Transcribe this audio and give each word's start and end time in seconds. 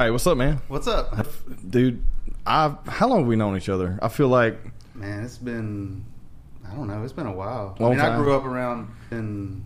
Hey, 0.00 0.12
what's 0.12 0.28
up, 0.28 0.38
man? 0.38 0.60
What's 0.68 0.86
up? 0.86 1.26
Dude, 1.68 2.04
I 2.46 2.72
how 2.86 3.08
long 3.08 3.18
have 3.18 3.26
we 3.26 3.34
known 3.34 3.56
each 3.56 3.68
other? 3.68 3.98
I 4.00 4.06
feel 4.06 4.28
like 4.28 4.56
Man, 4.94 5.24
it's 5.24 5.38
been 5.38 6.04
I 6.64 6.72
don't 6.76 6.86
know, 6.86 7.02
it's 7.02 7.12
been 7.12 7.26
a 7.26 7.32
while. 7.32 7.76
I 7.80 7.82
mean, 7.82 7.98
I 7.98 8.16
grew 8.16 8.32
up 8.32 8.44
around 8.44 8.94
in 9.10 9.64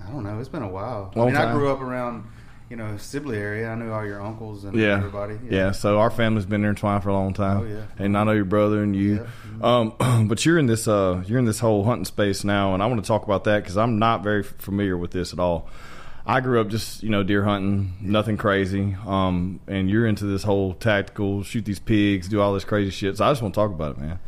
I 0.00 0.10
don't 0.12 0.22
know, 0.22 0.38
it's 0.38 0.48
been 0.48 0.62
a 0.62 0.68
while. 0.68 1.10
Long 1.16 1.26
I 1.26 1.32
mean, 1.32 1.40
I 1.40 1.52
grew 1.52 1.72
up 1.72 1.80
around, 1.80 2.24
you 2.70 2.76
know, 2.76 2.96
Sibley 2.98 3.36
area. 3.36 3.68
I 3.68 3.74
knew 3.74 3.90
all 3.90 4.06
your 4.06 4.22
uncles 4.22 4.62
and 4.62 4.78
yeah, 4.78 4.96
everybody. 4.96 5.40
Yeah. 5.50 5.72
so 5.72 5.98
our 5.98 6.10
family's 6.12 6.46
been 6.46 6.62
intertwined 6.62 7.02
for 7.02 7.08
a 7.08 7.14
long 7.14 7.34
time. 7.34 7.62
Oh, 7.62 7.64
yeah. 7.64 7.86
and 7.98 8.16
I 8.16 8.22
know 8.22 8.30
your 8.30 8.44
brother 8.44 8.80
and 8.80 8.94
you. 8.94 9.26
Um, 9.60 9.96
but 10.28 10.46
you're 10.46 10.60
in 10.60 10.66
this 10.66 10.86
uh, 10.86 11.24
you're 11.26 11.40
in 11.40 11.46
this 11.46 11.58
whole 11.58 11.82
hunting 11.82 12.04
space 12.04 12.44
now, 12.44 12.74
and 12.74 12.80
I 12.80 12.86
want 12.86 13.02
to 13.02 13.08
talk 13.08 13.24
about 13.24 13.42
that 13.42 13.64
because 13.64 13.76
I'm 13.76 13.98
not 13.98 14.22
very 14.22 14.44
familiar 14.44 14.96
with 14.96 15.10
this 15.10 15.32
at 15.32 15.40
all. 15.40 15.68
I 16.26 16.40
grew 16.40 16.60
up 16.60 16.68
just 16.68 17.02
you 17.02 17.10
know 17.10 17.22
deer 17.22 17.44
hunting, 17.44 17.94
nothing 18.00 18.36
crazy. 18.36 18.96
Um, 19.06 19.60
and 19.66 19.90
you're 19.90 20.06
into 20.06 20.24
this 20.24 20.42
whole 20.42 20.74
tactical, 20.74 21.42
shoot 21.42 21.64
these 21.64 21.78
pigs, 21.80 22.28
do 22.28 22.40
all 22.40 22.54
this 22.54 22.64
crazy 22.64 22.90
shit. 22.90 23.18
So 23.18 23.24
I 23.26 23.30
just 23.30 23.42
want 23.42 23.54
to 23.54 23.60
talk 23.60 23.70
about 23.70 23.96
it, 23.96 23.98
man. 23.98 24.18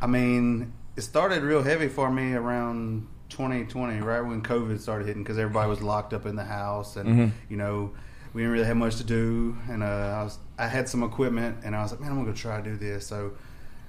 I 0.00 0.06
mean, 0.06 0.72
it 0.96 1.02
started 1.02 1.42
real 1.42 1.62
heavy 1.62 1.88
for 1.88 2.10
me 2.10 2.32
around 2.32 3.06
2020, 3.28 3.98
right 4.00 4.20
when 4.22 4.42
COVID 4.42 4.80
started 4.80 5.06
hitting, 5.06 5.22
because 5.22 5.38
everybody 5.38 5.68
was 5.68 5.82
locked 5.82 6.14
up 6.14 6.24
in 6.26 6.36
the 6.36 6.44
house, 6.44 6.96
and 6.96 7.08
Mhm. 7.08 7.32
you 7.50 7.56
know, 7.58 7.92
we 8.32 8.40
didn't 8.42 8.52
really 8.52 8.64
have 8.66 8.76
much 8.76 8.96
to 8.96 9.04
do. 9.04 9.56
And 9.68 9.82
uh, 9.82 9.86
I 9.86 10.22
was, 10.24 10.38
I 10.58 10.68
had 10.68 10.88
some 10.88 11.02
equipment, 11.02 11.58
and 11.64 11.74
I 11.76 11.82
was 11.82 11.90
like, 11.92 12.00
man, 12.00 12.10
I'm 12.12 12.16
gonna 12.16 12.28
go 12.30 12.34
try 12.36 12.60
to 12.60 12.62
do 12.62 12.76
this. 12.76 13.06
So, 13.06 13.32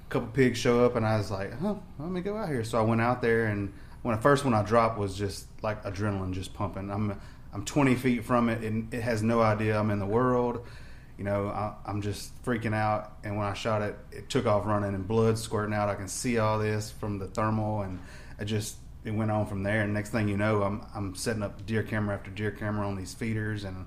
a 0.05 0.09
couple 0.09 0.27
pigs 0.29 0.57
show 0.57 0.83
up, 0.85 0.95
and 0.97 1.05
I 1.05 1.17
was 1.17 1.31
like, 1.31 1.57
huh, 1.61 1.75
let 1.99 2.09
me 2.09 2.19
go 2.21 2.35
out 2.35 2.49
here. 2.49 2.63
So 2.63 2.77
I 2.77 2.81
went 2.81 2.99
out 3.01 3.21
there, 3.21 3.45
and 3.47 3.71
when 4.01 4.15
the 4.15 4.21
first 4.21 4.43
one 4.45 4.53
I 4.53 4.63
dropped 4.63 4.97
was 4.97 5.17
just 5.17 5.47
like 5.61 5.83
adrenaline 5.83 6.31
just 6.33 6.53
pumping. 6.53 6.89
I'm 6.89 7.19
I'm 7.53 7.65
20 7.65 7.95
feet 7.95 8.25
from 8.25 8.49
it, 8.49 8.63
and 8.63 8.93
it 8.93 9.01
has 9.01 9.23
no 9.23 9.41
idea 9.41 9.79
I'm 9.79 9.89
in 9.89 9.99
the 9.99 10.05
world 10.05 10.65
you 11.17 11.23
know, 11.23 11.47
I, 11.47 11.73
I'm 11.85 12.01
just 12.01 12.31
freaking 12.43 12.75
out. 12.75 13.13
And 13.23 13.37
when 13.37 13.47
I 13.47 13.53
shot 13.53 13.81
it, 13.81 13.97
it 14.11 14.29
took 14.29 14.45
off 14.45 14.65
running 14.65 14.93
and 14.93 15.07
blood 15.07 15.37
squirting 15.37 15.73
out. 15.73 15.89
I 15.89 15.95
can 15.95 16.07
see 16.07 16.37
all 16.37 16.59
this 16.59 16.91
from 16.91 17.17
the 17.17 17.27
thermal, 17.27 17.81
and 17.81 17.99
I 18.39 18.43
just 18.43 18.77
it 19.03 19.11
went 19.11 19.31
on 19.31 19.47
from 19.47 19.63
there. 19.63 19.81
And 19.81 19.93
next 19.93 20.11
thing 20.11 20.27
you 20.27 20.37
know, 20.37 20.61
I'm 20.61 20.85
I'm 20.93 21.15
setting 21.15 21.41
up 21.41 21.65
deer 21.65 21.83
camera 21.83 22.15
after 22.15 22.29
deer 22.29 22.51
camera 22.51 22.87
on 22.87 22.95
these 22.95 23.13
feeders, 23.15 23.63
and 23.63 23.85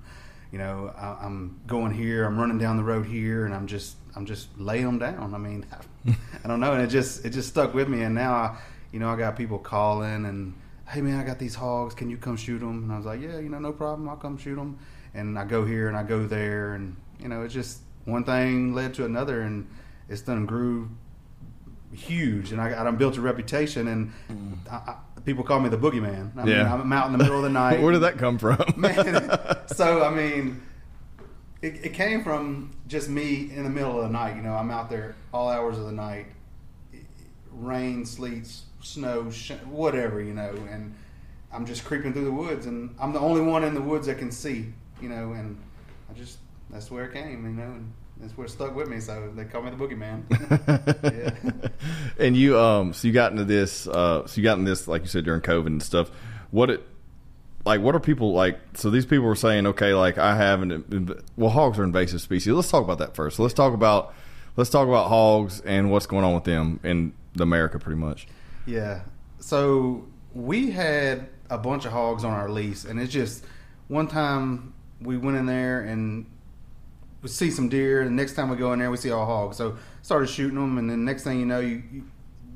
you 0.51 0.57
know, 0.57 0.93
I, 0.97 1.25
I'm 1.25 1.61
going 1.67 1.93
here, 1.93 2.25
I'm 2.25 2.37
running 2.37 2.57
down 2.57 2.75
the 2.75 2.83
road 2.83 3.05
here, 3.05 3.45
and 3.45 3.53
I'm 3.53 3.67
just 3.67 3.95
I'm 4.15 4.25
just 4.25 4.49
laying 4.59 4.85
them 4.85 4.99
down. 4.99 5.33
I 5.33 5.37
mean, 5.37 5.65
I 6.43 6.47
don't 6.47 6.59
know, 6.59 6.73
and 6.73 6.81
it 6.81 6.87
just 6.87 7.25
it 7.25 7.29
just 7.29 7.47
stuck 7.47 7.73
with 7.73 7.87
me. 7.87 8.01
And 8.01 8.13
now, 8.13 8.33
I, 8.33 8.57
you 8.91 8.99
know, 8.99 9.09
I 9.09 9.15
got 9.15 9.37
people 9.37 9.57
calling 9.57 10.25
and. 10.25 10.53
Hey 10.91 11.01
man, 11.01 11.19
I 11.19 11.23
got 11.23 11.39
these 11.39 11.55
hogs. 11.55 11.95
Can 11.95 12.09
you 12.09 12.17
come 12.17 12.35
shoot 12.35 12.59
them? 12.59 12.83
And 12.83 12.91
I 12.91 12.97
was 12.97 13.05
like, 13.05 13.21
yeah, 13.21 13.39
you 13.39 13.49
know, 13.49 13.59
no 13.59 13.71
problem. 13.71 14.09
I'll 14.09 14.17
come 14.17 14.37
shoot 14.37 14.55
them 14.55 14.77
and 15.13 15.37
I 15.37 15.45
go 15.45 15.65
here 15.65 15.87
and 15.87 15.97
I 15.97 16.03
go 16.03 16.25
there, 16.25 16.73
and 16.73 16.95
you 17.19 17.27
know, 17.27 17.43
it's 17.43 17.53
just 17.53 17.79
one 18.05 18.23
thing 18.23 18.73
led 18.73 18.93
to 18.95 19.05
another, 19.05 19.41
and 19.41 19.67
it's 20.09 20.21
done 20.21 20.45
grew 20.45 20.89
huge, 21.93 22.51
and 22.51 22.61
I, 22.61 22.87
I 22.87 22.91
built 22.91 23.17
a 23.17 23.21
reputation, 23.21 23.87
and 23.89 24.13
I, 24.69 24.75
I, 24.75 24.95
people 25.25 25.43
call 25.43 25.59
me 25.59 25.69
the 25.69 25.77
boogeyman. 25.77 26.31
I 26.37 26.43
mean, 26.43 26.55
Yeah. 26.55 26.73
I'm 26.73 26.91
out 26.93 27.07
in 27.07 27.11
the 27.11 27.17
middle 27.17 27.37
of 27.37 27.43
the 27.43 27.49
night. 27.63 27.81
Where 27.81 27.91
did 27.91 27.99
that 28.01 28.17
come 28.17 28.37
from, 28.37 28.63
man? 28.77 29.37
So 29.67 30.03
I 30.03 30.13
mean, 30.13 30.61
it, 31.61 31.85
it 31.85 31.93
came 31.93 32.23
from 32.23 32.71
just 32.87 33.07
me 33.09 33.49
in 33.55 33.63
the 33.63 33.69
middle 33.69 33.97
of 33.97 34.03
the 34.03 34.09
night. 34.09 34.35
You 34.35 34.41
know, 34.41 34.53
I'm 34.53 34.69
out 34.69 34.89
there 34.89 35.15
all 35.33 35.49
hours 35.49 35.77
of 35.77 35.85
the 35.85 35.91
night, 35.93 36.27
rain, 37.61 38.05
sleets, 38.05 38.63
snow, 38.81 39.29
sh- 39.31 39.51
whatever. 39.65 40.21
You 40.21 40.33
know, 40.33 40.53
and 40.69 40.93
I'm 41.51 41.65
just 41.65 41.85
creeping 41.85 42.13
through 42.13 42.25
the 42.25 42.31
woods, 42.31 42.65
and 42.65 42.95
I'm 42.99 43.13
the 43.13 43.19
only 43.19 43.41
one 43.41 43.63
in 43.63 43.73
the 43.73 43.81
woods 43.81 44.07
that 44.07 44.17
can 44.17 44.31
see. 44.31 44.73
You 45.01 45.09
know, 45.09 45.33
and 45.33 45.57
I 46.09 46.13
just 46.13 46.37
that's 46.69 46.91
where 46.91 47.05
it 47.05 47.13
came. 47.13 47.45
You 47.45 47.51
know, 47.51 47.63
and 47.63 47.93
that's 48.17 48.37
where 48.37 48.45
it 48.45 48.51
stuck 48.51 48.75
with 48.75 48.87
me. 48.87 48.99
So 48.99 49.31
they 49.35 49.45
call 49.45 49.61
me 49.63 49.71
the 49.71 49.77
boogeyman. 49.77 50.23
Yeah. 51.03 51.69
And 52.21 52.37
you, 52.37 52.57
um, 52.59 52.93
so 52.93 53.07
you 53.07 53.13
got 53.13 53.31
into 53.31 53.45
this, 53.45 53.87
uh, 53.87 54.27
so 54.27 54.37
you 54.39 54.43
got 54.43 54.59
into 54.59 54.69
this, 54.69 54.87
like 54.87 55.01
you 55.01 55.07
said, 55.07 55.25
during 55.25 55.41
COVID 55.41 55.67
and 55.67 55.81
stuff. 55.81 56.11
What 56.51 56.69
it, 56.69 56.87
like, 57.65 57.81
what 57.81 57.95
are 57.95 57.99
people 57.99 58.33
like? 58.33 58.59
So 58.75 58.91
these 58.91 59.07
people 59.07 59.25
were 59.25 59.35
saying, 59.35 59.65
okay, 59.67 59.93
like 59.95 60.19
I 60.19 60.35
have 60.35 60.61
an, 60.61 61.23
well, 61.35 61.49
hogs 61.49 61.79
are 61.79 61.83
invasive 61.83 62.21
species. 62.21 62.53
Let's 62.53 62.69
talk 62.69 62.83
about 62.83 62.99
that 62.99 63.15
first. 63.15 63.37
So 63.37 63.43
let's 63.43 63.55
talk 63.55 63.73
about, 63.73 64.13
let's 64.55 64.69
talk 64.69 64.87
about 64.87 65.07
hogs 65.07 65.61
and 65.61 65.89
what's 65.91 66.05
going 66.05 66.23
on 66.23 66.35
with 66.35 66.43
them 66.43 66.79
in 66.83 67.13
America, 67.39 67.79
pretty 67.79 67.99
much. 67.99 68.27
Yeah. 68.65 69.01
So 69.39 70.07
we 70.33 70.71
had 70.71 71.29
a 71.49 71.57
bunch 71.57 71.85
of 71.85 71.91
hogs 71.91 72.23
on 72.23 72.31
our 72.31 72.49
lease, 72.49 72.85
and 72.85 72.99
it's 72.99 73.11
just 73.11 73.45
one 73.87 74.07
time 74.07 74.73
we 75.01 75.17
went 75.17 75.37
in 75.37 75.45
there 75.45 75.81
and 75.81 76.25
we 77.21 77.29
see 77.29 77.51
some 77.51 77.69
deer. 77.69 78.01
And 78.01 78.09
the 78.09 78.21
next 78.21 78.33
time 78.33 78.49
we 78.49 78.57
go 78.57 78.73
in 78.73 78.79
there, 78.79 78.91
we 78.91 78.97
see 78.97 79.11
all 79.11 79.25
hogs. 79.25 79.57
So 79.57 79.77
started 80.01 80.27
shooting 80.27 80.55
them, 80.55 80.77
and 80.77 80.89
then 80.89 81.05
next 81.05 81.23
thing 81.23 81.39
you 81.39 81.45
know, 81.45 81.59
you, 81.59 81.83
you 81.91 82.03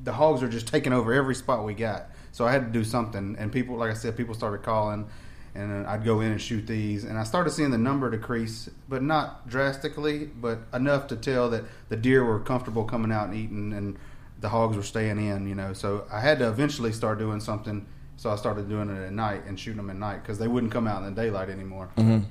the 0.03 0.13
hogs 0.13 0.43
are 0.43 0.49
just 0.49 0.67
taking 0.67 0.93
over 0.93 1.13
every 1.13 1.35
spot 1.35 1.65
we 1.65 1.73
got. 1.73 2.09
So 2.31 2.45
I 2.45 2.51
had 2.51 2.65
to 2.65 2.71
do 2.71 2.83
something, 2.83 3.35
and 3.39 3.51
people, 3.51 3.75
like 3.77 3.91
I 3.91 3.95
said, 3.95 4.15
people 4.15 4.35
started 4.35 4.63
calling. 4.63 5.07
And 5.55 5.87
I'd 5.87 6.03
go 6.03 6.19
in 6.19 6.33
and 6.33 6.41
shoot 6.41 6.67
these, 6.67 7.05
and 7.05 7.17
I 7.17 7.23
started 7.23 7.51
seeing 7.51 7.71
the 7.71 7.77
number 7.77 8.11
decrease, 8.11 8.69
but 8.89 9.01
not 9.01 9.47
drastically, 9.47 10.25
but 10.25 10.59
enough 10.73 11.07
to 11.07 11.15
tell 11.15 11.49
that 11.51 11.63
the 11.87 11.95
deer 11.95 12.25
were 12.25 12.41
comfortable 12.41 12.83
coming 12.83 13.09
out 13.09 13.29
and 13.29 13.35
eating, 13.37 13.71
and 13.71 13.97
the 14.45 14.49
hogs 14.49 14.77
were 14.77 14.83
staying 14.83 15.17
in, 15.17 15.47
you 15.47 15.55
know. 15.55 15.73
So 15.73 16.05
I 16.13 16.19
had 16.19 16.37
to 16.37 16.47
eventually 16.47 16.91
start 16.91 17.17
doing 17.17 17.39
something. 17.39 17.83
So 18.15 18.29
I 18.29 18.35
started 18.35 18.69
doing 18.69 18.91
it 18.91 19.07
at 19.07 19.11
night 19.11 19.41
and 19.47 19.59
shooting 19.59 19.77
them 19.77 19.89
at 19.89 19.95
night 19.95 20.21
because 20.21 20.37
they 20.37 20.47
wouldn't 20.47 20.71
come 20.71 20.85
out 20.85 21.01
in 21.03 21.15
the 21.15 21.19
daylight 21.19 21.49
anymore. 21.49 21.89
Mhm. 21.97 22.25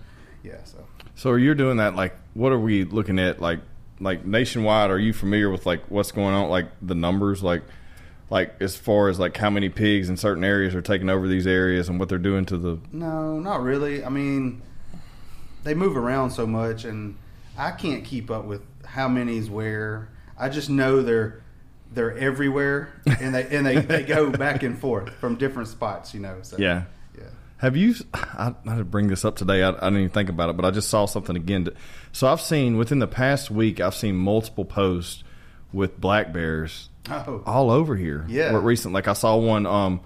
Yeah. 0.45 0.63
So 0.63 0.87
So 1.17 1.35
you're 1.35 1.57
doing 1.57 1.79
that, 1.79 1.97
like, 1.97 2.15
what 2.35 2.53
are 2.53 2.59
we 2.59 2.85
looking 2.85 3.19
at, 3.19 3.41
like, 3.41 3.59
like 3.99 4.25
nationwide? 4.25 4.93
Are 4.93 4.99
you 4.99 5.13
familiar 5.13 5.51
with 5.51 5.67
like 5.67 5.83
what's 5.89 6.13
going 6.13 6.35
on, 6.35 6.49
like 6.51 6.67
the 6.81 6.95
numbers, 6.95 7.43
like, 7.43 7.63
like 8.31 8.55
as 8.61 8.77
far 8.77 9.09
as 9.09 9.19
like 9.19 9.37
how 9.37 9.51
many 9.51 9.69
pigs 9.69 10.09
in 10.09 10.17
certain 10.17 10.45
areas 10.45 10.73
are 10.77 10.83
taking 10.83 11.11
over 11.11 11.27
these 11.27 11.49
areas 11.49 11.89
and 11.89 11.99
what 11.99 12.09
they're 12.09 12.19
doing 12.19 12.45
to 12.47 12.57
the 12.57 12.79
no, 12.93 13.41
not 13.41 13.61
really. 13.61 14.05
I 14.05 14.09
mean, 14.09 14.63
they 15.65 15.75
move 15.75 15.97
around 15.97 16.31
so 16.31 16.47
much, 16.47 16.85
and 16.85 17.17
I 17.59 17.73
can't 17.73 18.05
keep 18.05 18.31
up 18.31 18.45
with 18.45 18.63
how 18.85 19.09
many's 19.09 19.51
where. 19.51 20.11
I 20.37 20.49
just 20.49 20.69
know 20.69 21.01
they're 21.03 21.44
they're 21.94 22.16
everywhere, 22.19 22.93
and 23.21 23.34
they 23.34 23.47
and 23.56 23.65
they, 23.66 23.77
they 23.81 24.03
go 24.03 24.31
back 24.44 24.62
and 24.62 24.78
forth 24.78 25.10
from 25.15 25.37
different 25.37 25.69
spots. 25.69 26.12
You 26.15 26.21
know. 26.21 26.38
So, 26.43 26.56
Yeah. 26.59 26.84
Yeah. 27.16 27.25
Have 27.59 27.77
you? 27.77 27.94
I, 28.12 28.55
I 28.66 28.77
to 28.77 28.84
bring 28.84 29.09
this 29.09 29.25
up 29.25 29.37
today. 29.37 29.62
I, 29.62 29.71
I 29.71 29.72
didn't 29.72 29.97
even 29.99 30.09
think 30.10 30.28
about 30.28 30.50
it, 30.50 30.56
but 30.56 30.65
I 30.65 30.71
just 30.71 30.88
saw 30.91 31.06
something 31.06 31.37
again. 31.37 31.69
So 32.12 32.27
I've 32.28 32.41
seen 32.41 32.77
within 32.77 32.99
the 32.99 33.06
past 33.06 33.50
week, 33.50 33.81
I've 33.81 33.94
seen 33.94 34.16
multiple 34.16 34.65
posts 34.65 35.25
with 35.72 36.00
black 36.00 36.32
bears 36.32 36.88
Oh. 37.10 37.43
all 37.47 37.71
over 37.71 37.97
here. 37.97 38.25
Yeah. 38.28 38.59
Recent? 38.62 38.94
Like 38.94 39.09
I 39.09 39.12
saw 39.12 39.37
one. 39.37 39.66
Um, 39.66 40.00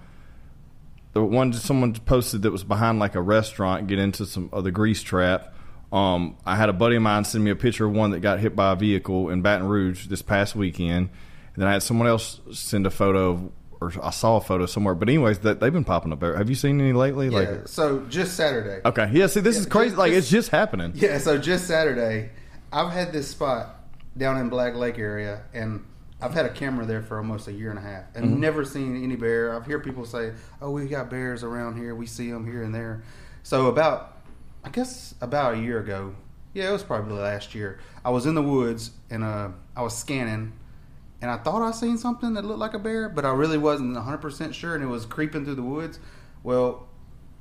the 1.13 1.23
one 1.23 1.53
someone 1.53 1.93
posted 1.93 2.43
that 2.43 2.51
was 2.51 2.63
behind 2.63 2.99
like 2.99 3.15
a 3.15 3.21
restaurant. 3.21 3.87
Get 3.87 3.99
into 3.99 4.25
some 4.25 4.49
of 4.51 4.63
the 4.63 4.71
grease 4.71 5.01
trap. 5.01 5.53
Um, 5.91 6.37
I 6.45 6.55
had 6.55 6.69
a 6.69 6.73
buddy 6.73 6.97
of 6.97 7.01
mine 7.01 7.23
send 7.25 7.43
me 7.43 7.49
a 7.49 7.55
picture 7.55 7.85
of 7.87 7.93
one 7.93 8.11
that 8.11 8.19
got 8.19 8.39
hit 8.39 8.55
by 8.55 8.73
a 8.73 8.75
vehicle 8.75 9.29
in 9.29 9.41
Baton 9.41 9.67
Rouge 9.67 10.05
this 10.07 10.21
past 10.21 10.55
weekend. 10.55 11.09
And 11.53 11.61
then 11.61 11.67
I 11.67 11.73
had 11.73 11.83
someone 11.83 12.07
else 12.07 12.39
send 12.53 12.85
a 12.85 12.89
photo 12.91 13.29
of, 13.31 13.51
or 13.81 13.91
I 14.03 14.09
saw 14.11 14.37
a 14.37 14.41
photo 14.41 14.65
somewhere. 14.65 14.95
But 14.95 15.09
anyways, 15.09 15.39
that 15.39 15.59
they've 15.59 15.73
been 15.73 15.83
popping 15.85 16.11
up 16.13 16.19
there. 16.19 16.35
Have 16.37 16.49
you 16.49 16.55
seen 16.55 16.79
any 16.81 16.93
lately? 16.93 17.29
Yeah. 17.29 17.39
Like, 17.39 17.67
so 17.67 18.01
just 18.09 18.35
Saturday. 18.35 18.81
okay, 18.85 19.09
yeah. 19.13 19.27
See, 19.27 19.39
this 19.39 19.55
Yeah, 19.55 19.61
is 19.61 19.65
crazy. 19.67 19.89
just- 19.89 19.97
like, 19.97 20.11
just- 20.11 20.19
it's 20.25 20.29
just 20.31 20.49
happening. 20.49 20.91
Yeah, 20.95 21.17
so 21.17 21.37
just 21.37 21.67
Saturday, 21.67 22.29
I've 22.71 22.91
had 22.91 23.11
this 23.13 23.29
spot 23.29 23.75
down 24.17 24.37
in 24.37 24.49
Black 24.49 24.75
Lake 24.75 24.97
area, 24.99 25.41
and 25.53 25.85
I've 26.21 26.33
had 26.33 26.45
a 26.45 26.49
camera 26.49 26.85
there 26.85 27.01
for 27.01 27.17
almost 27.17 27.47
a 27.47 27.53
year 27.53 27.69
and 27.69 27.79
a 27.79 27.81
half, 27.81 28.03
and 28.15 28.25
Mm-hmm. 28.25 28.39
never 28.41 28.65
seen 28.65 29.01
any 29.03 29.15
bear. 29.15 29.55
I've 29.55 29.65
heard 29.65 29.83
people 29.83 30.05
say, 30.05 30.33
"Oh, 30.61 30.71
we 30.71 30.85
got 30.87 31.09
bears 31.09 31.43
around 31.43 31.77
here. 31.77 31.95
We 31.95 32.05
see 32.05 32.29
them 32.29 32.45
here 32.45 32.61
and 32.63 32.75
there." 32.75 33.03
So 33.43 33.67
about, 33.67 34.17
I 34.65 34.69
guess 34.69 35.15
about 35.21 35.53
a 35.53 35.57
year 35.57 35.79
ago, 35.79 36.13
yeah, 36.53 36.67
it 36.67 36.71
was 36.73 36.83
probably 36.83 37.13
last 37.17 37.55
year. 37.55 37.79
I 38.03 38.09
was 38.09 38.25
in 38.25 38.35
the 38.35 38.41
woods 38.43 38.91
and 39.09 39.23
uh, 39.23 39.49
I 39.77 39.81
was 39.81 39.95
scanning, 39.97 40.51
and 41.21 41.29
I 41.29 41.37
thought 41.37 41.61
I 41.61 41.71
seen 41.71 41.97
something 41.97 42.33
that 42.35 42.45
looked 42.45 42.59
like 42.59 42.73
a 42.73 42.79
bear, 42.79 43.09
but 43.09 43.25
I 43.25 43.31
really 43.31 43.57
wasn't 43.57 43.93
100 43.93 44.17
percent 44.19 44.55
sure, 44.55 44.75
and 44.75 44.83
it 44.83 44.87
was 44.87 45.05
creeping 45.05 45.45
through 45.45 45.55
the 45.55 45.63
woods. 45.63 45.99
Well, 46.43 46.87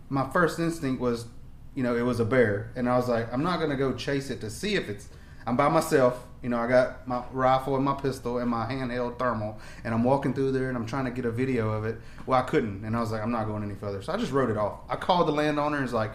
my 0.09 0.29
first 0.31 0.59
instinct 0.59 1.01
was, 1.01 1.27
you 1.75 1.83
know, 1.83 1.97
it 1.97 2.03
was 2.03 2.21
a 2.21 2.25
bear, 2.25 2.73
and 2.77 2.89
I 2.89 2.97
was 2.97 3.09
like, 3.09 3.33
I'm 3.33 3.43
not 3.43 3.61
gonna 3.61 3.77
go 3.77 3.93
chase 3.95 4.31
it 4.31 4.41
to 4.41 4.51
see 4.51 4.75
if 4.75 4.89
it's. 4.89 5.09
I'm 5.47 5.57
by 5.57 5.69
myself, 5.69 6.27
you 6.43 6.51
know. 6.51 6.59
I 6.59 6.67
got 6.67 7.09
my 7.09 7.23
rifle 7.33 7.77
and 7.77 7.85
my 7.85 7.95
pistol 7.95 8.37
and 8.39 8.51
my 8.51 8.67
handheld 8.67 9.19
thermal, 9.19 9.59
and 9.85 9.95
I'm 9.95 10.05
walking 10.05 10.35
through 10.35 10.53
there 10.53 10.69
and 10.69 10.77
I'm 10.77 10.85
trying 10.85 11.07
to 11.07 11.11
get 11.11 11.25
a 11.25 11.31
video 11.31 11.71
of 11.71 11.87
it. 11.87 11.99
Well, 12.27 12.39
I 12.39 12.43
couldn't, 12.43 12.85
and 12.85 12.95
I 12.95 13.01
was 13.01 13.13
like, 13.13 13.23
I'm 13.23 13.31
not 13.31 13.47
going 13.47 13.63
any 13.63 13.75
further, 13.75 14.03
so 14.03 14.13
I 14.13 14.19
just 14.19 14.33
wrote 14.33 14.51
it 14.51 14.59
off. 14.59 14.81
I 14.91 14.97
called 14.97 15.27
the 15.29 15.33
landowner 15.33 15.77
and 15.77 15.85
was 15.85 15.95
like, 15.95 16.13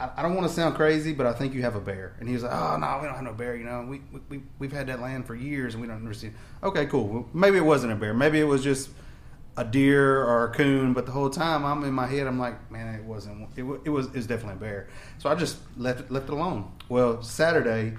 I, 0.00 0.10
I 0.16 0.22
don't 0.22 0.34
want 0.34 0.48
to 0.48 0.52
sound 0.52 0.74
crazy, 0.74 1.12
but 1.12 1.26
I 1.26 1.32
think 1.32 1.54
you 1.54 1.62
have 1.62 1.76
a 1.76 1.80
bear. 1.80 2.16
And 2.18 2.28
he 2.28 2.34
was 2.34 2.42
like, 2.42 2.52
Oh 2.52 2.76
no, 2.76 2.98
we 3.00 3.06
don't 3.06 3.14
have 3.14 3.24
no 3.24 3.34
bear. 3.34 3.54
You 3.54 3.64
know, 3.64 3.86
we 3.88 4.00
we 4.28 4.42
we've 4.58 4.72
had 4.72 4.86
that 4.86 5.00
land 5.00 5.26
for 5.26 5.34
years 5.34 5.74
and 5.74 5.82
we 5.82 5.88
don't 5.88 6.12
see. 6.14 6.30
Okay, 6.62 6.86
cool. 6.86 7.06
Well, 7.06 7.28
maybe 7.32 7.58
it 7.58 7.64
wasn't 7.64 7.92
a 7.92 7.96
bear. 7.96 8.14
Maybe 8.14 8.40
it 8.40 8.44
was 8.44 8.64
just 8.64 8.90
a 9.56 9.64
deer 9.64 10.22
or 10.24 10.44
a 10.44 10.54
coon, 10.54 10.92
but 10.92 11.06
the 11.06 11.12
whole 11.12 11.28
time 11.28 11.64
I'm 11.64 11.84
in 11.84 11.92
my 11.92 12.06
head, 12.06 12.26
I'm 12.26 12.38
like, 12.38 12.70
man, 12.70 12.94
it 12.94 13.04
wasn't. 13.04 13.48
It, 13.56 13.64
it 13.84 13.90
was. 13.90 14.06
It 14.06 14.14
was 14.14 14.26
definitely 14.26 14.54
a 14.54 14.60
bear. 14.60 14.88
So 15.18 15.28
I 15.28 15.34
just 15.34 15.58
left 15.76 16.00
it, 16.00 16.10
left 16.10 16.28
it 16.28 16.32
alone. 16.32 16.72
Well, 16.88 17.22
Saturday, 17.22 17.94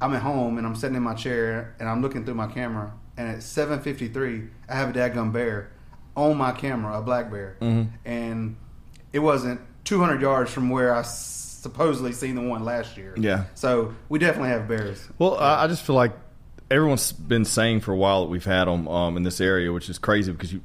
I'm 0.00 0.14
at 0.14 0.22
home 0.22 0.58
and 0.58 0.66
I'm 0.66 0.76
sitting 0.76 0.96
in 0.96 1.02
my 1.02 1.14
chair 1.14 1.74
and 1.80 1.88
I'm 1.88 2.02
looking 2.02 2.24
through 2.24 2.34
my 2.34 2.48
camera, 2.48 2.92
and 3.16 3.28
at 3.28 3.38
7:53, 3.38 4.50
I 4.68 4.74
have 4.74 4.90
a 4.90 4.92
dadgum 4.92 5.32
bear 5.32 5.72
on 6.14 6.36
my 6.36 6.52
camera, 6.52 6.98
a 6.98 7.02
black 7.02 7.30
bear, 7.30 7.56
mm-hmm. 7.60 7.88
and 8.04 8.56
it 9.12 9.20
wasn't 9.20 9.60
200 9.84 10.20
yards 10.20 10.50
from 10.50 10.70
where 10.70 10.94
I 10.94 11.02
supposedly 11.02 12.12
seen 12.12 12.34
the 12.34 12.42
one 12.42 12.64
last 12.64 12.96
year. 12.96 13.14
Yeah. 13.16 13.44
So 13.54 13.94
we 14.08 14.18
definitely 14.18 14.50
have 14.50 14.68
bears. 14.68 15.08
Well, 15.18 15.36
I, 15.38 15.64
I 15.64 15.66
just 15.68 15.84
feel 15.84 15.96
like 15.96 16.12
everyone's 16.70 17.12
been 17.12 17.44
saying 17.44 17.80
for 17.80 17.92
a 17.92 17.96
while 17.96 18.22
that 18.22 18.30
we've 18.30 18.44
had 18.44 18.64
them 18.64 18.88
um, 18.88 19.16
in 19.16 19.22
this 19.22 19.40
area, 19.40 19.72
which 19.72 19.88
is 19.88 19.98
crazy 19.98 20.32
because 20.32 20.52
you. 20.52 20.62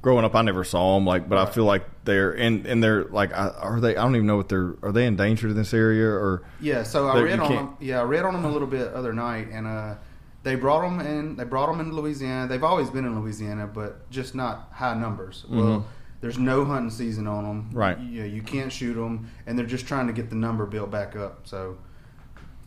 Growing 0.00 0.24
up, 0.24 0.36
I 0.36 0.42
never 0.42 0.62
saw 0.62 0.94
them. 0.94 1.04
Like, 1.04 1.28
but 1.28 1.38
I 1.38 1.50
feel 1.50 1.64
like 1.64 1.82
they're 2.04 2.30
and 2.30 2.66
and 2.66 2.80
they're 2.80 3.06
like, 3.06 3.36
are 3.36 3.80
they? 3.80 3.96
I 3.96 4.04
don't 4.04 4.14
even 4.14 4.28
know 4.28 4.36
what 4.36 4.48
they're. 4.48 4.76
Are 4.80 4.92
they 4.92 5.04
endangered 5.06 5.50
in 5.50 5.56
this 5.56 5.74
area 5.74 6.06
or? 6.06 6.44
Yeah, 6.60 6.84
so 6.84 7.08
I 7.08 7.20
read 7.20 7.40
on 7.40 7.52
them. 7.52 7.76
Yeah, 7.80 7.98
I 7.98 8.04
read 8.04 8.24
on 8.24 8.32
them 8.32 8.44
a 8.44 8.50
little 8.50 8.68
bit 8.68 8.94
other 8.94 9.12
night, 9.12 9.48
and 9.50 9.66
uh, 9.66 9.96
they 10.44 10.54
brought 10.54 10.82
them 10.82 11.00
in. 11.04 11.34
They 11.34 11.42
brought 11.42 11.66
them 11.66 11.80
in 11.80 11.92
Louisiana. 11.92 12.46
They've 12.46 12.62
always 12.62 12.90
been 12.90 13.04
in 13.04 13.20
Louisiana, 13.20 13.66
but 13.66 14.08
just 14.08 14.36
not 14.36 14.68
high 14.72 14.94
numbers. 14.94 15.44
Well, 15.48 15.84
there's 16.20 16.38
no 16.38 16.64
hunting 16.64 16.90
season 16.90 17.26
on 17.26 17.44
them. 17.44 17.70
Right. 17.72 17.98
Yeah, 18.00 18.24
you 18.24 18.42
can't 18.42 18.72
shoot 18.72 18.94
them, 18.94 19.30
and 19.46 19.58
they're 19.58 19.66
just 19.66 19.86
trying 19.86 20.08
to 20.08 20.12
get 20.12 20.30
the 20.30 20.36
number 20.36 20.66
built 20.66 20.90
back 20.90 21.16
up. 21.16 21.46
So, 21.46 21.78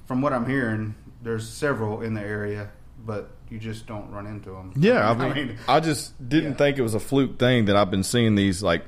from 0.06 0.22
what 0.22 0.34
I'm 0.34 0.46
hearing, 0.46 0.96
there's 1.22 1.48
several 1.48 2.02
in 2.02 2.14
the 2.14 2.22
area, 2.22 2.72
but 3.06 3.32
you 3.50 3.60
just 3.60 3.86
don't 3.86 4.10
run 4.12 4.26
into 4.26 4.52
them. 4.52 4.74
Yeah, 4.76 5.10
I 5.10 5.34
mean, 5.34 5.58
I, 5.68 5.80
just 5.80 6.18
didn't 6.28 6.52
yeah. 6.52 6.58
think 6.58 6.78
it 6.78 6.82
was 6.82 6.94
a 6.94 7.00
fluke 7.00 7.38
thing 7.38 7.66
that 7.66 7.76
I've 7.76 7.92
been 7.92 8.04
seeing 8.04 8.36
these 8.36 8.64
like 8.64 8.84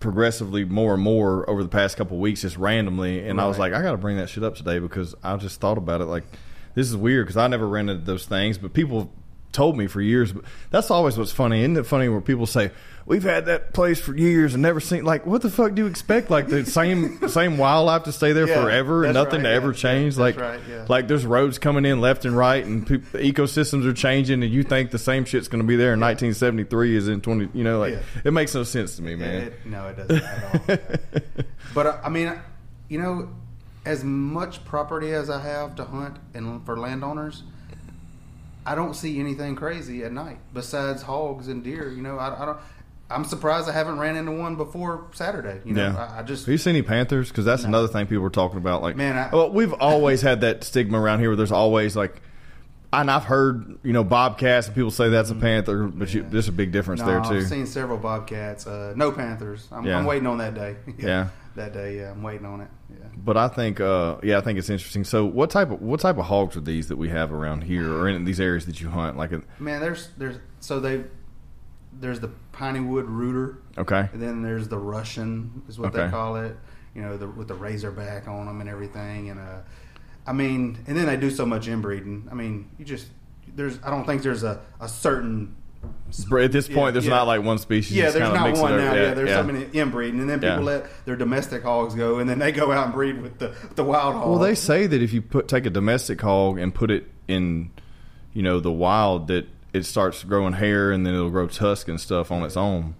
progressively 0.00 0.64
more 0.64 0.94
and 0.94 1.02
more 1.02 1.48
over 1.48 1.62
the 1.62 1.68
past 1.68 1.96
couple 1.96 2.16
of 2.16 2.20
weeks, 2.20 2.42
just 2.42 2.56
randomly. 2.56 3.26
And 3.26 3.40
I 3.40 3.46
was 3.46 3.58
like, 3.58 3.72
I 3.72 3.82
got 3.82 3.92
to 3.92 3.96
bring 3.96 4.16
that 4.18 4.28
shit 4.28 4.44
up 4.44 4.56
today 4.56 4.78
because 4.78 5.14
I 5.22 5.36
just 5.36 5.60
thought 5.60 5.78
about 5.78 6.00
it. 6.00 6.06
Like, 6.06 6.24
this 6.74 6.88
is 6.88 6.96
weird 6.96 7.26
because 7.26 7.36
I 7.36 7.46
never 7.46 7.66
rented 7.66 8.04
those 8.04 8.26
things, 8.26 8.58
but 8.58 8.72
people 8.72 9.12
told 9.52 9.76
me 9.76 9.86
for 9.86 10.00
years. 10.00 10.32
But 10.32 10.44
that's 10.70 10.90
always 10.90 11.16
what's 11.18 11.32
funny. 11.32 11.60
Isn't 11.60 11.76
it 11.76 11.86
funny 11.86 12.08
where 12.08 12.20
people 12.20 12.46
say 12.46 12.70
we've 13.06 13.22
had 13.22 13.46
that 13.46 13.72
place 13.72 14.00
for 14.00 14.16
years 14.16 14.52
and 14.54 14.62
never 14.62 14.80
seen 14.80 15.04
like 15.04 15.24
what 15.26 15.40
the 15.42 15.50
fuck 15.50 15.74
do 15.74 15.82
you 15.82 15.88
expect? 15.88 16.28
Like 16.30 16.48
the 16.48 16.66
same 16.66 17.26
same 17.28 17.56
wildlife 17.56 18.02
to 18.04 18.12
stay 18.12 18.32
there 18.32 18.48
Yeah, 18.48 18.62
forever 18.62 19.04
and 19.04 19.14
nothing 19.14 19.42
right, 19.42 19.50
to 19.50 19.54
ever 19.54 19.72
change. 19.72 20.16
yeah, 20.16 20.20
like 20.22 20.40
right, 20.40 20.60
yeah. 20.68 20.84
like 20.88 21.06
there's 21.08 21.24
roads 21.24 21.58
coming 21.58 21.84
in 21.84 22.00
left 22.00 22.24
and 22.24 22.36
right 22.36 22.64
and 22.64 22.86
the 22.86 22.98
ecosystems 23.18 23.86
are 23.86 23.92
changing 23.94 24.42
and 24.42 24.52
you 24.52 24.62
think 24.62 24.90
the 24.90 24.98
same 24.98 25.24
shit's 25.24 25.48
going 25.48 25.62
to 25.62 25.66
be 25.68 25.76
there 25.76 25.94
in 25.94 26.00
1973 26.00 26.96
as 26.96 27.08
in 27.08 27.20
20 27.20 27.50
you 27.54 27.64
know 27.64 27.78
like 27.78 27.92
Yeah. 27.94 28.00
it 28.24 28.32
makes 28.32 28.54
no 28.54 28.64
sense 28.64 28.96
to 28.96 29.02
me 29.02 29.14
man 29.14 29.42
It, 29.44 29.66
no, 29.66 29.88
it 29.88 29.96
doesn't 29.96 30.22
at 30.24 30.70
all. 30.70 30.76
but 31.74 31.86
uh, 31.86 31.98
I 32.04 32.08
mean, 32.08 32.32
you 32.88 32.98
know, 33.00 33.28
as 33.84 34.02
much 34.02 34.64
property 34.64 35.12
as 35.12 35.30
I 35.30 35.40
have 35.40 35.76
to 35.76 35.84
hunt 35.84 36.16
and 36.34 36.64
for 36.66 36.76
landowners, 36.76 37.44
I 38.66 38.74
don't 38.74 38.94
see 38.94 39.20
anything 39.20 39.54
crazy 39.56 40.02
at 40.04 40.12
night 40.12 40.38
besides 40.52 41.02
hogs 41.02 41.48
and 41.48 41.62
deer. 41.64 41.90
You 41.90 42.02
know, 42.02 42.18
I, 42.18 42.42
I 42.42 42.46
don't. 42.46 42.58
I'm 43.08 43.24
surprised 43.24 43.68
I 43.68 43.72
haven't 43.72 43.98
ran 44.00 44.16
into 44.16 44.32
one 44.32 44.56
before 44.56 45.06
Saturday. 45.12 45.60
You 45.64 45.74
know, 45.74 45.92
Yeah. 45.92 46.10
I, 46.16 46.18
I 46.18 46.22
just 46.24 46.44
Have 46.46 46.52
you 46.52 46.58
seen 46.58 46.70
any 46.74 46.82
panthers? 46.82 47.28
Because 47.28 47.44
that's 47.44 47.62
No. 47.62 47.68
another 47.68 47.86
thing 47.86 48.06
people 48.06 48.24
were 48.24 48.30
talking 48.30 48.58
about. 48.58 48.82
Like, 48.82 48.96
Man, 48.96 49.16
I- 49.16 49.30
well, 49.32 49.48
we've 49.50 49.72
always 49.74 50.22
had 50.22 50.40
that 50.40 50.64
stigma 50.64 51.00
around 51.00 51.20
here 51.20 51.28
where 51.28 51.36
there's 51.36 51.52
always 51.52 51.94
like, 51.94 52.20
and 52.92 53.08
I've 53.10 53.24
heard 53.24 53.78
you 53.84 53.92
know 53.92 54.02
bobcats 54.02 54.66
and 54.66 54.74
people 54.74 54.90
say 54.90 55.08
that's 55.08 55.30
a 55.30 55.34
panther, 55.36 55.84
but 55.84 56.12
you, 56.12 56.26
there's 56.28 56.48
a 56.48 56.52
big 56.52 56.72
difference 56.72 57.00
no, 57.00 57.06
there 57.06 57.20
too. 57.20 57.38
I've 57.44 57.46
seen 57.46 57.66
several 57.66 57.98
bobcats. 57.98 58.66
Uh, 58.66 58.92
no 58.96 59.12
panthers. 59.12 59.68
I'm, 59.70 59.84
Yeah. 59.84 59.98
I'm 59.98 60.04
waiting 60.04 60.26
on 60.26 60.38
that 60.38 60.54
day. 60.54 60.76
Yeah. 60.98 61.28
That 61.56 61.72
day. 61.72 61.96
Yeah, 61.98 62.10
I'm 62.12 62.22
waiting 62.22 62.46
on 62.46 62.60
it. 62.60 62.68
Yeah. 62.90 63.06
But 63.16 63.36
I 63.36 63.48
think, 63.48 63.80
uh, 63.80 64.16
yeah, 64.22 64.38
I 64.38 64.40
think 64.40 64.58
it's 64.58 64.70
interesting. 64.70 65.04
So, 65.04 65.24
what 65.24 65.50
type 65.50 65.70
of 65.70 65.82
what 65.82 66.00
type 66.00 66.16
of 66.18 66.26
hogs 66.26 66.56
are 66.56 66.60
these 66.60 66.88
that 66.88 66.96
we 66.96 67.08
have 67.08 67.32
around 67.32 67.62
here 67.64 67.92
or 67.92 68.08
in 68.08 68.24
these 68.24 68.40
areas 68.40 68.66
that 68.66 68.80
you 68.80 68.88
hunt? 68.88 69.16
Like, 69.16 69.32
a, 69.32 69.42
Man, 69.58 69.80
there's 69.80 70.10
there's 70.16 70.38
so 70.60 70.80
they 70.80 71.04
there's 71.98 72.20
the 72.20 72.28
piney 72.52 72.80
wood 72.80 73.06
rooter. 73.06 73.58
okay, 73.78 74.08
And 74.12 74.20
then 74.22 74.42
there's 74.42 74.68
the 74.68 74.78
Russian, 74.78 75.62
is 75.68 75.78
what 75.78 75.94
Okay. 75.94 76.04
they 76.04 76.10
call 76.10 76.36
it. 76.36 76.56
You 76.94 77.02
know, 77.02 77.16
the, 77.18 77.26
with 77.28 77.48
the 77.48 77.54
razorback 77.54 78.26
on 78.26 78.46
them 78.46 78.60
and 78.62 78.70
everything. 78.70 79.28
And 79.30 79.38
uh, 79.40 79.58
I 80.26 80.32
mean, 80.32 80.78
and 80.86 80.96
then 80.96 81.06
they 81.06 81.16
do 81.18 81.30
so 81.30 81.44
much 81.44 81.68
inbreeding. 81.68 82.26
I 82.30 82.34
mean, 82.34 82.70
you 82.78 82.84
just 82.84 83.08
there's. 83.54 83.78
I 83.82 83.90
don't 83.90 84.04
think 84.06 84.22
there's 84.22 84.44
a, 84.44 84.60
a 84.80 84.88
certain. 84.88 85.56
At 85.86 86.52
this 86.52 86.66
point, 86.68 86.78
Yeah, 86.78 86.90
there's 86.92 87.04
yeah. 87.06 87.10
not 87.10 87.26
like 87.26 87.42
one 87.42 87.58
species. 87.58 87.96
Yeah, 87.96 88.04
just 88.04 88.18
there's 88.18 88.28
kinda 88.32 88.50
not 88.52 88.58
one 88.62 88.76
now. 88.76 88.94
Yeah, 88.94 89.14
there's 89.14 89.28
yeah. 89.30 89.36
so 89.36 89.42
many 89.42 89.64
inbreeding, 89.72 90.20
and 90.20 90.28
then 90.30 90.40
people 90.40 90.56
Yeah. 90.58 90.62
let 90.62 91.06
their 91.06 91.16
domestic 91.16 91.62
hogs 91.62 91.94
go, 91.94 92.18
and 92.18 92.28
then 92.28 92.38
they 92.38 92.52
go 92.52 92.72
out 92.72 92.84
and 92.86 92.94
breed 92.94 93.20
with 93.22 93.38
the 93.38 93.52
the 93.74 93.84
wild 93.84 94.14
hogs. 94.14 94.28
Well, 94.28 94.38
they 94.38 94.54
say 94.54 94.86
that 94.86 95.02
if 95.02 95.12
you 95.12 95.22
put 95.22 95.48
take 95.48 95.66
a 95.66 95.70
domestic 95.70 96.20
hog 96.20 96.58
and 96.58 96.74
put 96.74 96.90
it 96.90 97.08
in, 97.28 97.70
you 98.32 98.42
know, 98.42 98.60
the 98.60 98.72
wild, 98.72 99.28
that 99.28 99.46
it 99.72 99.84
starts 99.84 100.24
growing 100.24 100.54
hair 100.54 100.90
and 100.92 101.04
then 101.04 101.14
it'll 101.14 101.30
grow 101.30 101.46
tusk 101.48 101.88
and 101.88 102.00
stuff 102.00 102.30
on 102.30 102.42
its 102.44 102.56
own. 102.56 102.94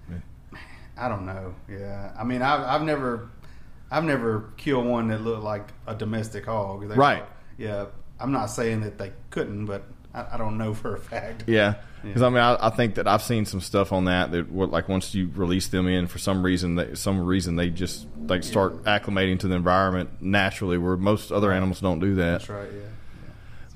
I 0.98 1.08
don't 1.08 1.26
know. 1.26 1.54
Yeah, 1.70 2.12
I 2.18 2.24
mean, 2.24 2.42
I've 2.42 2.60
I've 2.60 2.82
never, 2.82 3.28
I've 3.90 4.04
never 4.04 4.50
killed 4.56 4.86
one 4.86 5.08
that 5.08 5.20
looked 5.22 5.42
like 5.42 5.68
a 5.86 5.94
domestic 5.94 6.46
hog. 6.46 6.88
They- 6.88 6.94
Right. 6.96 7.24
Yeah, 7.58 7.86
I'm 8.20 8.32
not 8.32 8.46
saying 8.46 8.80
that 8.82 8.98
they 8.98 9.12
couldn't, 9.30 9.66
but 9.66 9.84
I, 10.16 10.34
I 10.34 10.36
don't 10.38 10.56
know 10.58 10.74
for 10.74 10.96
a 10.96 10.98
fact. 10.98 11.44
Yeah, 11.46 11.74
because 12.02 12.22
Yeah. 12.22 12.26
I 12.26 12.30
mean, 12.30 12.38
I, 12.40 12.66
I 12.66 12.70
think 12.70 12.94
that 12.96 13.06
I've 13.06 13.22
seen 13.22 13.44
some 13.44 13.60
stuff 13.60 13.92
on 13.92 14.06
that 14.06 14.32
that 14.32 14.50
what 14.50 14.70
like 14.70 14.88
once 14.88 15.14
you 15.14 15.30
release 15.34 15.68
them 15.68 15.86
in 15.86 16.06
for 16.06 16.18
some 16.18 16.42
reason, 16.42 16.76
they, 16.76 16.94
some 16.94 17.24
reason 17.24 17.56
they 17.56 17.70
just 17.70 18.06
like 18.26 18.42
start 18.42 18.84
acclimating 18.84 19.38
to 19.40 19.48
the 19.48 19.54
environment 19.54 20.10
naturally, 20.20 20.78
where 20.78 20.96
most 20.96 21.30
other 21.30 21.52
animals 21.52 21.80
don't 21.80 22.00
do 22.00 22.14
that. 22.16 22.40
That's 22.40 22.48
right. 22.48 22.68
Yeah. 22.72 22.80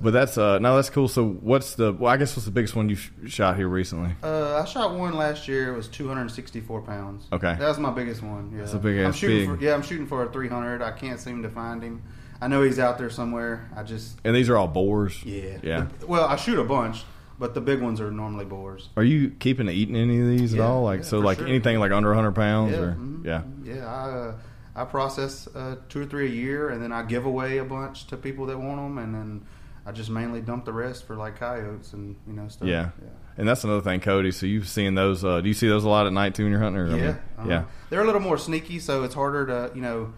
But 0.02 0.14
that's 0.14 0.38
uh 0.38 0.58
no, 0.60 0.76
that's 0.76 0.88
cool. 0.88 1.08
So 1.08 1.28
what's 1.28 1.74
the 1.74 1.92
well? 1.92 2.10
I 2.10 2.16
guess 2.16 2.34
what's 2.34 2.46
the 2.46 2.50
biggest 2.50 2.74
one 2.74 2.88
you 2.88 2.96
sh- 2.96 3.10
shot 3.26 3.56
here 3.56 3.68
recently? 3.68 4.12
Uh, 4.22 4.58
I 4.62 4.64
shot 4.64 4.94
one 4.94 5.14
last 5.14 5.46
year. 5.46 5.74
It 5.74 5.76
was 5.76 5.88
264 5.88 6.80
pounds. 6.82 7.26
Okay. 7.32 7.54
that 7.54 7.68
was 7.68 7.78
my 7.78 7.90
biggest 7.90 8.22
one. 8.22 8.50
Yeah, 8.52 8.60
That's 8.60 8.72
a 8.72 8.78
big 8.78 8.98
I'm 8.98 9.12
shooting 9.12 9.46
pig. 9.46 9.58
For, 9.58 9.62
yeah, 9.62 9.74
I'm 9.74 9.82
shooting 9.82 10.06
for 10.06 10.24
a 10.24 10.32
300. 10.32 10.80
I 10.80 10.92
can't 10.92 11.20
seem 11.20 11.42
to 11.42 11.50
find 11.50 11.82
him. 11.82 12.02
I 12.40 12.48
know 12.48 12.62
he's 12.62 12.78
out 12.78 12.98
there 12.98 13.10
somewhere. 13.10 13.68
I 13.76 13.82
just 13.82 14.18
And 14.24 14.34
these 14.34 14.48
are 14.48 14.56
all 14.56 14.68
boars. 14.68 15.22
yeah 15.24 15.58
yeah. 15.62 15.86
The- 15.98 16.06
well, 16.06 16.24
I 16.24 16.36
shoot 16.36 16.58
a 16.58 16.64
bunch, 16.64 17.04
but 17.38 17.54
the 17.54 17.60
big 17.60 17.80
ones 17.80 18.00
are 18.00 18.10
normally 18.10 18.44
boars. 18.44 18.88
Are 18.96 19.04
you 19.04 19.30
keeping 19.30 19.68
eating 19.68 19.96
any 19.96 20.20
of 20.20 20.26
these 20.28 20.54
Yeah, 20.54 20.62
at 20.64 20.68
all? 20.70 20.82
Like 20.84 21.00
yeah, 21.00 21.06
so, 21.06 21.18
for 21.20 21.24
like 21.24 21.38
sure. 21.38 21.46
anything 21.48 21.78
like 21.78 21.92
under 21.92 22.08
100 22.10 22.32
pounds 22.32 22.76
or 22.76 22.92
mhm, 22.98 23.24
yeah. 23.24 23.42
yeah. 23.64 23.86
I 23.86 24.10
uh, 24.10 24.34
I 24.74 24.84
process 24.84 25.48
uh, 25.54 25.76
two 25.88 26.00
or 26.02 26.06
three 26.06 26.26
a 26.26 26.30
year, 26.30 26.70
and 26.70 26.80
then 26.82 26.92
I 26.92 27.02
give 27.02 27.26
away 27.26 27.58
a 27.58 27.64
bunch 27.64 28.06
to 28.06 28.16
people 28.16 28.46
that 28.46 28.56
want 28.58 28.76
them, 28.76 28.98
and 28.98 29.12
then 29.14 29.42
I 29.84 29.90
just 29.92 30.10
mainly 30.10 30.40
dump 30.40 30.64
the 30.64 30.72
rest 30.72 31.06
for 31.06 31.16
like 31.16 31.38
coyotes 31.38 31.92
and 31.92 32.14
you 32.26 32.32
know 32.32 32.46
stuff. 32.48 32.68
Yeah. 32.68 32.90
And 33.36 33.48
that's 33.48 33.64
another 33.64 33.80
thing, 33.80 34.00
Cody. 34.00 34.30
So 34.30 34.46
you've 34.46 34.68
seen 34.68 34.94
those? 34.94 35.24
Uh, 35.24 35.40
do 35.40 35.48
you 35.48 35.54
see 35.54 35.66
those 35.68 35.84
a 35.84 35.88
lot 35.88 36.06
at 36.06 36.12
night 36.12 36.34
too 36.34 36.44
when 36.44 36.52
you're 36.52 36.60
hunting? 36.60 36.80
Or, 36.82 36.86
I 36.86 36.90
Yeah, 36.90 36.96
mean, 36.96 37.08
uh-huh. 37.10 37.48
yeah. 37.48 37.64
They're 37.90 38.02
a 38.02 38.06
little 38.06 38.20
more 38.20 38.38
sneaky, 38.38 38.78
so 38.78 39.02
it's 39.02 39.14
harder 39.14 39.46
to 39.46 39.72
you 39.74 39.82
know 39.82 40.12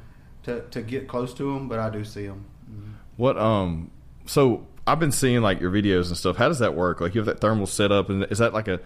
to 0.45 0.63
to 0.71 0.83
get 0.83 1.09
close 1.09 1.35
to 1.35 1.55
them. 1.55 1.69
But 1.69 1.79
I 1.79 1.91
do 1.91 2.05
see 2.05 2.27
them. 2.27 2.47
What 3.17 3.37
um? 3.37 3.91
So 4.27 4.67
I've 4.87 4.99
been 4.99 5.13
seeing 5.13 5.43
like 5.43 5.61
your 5.61 5.71
videos 5.71 6.09
and 6.09 6.17
stuff. 6.17 6.37
How 6.37 6.49
does 6.49 6.59
that 6.59 6.75
work? 6.75 7.01
Like 7.01 7.15
you 7.15 7.21
have 7.21 7.27
that 7.27 7.41
thermal 7.41 7.67
set 7.67 7.93
up, 7.93 8.09
and 8.09 8.25
is 8.31 8.39
that 8.39 8.53
like 8.53 8.69
a? 8.69 8.81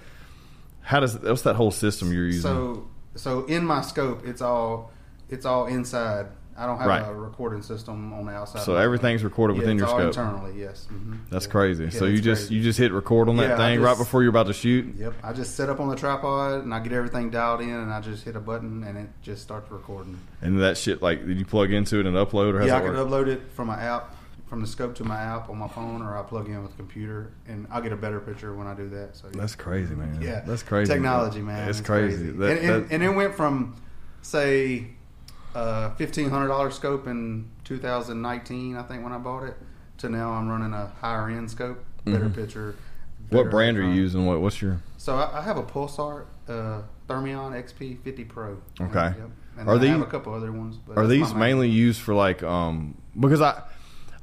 How 0.83 1.01
does 1.01 1.19
what's 1.19 1.43
that 1.43 1.57
whole 1.57 1.71
system 1.71 2.13
you're 2.13 2.27
using? 2.27 2.43
So 2.43 2.89
so 3.15 3.45
in 3.47 3.65
my 3.65 3.81
scope, 3.83 4.27
it's 4.27 4.43
all 4.43 4.93
it's 5.29 5.47
all 5.47 5.67
inside. 5.67 6.27
I 6.59 6.67
don't 6.67 6.79
have 6.79 6.87
Right. 6.87 7.07
a 7.07 7.13
recording 7.15 7.61
system 7.63 8.13
on 8.15 8.27
the 8.27 8.33
outside. 8.33 8.63
So 8.63 8.77
everything's 8.77 9.23
recorded 9.23 9.55
Yeah, 9.57 9.61
within 9.61 9.77
it's 9.77 9.81
your 9.81 9.89
scope. 9.89 10.07
internally. 10.09 10.61
Yes. 10.61 10.87
hmm 10.87 11.15
That's 11.31 11.47
crazy. 11.47 11.91
so 11.91 12.07
you 12.07 12.21
just 12.21 12.43
crazy. 12.45 12.55
you 12.55 12.63
just 12.63 12.79
hit 12.79 12.93
record 12.93 13.29
on 13.29 13.37
that 13.37 13.49
Yeah, 13.49 13.55
I 13.55 13.57
thing 13.59 13.81
right 13.83 13.97
before 13.99 14.23
you're 14.23 14.31
about 14.31 14.47
to 14.47 14.53
shoot. 14.53 14.95
Yep. 14.99 15.15
I 15.23 15.33
just 15.33 15.55
set 15.55 15.69
up 15.69 15.81
on 15.81 15.89
the 15.89 15.97
tripod 15.97 16.63
and 16.65 16.73
I 16.75 16.81
get 16.81 16.93
everything 16.93 17.31
dialed 17.31 17.61
in 17.61 17.71
and 17.71 17.93
I 17.93 18.01
just 18.01 18.25
hit 18.25 18.37
a 18.37 18.41
button 18.41 18.83
and 18.85 18.97
it 18.97 19.09
just 19.23 19.43
starts 19.43 19.71
recording. 19.71 20.19
And 20.41 20.61
that 20.63 20.77
shit, 20.79 21.03
like, 21.03 21.27
did 21.27 21.39
you 21.39 21.45
plug 21.45 21.73
into 21.73 22.01
it 22.01 22.07
and 22.07 22.17
upload, 22.17 22.55
or 22.55 22.65
yeah, 22.65 22.77
I 22.77 22.81
can 22.81 22.95
upload 22.95 23.27
it 23.27 23.43
from 23.53 23.67
my 23.67 23.77
app, 23.81 24.15
from 24.49 24.61
the 24.61 24.67
scope 24.67 24.95
to 24.95 25.05
my 25.05 25.17
app 25.21 25.51
on 25.51 25.59
my 25.59 25.69
phone, 25.69 26.01
or 26.03 26.17
I 26.17 26.23
plug 26.23 26.49
in 26.49 26.63
with 26.63 26.71
the 26.71 26.77
computer, 26.79 27.33
and 27.49 27.67
I'll 27.71 27.83
get 27.83 27.93
a 27.93 27.97
better 27.97 28.21
picture 28.21 28.55
when 28.55 28.67
I 28.67 28.75
do 28.75 28.89
that. 28.91 29.17
So 29.17 29.27
yeah. 29.27 29.41
That's 29.41 29.57
crazy, 29.57 29.95
man. 29.95 30.19
yeah, 30.23 30.41
that's 30.47 30.63
crazy. 30.63 30.93
Technology, 30.93 31.43
man, 31.43 31.69
It's, 31.69 31.81
crazy. 31.81 32.31
That- 32.31 32.59
and, 32.59 32.71
and, 32.71 32.93
and 32.93 33.03
it 33.03 33.11
went 33.15 33.35
from 33.35 33.75
say 34.23 34.87
uh, 35.57 35.95
fifteen 35.97 36.29
hundred 36.31 36.49
dollar 36.49 36.71
scope 36.71 37.07
in 37.07 37.49
2019, 37.65 38.77
I 38.77 38.83
think 38.83 39.03
when 39.03 39.13
I 39.13 39.19
bought 39.19 39.45
it, 39.45 39.57
to 39.99 40.09
now 40.09 40.31
I'm 40.33 40.49
running 40.49 40.73
a 40.73 40.87
higher 41.01 41.29
end 41.31 41.51
scope, 41.51 41.83
better 42.05 42.29
Mhm. 42.29 42.35
picture. 42.35 42.75
what 43.31 43.39
better 43.45 43.51
brand 43.51 43.79
are 43.79 43.83
you 43.83 43.91
using? 43.95 44.27
What 44.27 44.41
what's 44.41 44.61
your? 44.61 44.81
So 44.99 45.17
I, 45.17 45.39
I 45.39 45.43
have 45.43 45.57
a 45.57 45.63
Pulsar 45.63 46.25
uh, 46.49 46.83
Thermion 47.09 47.53
XP50 47.55 48.29
Pro. 48.29 48.59
Okay. 48.81 49.15
Yep. 49.19 49.31
And 49.59 49.69
Are 49.69 49.79
then 49.79 49.89
I 49.89 49.93
have 49.93 50.01
these- 50.01 50.09
a 50.09 50.11
couple 50.11 50.35
other 50.35 50.53
ones. 50.53 50.77
But 50.77 50.99
Are 50.99 51.07
these 51.07 51.33
mainly 51.35 51.71
used 51.71 52.01
for 52.03 52.15
like 52.15 52.43
um 52.43 52.95
because 53.19 53.41
I 53.41 53.63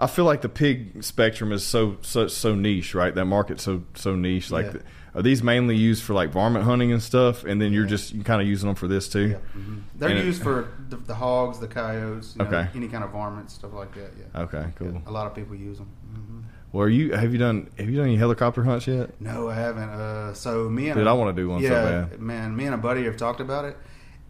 I 0.03 0.07
feel 0.07 0.25
like 0.25 0.41
the 0.41 0.49
pig 0.49 1.03
spectrum 1.03 1.51
is 1.51 1.65
so 1.65 1.97
so 2.01 2.27
so 2.27 2.55
niche, 2.55 2.93
right? 2.95 3.13
That 3.15 3.25
market's 3.25 3.63
so 3.63 3.83
so 3.95 4.15
niche. 4.15 4.51
Like, 4.51 4.65
Yeah. 4.67 4.71
the- 4.73 4.81
are 5.15 5.21
these 5.21 5.43
mainly 5.43 5.75
used 5.75 6.01
for 6.03 6.13
like 6.15 6.31
varmint 6.31 6.65
hunting 6.65 6.91
and 6.91 7.01
stuff? 7.01 7.43
And 7.43 7.61
then 7.61 7.71
you're 7.71 7.83
Yeah. 7.83 7.89
just 7.89 8.13
you 8.13 8.23
kind 8.23 8.41
of 8.41 8.47
using 8.47 8.67
them 8.67 8.75
for 8.75 8.87
this 8.87 9.07
too. 9.07 9.27
Yeah. 9.27 9.37
hmm 9.53 9.77
They're 9.95 10.09
And 10.09 10.17
it- 10.19 10.25
used 10.25 10.41
for 10.41 10.67
the, 10.89 10.97
the 10.97 11.13
hogs, 11.15 11.59
the 11.59 11.67
coyotes, 11.67 12.35
you 12.35 12.43
know, 12.43 12.49
Okay. 12.49 12.67
any 12.75 12.87
kind 12.87 13.03
of 13.03 13.11
varmint, 13.11 13.51
stuff 13.51 13.73
like 13.73 13.93
that. 13.93 14.11
Yeah. 14.19 14.41
Okay, 14.41 14.65
cool. 14.75 15.01
A 15.05 15.11
lot 15.11 15.27
of 15.27 15.35
people 15.35 15.55
use 15.55 15.77
them. 15.77 15.87
hmm 16.13 16.39
Well, 16.71 16.85
are 16.85 16.89
you 16.89 17.13
have 17.13 17.31
you 17.31 17.37
done 17.37 17.69
have 17.77 17.89
you 17.89 17.95
done 17.97 18.05
any 18.07 18.17
helicopter 18.17 18.63
hunts 18.63 18.87
yet? 18.87 19.21
No, 19.21 19.49
I 19.49 19.53
haven't. 19.55 19.89
Uh, 19.89 20.33
so 20.33 20.67
me 20.69 20.89
and 20.89 20.97
Dude, 20.97 21.05
a- 21.07 21.11
I 21.11 21.13
wanna 21.13 21.33
do 21.33 21.47
one 21.49 21.61
so 21.61 21.67
yeah, 21.67 22.05
bad. 22.09 22.19
man. 22.19 22.55
Me 22.55 22.65
and 22.65 22.73
a 22.73 22.77
buddy 22.79 23.03
have 23.03 23.15
talked 23.17 23.39
about 23.39 23.65
it, 23.65 23.77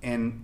and 0.01 0.43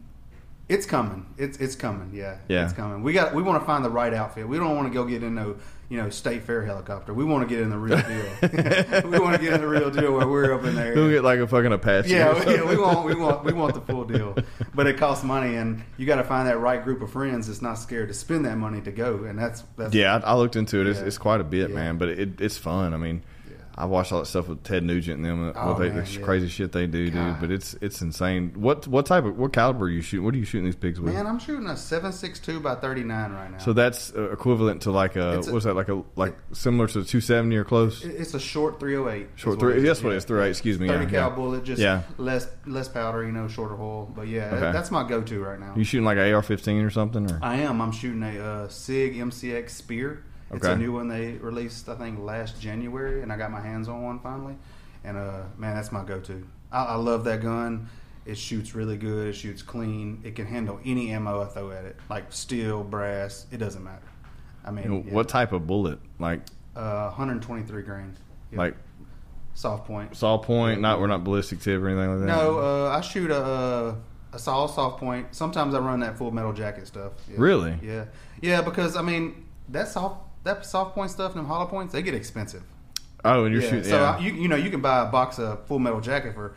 it's 0.70 0.86
coming. 0.86 1.26
It's 1.38 1.58
it's 1.58 1.76
coming. 1.76 2.12
Yeah, 2.14 2.38
Yeah. 2.48 2.64
it's 2.64 2.74
coming. 2.74 3.04
We 3.04 3.12
got 3.12 3.34
we 3.34 3.42
want 3.44 3.62
to 3.62 3.66
find 3.66 3.84
the 3.84 3.90
right 3.90 4.14
outfit. 4.14 4.48
We 4.48 4.58
don't 4.58 4.76
want 4.76 4.88
to 4.88 4.94
go 4.94 5.04
get 5.06 5.24
in 5.24 5.36
no 5.36 5.56
you 5.90 5.98
know 5.98 6.10
state 6.12 6.44
fair 6.44 6.64
helicopter. 6.64 7.14
We 7.14 7.24
want 7.24 7.50
to 7.50 7.54
get 7.54 7.62
in 7.64 7.72
the 7.72 7.78
real 7.78 7.98
deal. 7.98 9.10
we 9.10 9.20
want 9.20 9.36
to 9.36 9.42
get 9.42 9.54
in 9.54 9.62
the 9.62 9.68
real 9.68 9.90
deal 9.90 10.14
where 10.14 10.28
we're 10.28 10.54
up 10.54 10.64
in 10.64 10.76
there. 10.76 10.94
We'll 10.94 11.10
get 11.10 11.24
like 11.24 11.40
a 11.40 11.48
fucking 11.48 11.74
Apache. 11.74 12.10
Yeah, 12.12 12.48
yeah, 12.48 12.64
we 12.64 12.78
want 12.78 13.04
we 13.06 13.16
want 13.16 13.44
we 13.44 13.52
want 13.54 13.74
the 13.74 13.82
full 13.82 14.06
deal, 14.06 14.36
but 14.76 14.86
it 14.86 14.98
costs 14.98 15.24
money, 15.24 15.56
and 15.56 15.82
you 15.98 16.06
got 16.06 16.18
to 16.18 16.24
find 16.24 16.48
that 16.48 16.60
right 16.60 16.84
group 16.84 17.02
of 17.02 17.12
friends 17.12 17.48
that's 17.48 17.62
not 17.64 17.80
scared 17.80 18.08
to 18.10 18.14
spend 18.14 18.46
that 18.46 18.58
money 18.58 18.80
to 18.82 18.92
go, 18.92 19.24
and 19.24 19.38
that's 19.40 19.64
that's 19.78 19.94
Yeah, 19.96 20.18
I, 20.24 20.32
I 20.32 20.36
looked 20.36 20.56
into 20.56 20.80
it. 20.82 20.88
It's, 20.88 21.00
Yeah. 21.00 21.06
it's 21.06 21.18
quite 21.18 21.42
a 21.42 21.44
bit, 21.46 21.70
Yeah. 21.72 21.76
man. 21.76 21.98
But 21.98 22.10
it, 22.10 22.40
it's 22.40 22.58
fun. 22.58 22.94
I 22.94 22.98
mean. 22.98 23.24
I 23.80 23.86
watched 23.86 24.12
all 24.12 24.20
that 24.20 24.26
stuff 24.26 24.50
with 24.50 24.62
Ted 24.64 24.84
Nugent 24.84 25.16
and 25.18 25.26
them. 25.26 25.54
Oh, 25.56 25.68
what 25.70 25.80
they, 25.80 25.88
man, 25.90 26.04
the 26.04 26.12
yeah. 26.12 26.22
crazy 26.22 26.50
shit 26.50 26.74
they 26.74 26.86
do, 26.86 27.10
dude. 27.10 27.40
But 27.40 27.50
it's 27.50 27.76
it's 27.76 28.02
insane. 28.02 28.52
What 28.56 28.86
what 28.88 29.06
type 29.06 29.24
of 29.24 29.38
what 29.38 29.54
caliber 29.54 29.86
are 29.86 29.90
you 29.90 30.02
shooting? 30.02 30.26
What 30.26 30.34
are 30.34 30.38
you 30.38 30.44
shooting 30.44 30.66
these 30.66 30.76
pigs 30.76 31.00
with? 31.00 31.14
man. 31.14 31.26
I'm 31.26 31.40
shooting 31.40 31.66
a 31.68 31.78
seven 31.78 32.12
six 32.12 32.40
two 32.40 32.60
by 32.60 32.76
thirty 32.76 33.04
nine 33.04 33.32
right 33.32 33.50
now. 33.50 33.58
so 33.60 33.72
that's 33.72 34.14
uh, 34.14 34.32
equivalent 34.32 34.82
to 34.82 34.92
like 34.92 35.16
a 35.16 35.38
It's 35.40 35.48
a- 35.48 35.54
what's 35.54 35.64
that 35.64 35.76
like 35.76 35.88
a 35.88 36.04
like 36.18 36.36
similar 36.52 36.88
to 36.90 37.00
a 37.00 37.04
two 37.06 37.22
seventy 37.22 37.56
or 37.56 37.64
close? 37.64 38.04
It's 38.04 38.34
a 38.34 38.40
short 38.40 38.82
308. 38.82 39.30
Short 39.38 39.38
That's 39.38 39.46
what 39.46 39.60
three. 39.60 39.72
it 39.72 39.78
is. 39.78 39.84
That's 39.86 40.04
what 40.04 40.14
it 40.14 40.18
is. 40.18 40.26
Three 40.26 40.44
eight. 40.44 40.50
Excuse 40.50 40.78
me. 40.78 40.88
30 40.90 41.06
yeah, 41.06 41.10
cal 41.12 41.30
yeah. 41.30 41.36
bullet, 41.36 41.64
just 41.64 41.82
Yeah. 41.82 42.02
less 42.18 42.48
less 42.66 42.90
powder, 42.90 43.24
you 43.26 43.32
know, 43.32 43.48
shorter 43.48 43.76
hole. 43.78 44.12
But 44.14 44.28
yeah, 44.28 44.48
Okay. 44.54 44.72
that's 44.74 44.92
my 44.92 45.08
go 45.08 45.22
to 45.22 45.40
right 45.42 45.60
now. 45.60 45.74
You 45.78 45.86
shooting 45.86 46.04
like 46.06 46.18
an 46.18 46.34
AR 46.34 46.42
fifteen 46.42 46.82
or 46.82 46.90
something? 46.90 47.32
Or 47.32 47.40
I 47.42 47.56
am. 47.62 47.82
I'm 47.82 47.94
shooting 47.94 48.24
a 48.24 48.40
uh, 48.44 48.68
Sig 48.68 49.16
MCX 49.16 49.70
Spear. 49.70 50.26
It's 50.52 50.66
Okay. 50.66 50.74
a 50.74 50.78
new 50.78 50.92
one 50.94 51.08
they 51.08 51.34
released, 51.34 51.88
I 51.90 51.96
think, 51.96 52.20
last 52.20 52.60
January, 52.60 53.22
and 53.22 53.32
I 53.32 53.38
got 53.38 53.52
my 53.52 53.62
hands 53.62 53.88
on 53.88 54.02
one 54.02 54.20
finally. 54.20 54.56
And 55.04 55.16
uh, 55.18 55.44
man, 55.58 55.76
that's 55.76 55.92
my 55.92 56.04
go-to. 56.04 56.46
I, 56.72 56.86
I 56.86 56.96
love 56.96 57.24
that 57.26 57.42
gun. 57.42 57.88
It 58.26 58.38
shoots 58.38 58.76
really 58.76 58.98
good. 58.98 59.28
It 59.30 59.34
shoots 59.34 59.62
clean. 59.62 60.22
It 60.24 60.36
can 60.36 60.46
handle 60.46 60.80
any 60.86 61.12
ammo 61.12 61.42
I 61.42 61.46
throw 61.46 61.72
at 61.72 61.86
it, 61.86 61.96
like 62.10 62.32
steel, 62.32 62.84
brass. 62.84 63.46
It 63.52 63.58
doesn't 63.58 63.84
matter. 63.84 64.02
I 64.66 64.72
mean, 64.72 64.88
know, 64.90 65.04
yeah. 65.08 65.14
what 65.14 65.30
type 65.30 65.52
of 65.52 65.66
bullet? 65.68 66.00
Like 66.20 66.42
Uh, 66.76 67.06
123 67.10 67.82
grain. 67.84 68.16
Yeah. 68.52 68.58
like 68.58 68.76
soft 69.54 69.86
point. 69.88 70.16
Soft 70.16 70.46
point? 70.46 70.82
Not 70.82 71.00
we're 71.00 71.08
not 71.08 71.24
ballistic 71.24 71.60
tip 71.62 71.82
or 71.82 71.88
anything 71.90 72.10
like 72.10 72.20
that. 72.20 72.26
No, 72.28 72.60
uh, 72.60 72.90
I 72.96 73.02
shoot 73.02 73.32
a 73.32 73.44
a, 73.46 73.96
a 74.34 74.40
saw 74.40 74.68
soft 74.68 75.00
point. 75.00 75.28
Sometimes 75.34 75.74
I 75.74 75.80
run 75.80 76.02
that 76.02 76.18
full 76.18 76.32
metal 76.32 76.54
jacket 76.54 76.88
stuff. 76.88 77.14
Yeah. 77.30 77.36
Really? 77.40 77.78
Yeah, 77.82 78.06
yeah. 78.42 78.62
Because 78.62 78.96
I 78.96 79.02
mean, 79.02 79.46
that 79.70 79.88
soft 79.88 80.22
that 80.44 80.66
soft 80.66 80.96
point 80.96 81.12
stuff 81.12 81.32
and 81.32 81.40
them 81.40 81.46
hollow 81.48 81.66
points 81.66 81.94
they 81.94 82.02
get 82.02 82.14
expensive. 82.14 82.64
oh, 83.26 83.44
and 83.46 83.54
you're 83.54 83.64
yeah. 83.64 83.70
shooting. 83.70 83.84
So 83.86 83.98
yeah. 84.00 84.16
I, 84.16 84.20
you 84.20 84.34
you 84.34 84.48
know 84.48 84.56
you 84.56 84.70
can 84.70 84.82
buy 84.82 85.02
a 85.08 85.12
box 85.12 85.40
of 85.40 85.66
full 85.68 85.80
metal 85.80 86.02
jacket 86.02 86.34
for 86.34 86.54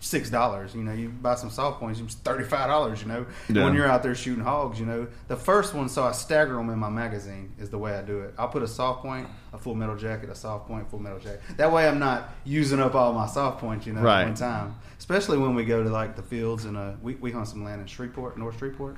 six 0.00 0.28
dollars. 0.28 0.74
You 0.74 0.82
know 0.82 0.92
you 0.92 1.08
buy 1.08 1.36
some 1.36 1.48
soft 1.50 1.80
points, 1.80 2.00
it's 2.00 2.14
thirty 2.16 2.44
five 2.44 2.68
dollars. 2.68 3.00
You 3.00 3.08
know 3.08 3.26
Yeah. 3.48 3.64
when 3.64 3.74
you're 3.74 3.86
out 3.86 4.02
there 4.02 4.14
shooting 4.14 4.44
hogs. 4.44 4.78
You 4.78 4.86
know 4.86 5.06
the 5.28 5.36
first 5.36 5.72
one, 5.74 5.88
so 5.88 6.04
I 6.04 6.12
stagger 6.12 6.54
them 6.54 6.68
in 6.70 6.78
my 6.78 6.90
magazine 6.90 7.52
is 7.58 7.70
the 7.70 7.78
way 7.78 7.96
I 7.96 8.02
do 8.02 8.20
it. 8.20 8.34
I'll 8.38 8.48
put 8.48 8.62
a 8.62 8.68
soft 8.68 9.02
point, 9.02 9.26
a 9.52 9.58
full 9.58 9.74
metal 9.74 9.96
jacket, 9.96 10.28
a 10.28 10.34
soft 10.34 10.66
point, 10.68 10.90
full 10.90 10.98
metal 10.98 11.18
jacket. 11.18 11.40
That 11.56 11.72
way 11.72 11.88
I'm 11.88 11.98
not 11.98 12.30
using 12.44 12.80
up 12.80 12.94
all 12.94 13.12
my 13.12 13.26
soft 13.26 13.58
points. 13.60 13.86
You 13.86 13.94
know 13.94 14.02
Right. 14.02 14.22
at 14.22 14.26
one 14.26 14.34
time. 14.34 14.74
Especially 14.98 15.38
when 15.38 15.54
we 15.54 15.64
go 15.64 15.82
to 15.82 15.88
like 15.88 16.16
the 16.16 16.22
fields 16.22 16.64
and 16.66 16.76
uh 16.76 16.92
we 17.02 17.14
we 17.14 17.30
hunt 17.32 17.48
some 17.48 17.64
land 17.64 17.80
in 17.80 17.86
Shreveport, 17.86 18.36
North 18.38 18.58
Shreveport, 18.58 18.96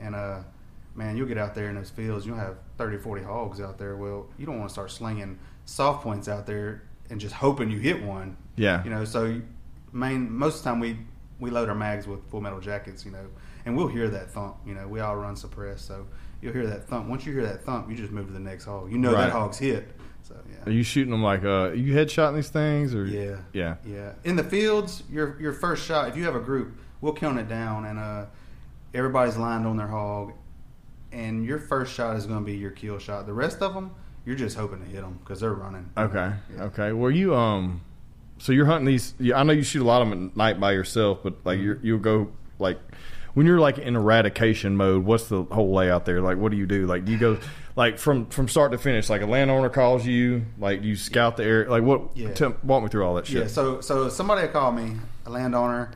and 0.00 0.14
uh. 0.14 0.38
Man, 0.96 1.16
you'll 1.16 1.26
get 1.28 1.38
out 1.38 1.54
there 1.54 1.68
in 1.68 1.74
those 1.74 1.90
fields. 1.90 2.24
You'll 2.26 2.36
have 2.36 2.56
30, 2.78 2.98
40 2.98 3.22
hogs 3.22 3.60
out 3.60 3.78
there. 3.78 3.96
Well, 3.96 4.26
you 4.38 4.46
don't 4.46 4.58
want 4.58 4.68
to 4.70 4.72
start 4.72 4.90
slinging 4.90 5.38
soft 5.66 6.02
points 6.02 6.26
out 6.28 6.46
there 6.46 6.82
and 7.10 7.20
just 7.20 7.34
hoping 7.34 7.70
you 7.70 7.78
hit 7.78 8.02
one. 8.02 8.36
yeah. 8.56 8.82
You 8.84 8.90
know, 8.90 9.04
so 9.04 9.40
main 9.92 10.30
most 10.32 10.58
of 10.58 10.64
the 10.64 10.70
time 10.70 10.80
we 10.80 10.98
we 11.38 11.50
load 11.50 11.68
our 11.68 11.74
mags 11.74 12.06
with 12.06 12.28
full 12.30 12.40
metal 12.40 12.60
jackets, 12.60 13.04
you 13.04 13.10
know, 13.10 13.26
and 13.66 13.76
we'll 13.76 13.88
hear 13.88 14.08
that 14.08 14.30
thump. 14.30 14.56
You 14.66 14.74
know, 14.74 14.88
we 14.88 15.00
all 15.00 15.16
run 15.16 15.36
suppressed, 15.36 15.86
so 15.86 16.06
you'll 16.40 16.54
hear 16.54 16.66
that 16.66 16.88
thump. 16.88 17.08
Once 17.08 17.26
you 17.26 17.32
hear 17.34 17.44
that 17.44 17.62
thump, 17.62 17.90
you 17.90 17.96
just 17.96 18.10
move 18.10 18.26
to 18.28 18.32
the 18.32 18.40
next 18.40 18.64
hog. 18.64 18.90
You 18.90 18.96
know 18.98 19.12
Right. 19.12 19.26
that 19.26 19.32
hog's 19.32 19.58
hit. 19.58 19.88
So 20.22 20.34
yeah. 20.50 20.64
Are 20.66 20.72
you 20.72 20.82
shooting 20.82 21.10
them 21.10 21.22
like 21.22 21.44
uh? 21.44 21.72
You 21.72 21.92
headshotting 21.94 22.36
these 22.36 22.48
things 22.48 22.94
or? 22.94 23.04
yeah, 23.04 23.36
Yeah. 23.52 23.76
yeah. 23.84 24.12
In 24.24 24.36
the 24.36 24.42
fields, 24.44 25.02
your 25.10 25.38
your 25.40 25.52
first 25.52 25.84
shot, 25.86 26.08
if 26.08 26.16
you 26.16 26.24
have 26.24 26.34
a 26.34 26.40
group, 26.40 26.78
we'll 27.02 27.12
count 27.12 27.38
it 27.38 27.48
down, 27.48 27.84
and 27.84 27.98
uh, 27.98 28.24
everybody's 28.94 29.36
lined 29.36 29.66
on 29.66 29.76
their 29.76 29.86
hog, 29.88 30.32
and 31.12 31.44
your 31.44 31.58
first 31.58 31.94
shot 31.94 32.16
is 32.16 32.26
going 32.26 32.40
to 32.40 32.44
be 32.44 32.56
your 32.56 32.70
kill 32.70 32.98
shot. 32.98 33.26
The 33.26 33.32
rest 33.32 33.62
of 33.62 33.74
them, 33.74 33.94
you're 34.24 34.36
just 34.36 34.56
hoping 34.56 34.80
to 34.80 34.86
hit 34.86 35.02
them 35.02 35.18
because 35.22 35.40
they're 35.40 35.54
running. 35.54 35.90
Okay. 35.96 36.32
Yeah. 36.54 36.64
Okay. 36.64 36.92
Well, 36.92 37.10
you 37.10 37.34
um, 37.34 37.82
so 38.38 38.52
you're 38.52 38.66
hunting 38.66 38.86
these. 38.86 39.14
I 39.34 39.42
know 39.42 39.52
you 39.52 39.62
shoot 39.62 39.82
a 39.82 39.84
lot 39.84 40.02
of 40.02 40.08
them 40.10 40.28
at 40.28 40.36
night 40.36 40.60
by 40.60 40.72
yourself, 40.72 41.20
but 41.22 41.44
like 41.44 41.58
you 41.58 41.78
you'll 41.82 41.98
go 41.98 42.32
like 42.58 42.78
when 43.34 43.46
you're 43.46 43.60
like 43.60 43.78
in 43.78 43.96
eradication 43.96 44.76
mode. 44.76 45.04
What's 45.04 45.28
the 45.28 45.44
whole 45.44 45.72
layout 45.72 46.04
there? 46.04 46.20
Like, 46.20 46.38
what 46.38 46.50
do 46.50 46.58
you 46.58 46.66
do? 46.66 46.86
Like, 46.86 47.04
do 47.04 47.12
you 47.12 47.18
go 47.18 47.38
like 47.76 47.98
from 47.98 48.26
from 48.26 48.48
start 48.48 48.72
to 48.72 48.78
finish? 48.78 49.08
Like 49.08 49.22
a 49.22 49.26
landowner 49.26 49.68
calls 49.68 50.04
you. 50.04 50.44
Like 50.58 50.82
you 50.82 50.96
scout 50.96 51.36
the 51.36 51.44
area. 51.44 51.70
Like 51.70 51.82
what? 51.82 52.16
Yeah. 52.16 52.32
Tell, 52.34 52.56
walk 52.62 52.82
me 52.82 52.88
through 52.88 53.06
all 53.06 53.14
that 53.14 53.26
shit. 53.26 53.42
Yeah, 53.42 53.46
so 53.46 53.80
so 53.80 54.08
somebody 54.08 54.42
will 54.42 54.52
call 54.52 54.72
me, 54.72 54.96
a 55.24 55.30
landowner. 55.30 55.92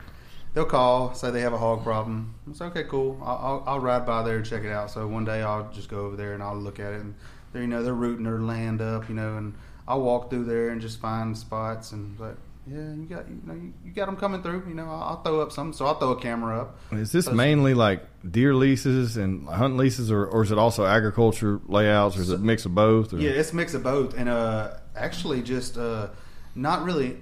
They'll 0.53 0.65
call, 0.65 1.13
say 1.13 1.31
they 1.31 1.41
have 1.41 1.53
a 1.53 1.57
hog 1.57 1.83
problem. 1.83 2.35
I 2.49 2.53
say, 2.53 2.65
okay, 2.65 2.83
cool. 2.83 3.17
I'll, 3.23 3.37
I'll, 3.37 3.63
I'll 3.67 3.79
ride 3.79 4.05
by 4.05 4.21
there 4.23 4.35
and 4.37 4.45
check 4.45 4.63
it 4.63 4.71
out. 4.71 4.91
So 4.91 5.07
one 5.07 5.23
day 5.23 5.41
I'll 5.41 5.71
just 5.71 5.87
go 5.89 5.99
over 6.01 6.17
there 6.17 6.33
and 6.33 6.43
I'll 6.43 6.57
look 6.57 6.79
at 6.79 6.91
it, 6.93 7.01
and 7.01 7.15
they're 7.53 7.61
you 7.61 7.67
know 7.69 7.83
they're 7.83 7.93
rooting 7.93 8.25
their 8.25 8.39
land 8.39 8.81
up, 8.81 9.07
you 9.07 9.15
know, 9.15 9.37
and 9.37 9.53
I'll 9.87 10.01
walk 10.01 10.29
through 10.29 10.45
there 10.45 10.69
and 10.69 10.81
just 10.81 10.99
find 10.99 11.37
spots 11.37 11.93
and 11.93 12.19
like, 12.19 12.35
yeah, 12.67 12.93
you 12.93 13.05
got 13.09 13.27
you 13.29 13.39
know 13.45 13.53
you, 13.53 13.73
you 13.85 13.91
got 13.91 14.05
them 14.07 14.17
coming 14.17 14.43
through. 14.43 14.65
You 14.67 14.73
know, 14.75 14.85
I'll, 14.85 15.03
I'll 15.03 15.21
throw 15.23 15.39
up 15.41 15.53
some, 15.53 15.71
so 15.71 15.85
I'll 15.85 15.95
throw 15.97 16.11
a 16.11 16.19
camera 16.19 16.61
up. 16.61 16.77
Is 16.91 17.13
this 17.13 17.25
So- 17.25 17.31
mainly 17.33 17.73
like 17.73 18.03
deer 18.29 18.53
leases 18.53 19.15
and 19.15 19.47
hunt 19.47 19.77
leases, 19.77 20.11
or, 20.11 20.25
or 20.25 20.43
is 20.43 20.51
it 20.51 20.57
also 20.57 20.85
agriculture 20.85 21.61
layouts, 21.67 22.17
or 22.17 22.21
is 22.21 22.29
it 22.29 22.35
a 22.35 22.39
mix 22.39 22.65
of 22.65 22.75
both? 22.75 23.13
Or? 23.13 23.17
Yeah, 23.19 23.31
it's 23.31 23.53
a 23.53 23.55
mix 23.55 23.73
of 23.73 23.83
both, 23.83 24.15
and 24.17 24.27
uh, 24.27 24.73
actually 24.97 25.41
just 25.43 25.77
uh, 25.77 26.09
not 26.55 26.83
really. 26.83 27.17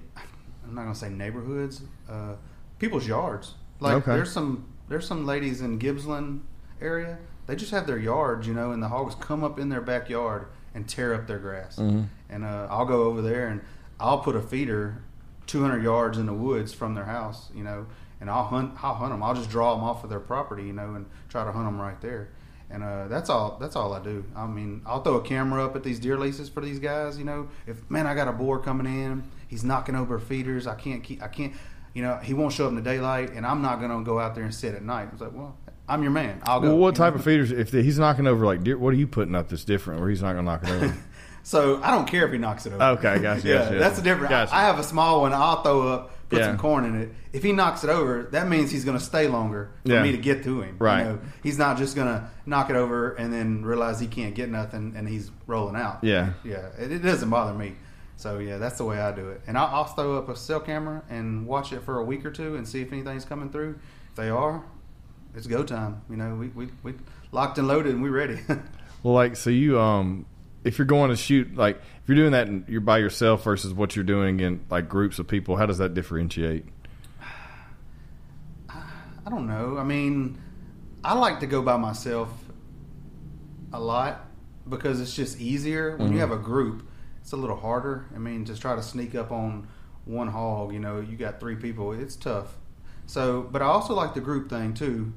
I'm 0.66 0.74
not 0.74 0.82
gonna 0.82 0.94
say 0.94 1.08
neighborhoods, 1.10 1.80
uh, 2.08 2.34
people's 2.80 3.06
yards. 3.06 3.54
Like 3.78 3.94
Okay. 3.98 4.14
there's 4.16 4.32
some 4.32 4.64
there's 4.88 5.06
some 5.06 5.24
ladies 5.24 5.60
in 5.60 5.78
Gibsland 5.78 6.40
area. 6.80 7.18
They 7.46 7.54
just 7.54 7.70
have 7.70 7.86
their 7.86 7.98
yards, 7.98 8.48
you 8.48 8.54
know, 8.54 8.72
and 8.72 8.82
the 8.82 8.88
hogs 8.88 9.14
come 9.14 9.44
up 9.44 9.56
in 9.60 9.68
their 9.68 9.80
backyard 9.80 10.46
and 10.74 10.88
tear 10.88 11.14
up 11.14 11.28
their 11.28 11.38
grass. 11.38 11.76
Mhm. 11.76 12.06
And 12.28 12.44
uh, 12.44 12.66
I'll 12.68 12.84
go 12.86 13.04
over 13.04 13.22
there 13.22 13.46
and 13.48 13.60
I'll 14.00 14.18
put 14.18 14.34
a 14.34 14.40
feeder 14.42 15.02
200 15.46 15.82
yards 15.82 16.18
in 16.18 16.26
the 16.26 16.32
woods 16.34 16.72
from 16.72 16.94
their 16.94 17.04
house, 17.04 17.50
you 17.54 17.62
know, 17.62 17.86
and 18.20 18.28
I'll 18.28 18.44
hunt. 18.44 18.72
I'll 18.82 18.94
hunt 18.94 19.12
them. 19.12 19.22
I'll 19.22 19.34
just 19.34 19.50
draw 19.50 19.74
them 19.76 19.84
off 19.84 20.02
of 20.02 20.10
their 20.10 20.20
property, 20.20 20.64
you 20.64 20.72
know, 20.72 20.94
and 20.94 21.06
try 21.28 21.44
to 21.44 21.52
hunt 21.52 21.66
them 21.66 21.80
right 21.80 22.00
there. 22.00 22.28
And 22.72 22.82
uh, 22.84 23.08
that's 23.08 23.28
all. 23.30 23.58
That's 23.60 23.74
all 23.76 23.92
I 23.94 24.00
do. 24.00 24.24
I 24.36 24.46
mean, 24.46 24.82
I'll 24.86 25.02
throw 25.02 25.16
a 25.16 25.22
camera 25.22 25.64
up 25.64 25.74
at 25.74 25.82
these 25.82 25.98
deer 25.98 26.16
leases 26.16 26.48
for 26.48 26.60
these 26.60 26.78
guys. 26.78 27.18
You 27.18 27.24
know, 27.24 27.48
if 27.66 27.88
man, 27.90 28.06
I 28.06 28.14
got 28.14 28.28
a 28.28 28.32
boar 28.32 28.60
coming 28.60 28.86
in, 28.86 29.24
he's 29.48 29.64
knocking 29.64 29.96
over 29.96 30.18
feeders. 30.20 30.68
I 30.68 30.74
can't 30.76 31.02
keep. 31.02 31.20
I 31.22 31.26
can't. 31.28 31.52
You 31.94 32.02
know, 32.02 32.16
he 32.18 32.34
won't 32.34 32.52
show 32.52 32.64
up 32.66 32.70
in 32.70 32.76
the 32.76 32.82
daylight, 32.82 33.32
and 33.32 33.44
I'm 33.46 33.62
not 33.62 33.80
gonna 33.80 34.02
go 34.04 34.18
out 34.20 34.34
there 34.34 34.44
and 34.44 34.54
sit 34.54 34.74
at 34.74 34.82
night. 34.82 35.08
I 35.08 35.12
was 35.12 35.20
like, 35.20 35.32
well, 35.32 35.56
I'm 35.88 36.02
your 36.02 36.12
man. 36.12 36.40
I'll 36.44 36.60
go. 36.60 36.68
Well, 36.68 36.78
what 36.78 36.88
you 36.94 36.98
type 36.98 37.14
know? 37.14 37.18
of 37.18 37.24
feeders? 37.24 37.50
If 37.50 37.72
he's 37.72 37.98
knocking 37.98 38.26
over 38.26 38.46
like 38.46 38.62
deer, 38.62 38.78
what 38.78 38.94
are 38.94 38.96
you 38.96 39.06
putting 39.08 39.34
up 39.34 39.48
that's 39.48 39.64
different, 39.64 40.00
where 40.00 40.08
he's 40.08 40.22
not 40.22 40.34
going 40.34 40.44
to 40.44 40.50
knock 40.52 40.62
it 40.64 40.70
over? 40.70 40.96
So 41.42 41.82
I 41.82 41.90
don't 41.90 42.06
care 42.06 42.26
if 42.26 42.32
he 42.32 42.38
knocks 42.38 42.66
it 42.66 42.74
over. 42.74 42.82
Okay, 42.98 43.18
gotcha, 43.18 43.48
yeah, 43.48 43.58
gotcha. 43.64 43.78
that's 43.78 43.96
the 43.96 44.02
difference. 44.02 44.28
Gotcha. 44.28 44.54
I 44.54 44.60
have 44.64 44.78
a 44.78 44.82
small 44.82 45.22
one. 45.22 45.32
I'll 45.32 45.62
throw 45.62 45.88
up, 45.88 46.12
put 46.28 46.38
Yeah. 46.38 46.48
some 46.48 46.58
corn 46.58 46.84
in 46.84 47.00
it. 47.00 47.14
If 47.32 47.42
he 47.42 47.52
knocks 47.52 47.82
it 47.82 47.88
over, 47.88 48.24
that 48.32 48.46
means 48.46 48.70
he's 48.70 48.84
going 48.84 48.98
to 48.98 49.02
stay 49.02 49.26
longer 49.26 49.70
for 49.86 49.90
Yeah. 49.92 50.02
me 50.02 50.12
to 50.12 50.18
get 50.18 50.44
to 50.44 50.60
him. 50.60 50.76
Right. 50.78 50.98
You 50.98 51.04
know, 51.12 51.18
he's 51.42 51.56
not 51.56 51.78
just 51.78 51.96
going 51.96 52.08
to 52.08 52.28
knock 52.44 52.68
it 52.68 52.76
over 52.76 53.14
and 53.14 53.32
then 53.32 53.64
realize 53.64 53.98
he 53.98 54.06
can't 54.06 54.34
get 54.34 54.50
nothing 54.50 54.92
and 54.94 55.08
he's 55.08 55.30
rolling 55.46 55.76
out. 55.76 56.04
Yeah. 56.04 56.34
Yeah. 56.44 56.66
It, 56.78 56.92
it 56.92 56.98
doesn't 56.98 57.30
bother 57.30 57.54
me. 57.54 57.74
So 58.20 58.38
yeah, 58.38 58.58
that's 58.58 58.76
the 58.76 58.84
way 58.84 59.00
I 59.00 59.12
do 59.12 59.30
it. 59.30 59.40
And 59.46 59.56
I'll, 59.56 59.74
I'll 59.74 59.84
throw 59.84 60.18
up 60.18 60.28
a 60.28 60.36
cell 60.36 60.60
camera 60.60 61.02
and 61.08 61.46
watch 61.46 61.72
it 61.72 61.80
for 61.82 61.98
a 62.00 62.04
week 62.04 62.26
or 62.26 62.30
two 62.30 62.54
and 62.56 62.68
see 62.68 62.82
if 62.82 62.92
anything's 62.92 63.24
coming 63.24 63.48
through. 63.48 63.78
If 64.10 64.16
they 64.16 64.28
are, 64.28 64.62
it's 65.34 65.46
go 65.46 65.64
time. 65.64 66.02
You 66.10 66.16
know, 66.18 66.34
we 66.34 66.48
we, 66.48 66.68
we 66.82 66.92
locked 67.32 67.56
and 67.56 67.66
loaded 67.66 67.94
and 67.94 68.02
we're 68.02 68.10
ready. 68.10 68.38
well, 69.02 69.14
like 69.14 69.36
so 69.36 69.48
you 69.48 69.80
um, 69.80 70.26
if 70.64 70.76
you're 70.76 70.84
going 70.86 71.08
to 71.08 71.16
shoot 71.16 71.56
like 71.56 71.76
if 71.76 72.08
you're 72.08 72.16
doing 72.16 72.32
that 72.32 72.46
and 72.46 72.68
you're 72.68 72.82
by 72.82 72.98
yourself 72.98 73.42
versus 73.44 73.72
what 73.72 73.96
you're 73.96 74.04
doing 74.04 74.40
in 74.40 74.66
like 74.68 74.86
groups 74.86 75.18
of 75.18 75.26
people, 75.26 75.56
how 75.56 75.64
does 75.64 75.78
that 75.78 75.94
differentiate? 75.94 76.66
I 78.68 79.30
don't 79.30 79.46
know. 79.46 79.78
I 79.78 79.84
mean, 79.84 80.38
I 81.02 81.14
like 81.14 81.40
to 81.40 81.46
go 81.46 81.62
by 81.62 81.78
myself 81.78 82.28
a 83.72 83.80
lot 83.80 84.26
because 84.68 85.00
it's 85.00 85.14
just 85.16 85.40
easier 85.40 85.96
when 85.96 86.08
Mm-hmm. 86.08 86.14
you 86.16 86.20
have 86.20 86.32
a 86.32 86.36
group. 86.36 86.86
It's 87.30 87.34
a 87.34 87.36
little 87.36 87.54
harder. 87.54 88.06
I 88.12 88.18
mean, 88.18 88.44
just 88.44 88.60
try 88.60 88.74
to 88.74 88.82
sneak 88.82 89.14
up 89.14 89.30
on 89.30 89.68
one 90.04 90.26
hog. 90.26 90.72
You 90.72 90.80
know, 90.80 90.98
you 90.98 91.16
got 91.16 91.38
three 91.38 91.54
people. 91.54 91.92
It's 91.92 92.16
tough. 92.16 92.56
So, 93.06 93.42
but 93.42 93.62
I 93.62 93.66
also 93.66 93.94
like 93.94 94.14
the 94.14 94.20
group 94.20 94.50
thing 94.50 94.74
too. 94.74 95.12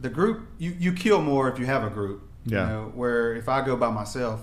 The 0.00 0.08
group 0.08 0.48
you 0.58 0.74
you 0.76 0.92
kill 0.92 1.22
more 1.22 1.48
if 1.48 1.56
you 1.60 1.66
have 1.66 1.84
a 1.84 1.88
group. 1.88 2.28
Yeah. 2.44 2.62
You 2.62 2.72
know, 2.72 2.92
where 2.96 3.32
if 3.36 3.48
I 3.48 3.64
go 3.64 3.76
by 3.76 3.90
myself, 3.90 4.40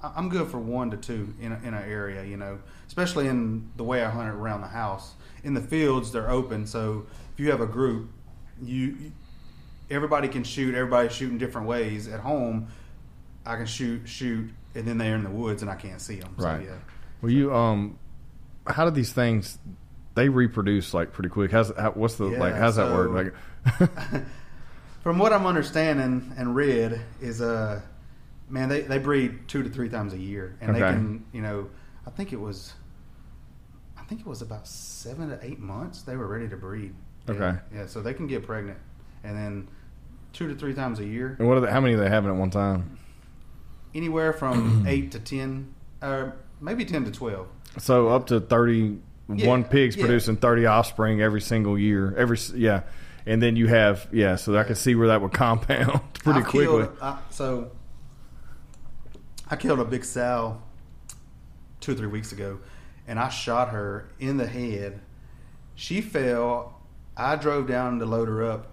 I'm 0.00 0.28
good 0.28 0.46
for 0.46 0.60
one 0.60 0.92
to 0.92 0.96
two 0.96 1.34
in 1.40 1.50
a, 1.50 1.56
in 1.64 1.74
an 1.74 1.82
area. 1.82 2.22
You 2.22 2.36
know, 2.36 2.60
especially 2.86 3.26
in 3.26 3.68
the 3.76 3.82
way 3.82 4.04
I 4.04 4.10
hunt 4.10 4.28
it 4.28 4.34
around 4.36 4.60
the 4.60 4.68
house. 4.68 5.14
In 5.42 5.54
the 5.54 5.60
fields, 5.60 6.12
they're 6.12 6.30
open. 6.30 6.68
So 6.68 7.06
if 7.34 7.40
you 7.40 7.50
have 7.50 7.60
a 7.60 7.66
group, 7.66 8.10
you 8.62 8.86
you- 8.86 9.12
everybody 9.90 10.28
can 10.28 10.44
shoot. 10.44 10.72
Everybody's 10.76 11.10
shooting 11.10 11.36
different 11.36 11.66
ways. 11.66 12.06
At 12.06 12.20
home, 12.20 12.68
I 13.44 13.56
can 13.56 13.66
shoot 13.66 14.08
shoot, 14.08 14.50
and 14.74 14.86
then 14.86 14.98
they're 14.98 15.14
in 15.16 15.24
the 15.24 15.30
woods 15.30 15.62
and 15.62 15.70
I 15.70 15.74
can't 15.76 16.00
see 16.00 16.16
them. 16.20 16.34
Right. 16.36 16.64
So, 16.64 16.70
yeah. 16.72 16.78
Well, 17.22 17.32
you 17.32 17.54
um, 17.54 17.98
how 18.66 18.84
do 18.84 18.90
these 18.90 19.12
things? 19.12 19.58
They 20.14 20.28
reproduce 20.28 20.92
like 20.92 21.12
pretty 21.12 21.28
quick. 21.28 21.50
How's 21.52 21.72
how, 21.76 21.92
what's 21.92 22.16
the 22.16 22.24
like? 22.24 22.52
Yeah, 22.54 22.58
How's 22.58 22.76
that 22.76 22.88
so- 22.88 22.94
work? 22.94 23.34
Like, 23.72 24.22
From 25.02 25.18
what 25.18 25.32
I'm 25.32 25.46
understanding 25.46 26.32
and 26.36 26.54
read 26.54 27.00
is 27.22 27.40
uh 27.40 27.80
man 28.50 28.68
they, 28.68 28.82
they 28.82 28.98
breed 28.98 29.48
two 29.48 29.62
to 29.62 29.70
three 29.70 29.88
times 29.88 30.12
a 30.12 30.18
year 30.18 30.56
and 30.60 30.74
they 30.74 30.80
can 30.80 31.24
you 31.32 31.40
know 31.40 31.70
I 32.06 32.10
think 32.10 32.32
it 32.34 32.40
was 32.40 32.74
I 33.98 34.02
think 34.02 34.20
it 34.20 34.26
was 34.26 34.42
about 34.42 34.66
seven 34.68 35.30
to 35.30 35.38
eight 35.42 35.58
months 35.58 36.02
they 36.02 36.16
were 36.16 36.26
ready 36.26 36.48
to 36.48 36.56
breed. 36.56 36.94
Okay. 37.28 37.56
Yeah, 37.74 37.86
so 37.86 38.02
they 38.02 38.12
can 38.12 38.26
get 38.26 38.44
pregnant 38.44 38.78
and 39.24 39.36
then 39.36 39.68
two 40.32 40.48
to 40.48 40.54
three 40.54 40.74
times 40.74 40.98
a 41.00 41.04
year. 41.06 41.36
and 41.38 41.48
what 41.48 41.56
are 41.56 41.60
they, 41.60 41.70
how 41.70 41.80
many 41.80 41.94
are 41.94 41.98
they 41.98 42.08
having 42.08 42.30
at 42.30 42.36
one 42.36 42.50
time? 42.50 42.98
Anywhere 43.94 44.32
from 44.32 44.84
eight 44.88 45.12
to 45.12 45.18
ten 45.18 45.74
or 46.02 46.36
maybe 46.60 46.84
ten 46.84 47.04
to 47.04 47.10
twelve. 47.10 47.48
So 47.78 48.08
up 48.08 48.26
to 48.28 48.40
thirty 48.40 48.98
one 49.26 49.38
Yeah, 49.62 49.66
pigs 49.68 49.96
yeah. 49.96 50.02
producing 50.04 50.36
thirty 50.36 50.66
offspring 50.66 51.20
every 51.20 51.40
single 51.40 51.78
year. 51.78 52.14
Every 52.16 52.36
s- 52.36 52.52
yeah, 52.54 52.82
and 53.26 53.42
then 53.42 53.56
you 53.56 53.66
have 53.68 54.08
yeah. 54.12 54.36
So 54.36 54.56
I 54.56 54.64
can 54.64 54.74
see 54.76 54.94
where 54.94 55.08
that 55.08 55.20
would 55.22 55.32
compound 55.34 56.00
pretty 56.14 56.40
I've 56.40 56.46
quickly. 56.46 56.84
Killed, 56.84 56.96
I, 57.02 57.18
so 57.30 57.70
I 59.48 59.56
killed 59.56 59.80
a 59.80 59.84
big 59.84 60.04
sow 60.04 60.62
two 61.80 61.92
or 61.92 61.94
three 61.96 62.06
weeks 62.06 62.32
ago, 62.32 62.60
and 63.08 63.18
I 63.18 63.28
shot 63.28 63.70
her 63.70 64.08
in 64.18 64.36
the 64.36 64.46
head. 64.46 65.00
She 65.74 66.00
fell. 66.00 66.76
I 67.16 67.36
drove 67.36 67.66
down 67.66 67.98
to 67.98 68.06
load 68.06 68.28
her 68.28 68.44
up, 68.44 68.68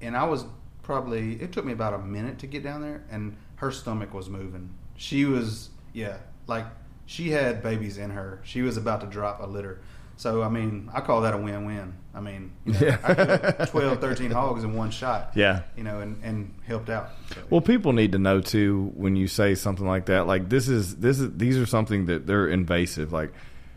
and 0.00 0.16
I 0.16 0.24
was 0.24 0.44
probably. 0.82 1.34
It 1.42 1.52
took 1.52 1.64
me 1.64 1.72
about 1.72 1.94
a 1.94 1.98
minute 1.98 2.38
to 2.40 2.46
get 2.46 2.62
down 2.62 2.82
there, 2.82 3.02
and 3.10 3.36
her 3.58 3.70
stomach 3.70 4.12
was 4.14 4.28
moving. 4.28 4.70
She 4.96 5.24
was 5.24 5.70
yeah, 5.92 6.16
like 6.46 6.66
she 7.06 7.30
had 7.30 7.62
babies 7.62 7.98
in 7.98 8.10
her. 8.10 8.40
She 8.44 8.62
was 8.62 8.76
about 8.76 9.00
to 9.02 9.06
drop 9.06 9.40
a 9.40 9.46
litter. 9.46 9.80
So 10.16 10.42
I 10.42 10.48
mean, 10.48 10.90
I 10.92 11.00
call 11.00 11.20
that 11.20 11.34
a 11.34 11.38
win-win. 11.38 11.94
I 12.12 12.20
mean, 12.20 12.50
you 12.64 12.72
know, 12.72 12.80
Yeah. 12.80 12.98
I 13.04 13.14
killed 13.66 13.68
12, 13.68 14.00
13 14.00 14.30
hogs 14.32 14.64
in 14.64 14.74
one 14.74 14.90
shot 14.90 15.30
Yeah. 15.36 15.62
you 15.76 15.84
know, 15.84 16.00
and, 16.00 16.20
and 16.24 16.52
helped 16.66 16.90
out. 16.90 17.10
Well, 17.50 17.60
people 17.60 17.92
need 17.92 18.10
to 18.12 18.18
know 18.18 18.40
too 18.40 18.90
when 18.96 19.14
you 19.14 19.28
say 19.28 19.54
something 19.54 19.86
like 19.86 20.06
that. 20.06 20.26
Like 20.26 20.48
this 20.48 20.68
is 20.68 20.96
this 20.96 21.20
is 21.20 21.36
these 21.36 21.56
are 21.56 21.66
something 21.66 22.06
that 22.06 22.26
they're 22.26 22.48
invasive. 22.48 23.12
Like 23.12 23.32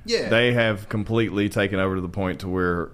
yeah, 0.05 0.29
they 0.29 0.53
have 0.53 0.89
completely 0.89 1.47
taken 1.49 1.79
over 1.79 1.95
to 1.95 2.01
the 2.01 2.09
point 2.09 2.39
to 2.39 2.47
where 2.47 2.91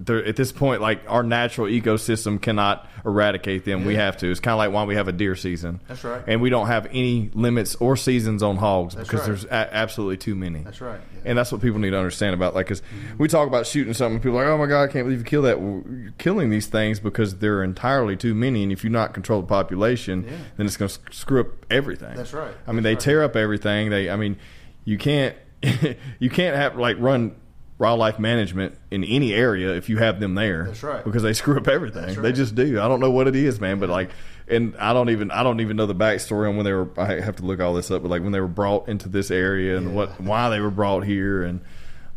at 0.00 0.36
this 0.36 0.52
point 0.52 0.80
like 0.80 1.00
our 1.08 1.22
natural 1.24 1.66
ecosystem 1.66 2.40
cannot 2.40 2.88
eradicate 3.04 3.64
them. 3.64 3.84
We 3.84 3.96
have 3.96 4.16
to. 4.18 4.30
It's 4.30 4.38
kind 4.38 4.52
of 4.52 4.58
like 4.58 4.70
why 4.72 4.84
we 4.84 4.94
have 4.94 5.08
a 5.08 5.12
deer 5.12 5.34
season. 5.34 5.80
That's 5.88 6.04
right. 6.04 6.22
And 6.26 6.40
we 6.40 6.50
don't 6.50 6.68
have 6.68 6.86
any 6.92 7.30
limits 7.34 7.74
or 7.76 7.96
seasons 7.96 8.42
on 8.42 8.56
hogs 8.56 8.94
That's 8.94 9.08
because 9.08 9.20
right. 9.22 9.26
there's 9.26 9.44
a- 9.46 9.74
absolutely 9.74 10.16
too 10.18 10.34
many. 10.36 10.62
that's 10.62 10.80
right. 10.80 11.00
Yeah. 11.14 11.20
And 11.30 11.38
that's 11.38 11.50
what 11.50 11.60
people 11.60 11.80
need 11.80 11.90
to 11.90 11.96
understand 11.98 12.34
about 12.34 12.54
like 12.54 12.66
because 12.66 12.80
Mm-hmm. 12.82 13.18
we 13.18 13.26
talk 13.28 13.48
about 13.48 13.66
shooting 13.66 13.92
something, 13.92 14.20
people 14.20 14.38
are 14.38 14.44
like, 14.44 14.52
oh 14.54 14.58
my 14.58 14.66
god, 14.66 14.82
I 14.88 14.92
can't 14.92 15.04
believe 15.04 15.18
you 15.18 15.24
killed 15.24 15.46
that. 15.46 15.60
Well, 15.60 15.82
you're 15.90 16.12
killing 16.18 16.50
these 16.50 16.68
things 16.68 17.00
because 17.00 17.38
there 17.38 17.56
are 17.58 17.64
entirely 17.64 18.16
too 18.16 18.34
many, 18.34 18.62
and 18.62 18.70
if 18.70 18.84
you 18.84 18.90
not 18.90 19.14
control 19.14 19.40
the 19.40 19.46
population, 19.48 20.24
Yeah. 20.24 20.36
then 20.56 20.66
it's 20.66 20.76
going 20.76 20.90
to 20.90 20.98
screw 21.10 21.40
up 21.40 21.48
everything. 21.70 22.14
That's 22.14 22.32
right. 22.32 22.54
I 22.66 22.70
mean, 22.72 22.82
That's 22.82 22.84
they 22.84 22.90
right. 22.94 23.00
tear 23.00 23.22
up 23.24 23.34
everything. 23.36 23.90
They, 23.90 24.08
I 24.10 24.14
mean, 24.16 24.36
you 24.84 24.96
can't 24.96 25.34
you 26.20 26.30
can't 26.30 26.54
have 26.56 26.76
like 26.76 26.96
run 27.00 27.34
wildlife 27.78 28.18
management 28.18 28.76
in 28.90 29.04
any 29.04 29.32
area 29.32 29.74
if 29.74 29.88
you 29.88 29.98
have 29.98 30.18
them 30.20 30.34
there. 30.34 30.64
That's 30.64 30.82
right. 30.82 31.04
Because 31.04 31.22
they 31.22 31.32
screw 31.40 31.56
up 31.56 31.68
everything. 31.68 32.06
That's 32.06 32.16
They 32.18 32.32
just 32.32 32.54
do. 32.54 32.80
I 32.80 32.88
don't 32.88 33.00
know 33.00 33.10
what 33.10 33.28
it 33.28 33.36
is, 33.36 33.60
man, 33.60 33.78
but 33.78 33.88
like. 33.88 34.10
And 34.50 34.74
I 34.78 34.94
don't 34.94 35.10
even 35.10 35.30
I 35.30 35.42
don't 35.42 35.60
even 35.60 35.76
know 35.76 35.84
the 35.84 35.94
backstory 35.94 36.48
on 36.48 36.56
when 36.56 36.64
they 36.64 36.72
were. 36.72 36.88
I 36.96 37.20
have 37.20 37.36
to 37.36 37.42
look 37.44 37.60
all 37.60 37.74
this 37.74 37.90
up, 37.90 38.00
but 38.00 38.08
like 38.08 38.22
when 38.22 38.32
they 38.32 38.40
were 38.40 38.48
brought 38.48 38.88
into 38.88 39.06
this 39.10 39.30
area 39.30 39.76
and 39.76 39.88
Yeah. 39.88 39.92
what 39.92 40.20
why 40.22 40.48
they 40.48 40.58
were 40.60 40.70
brought 40.70 41.04
here 41.04 41.42
and 41.42 41.60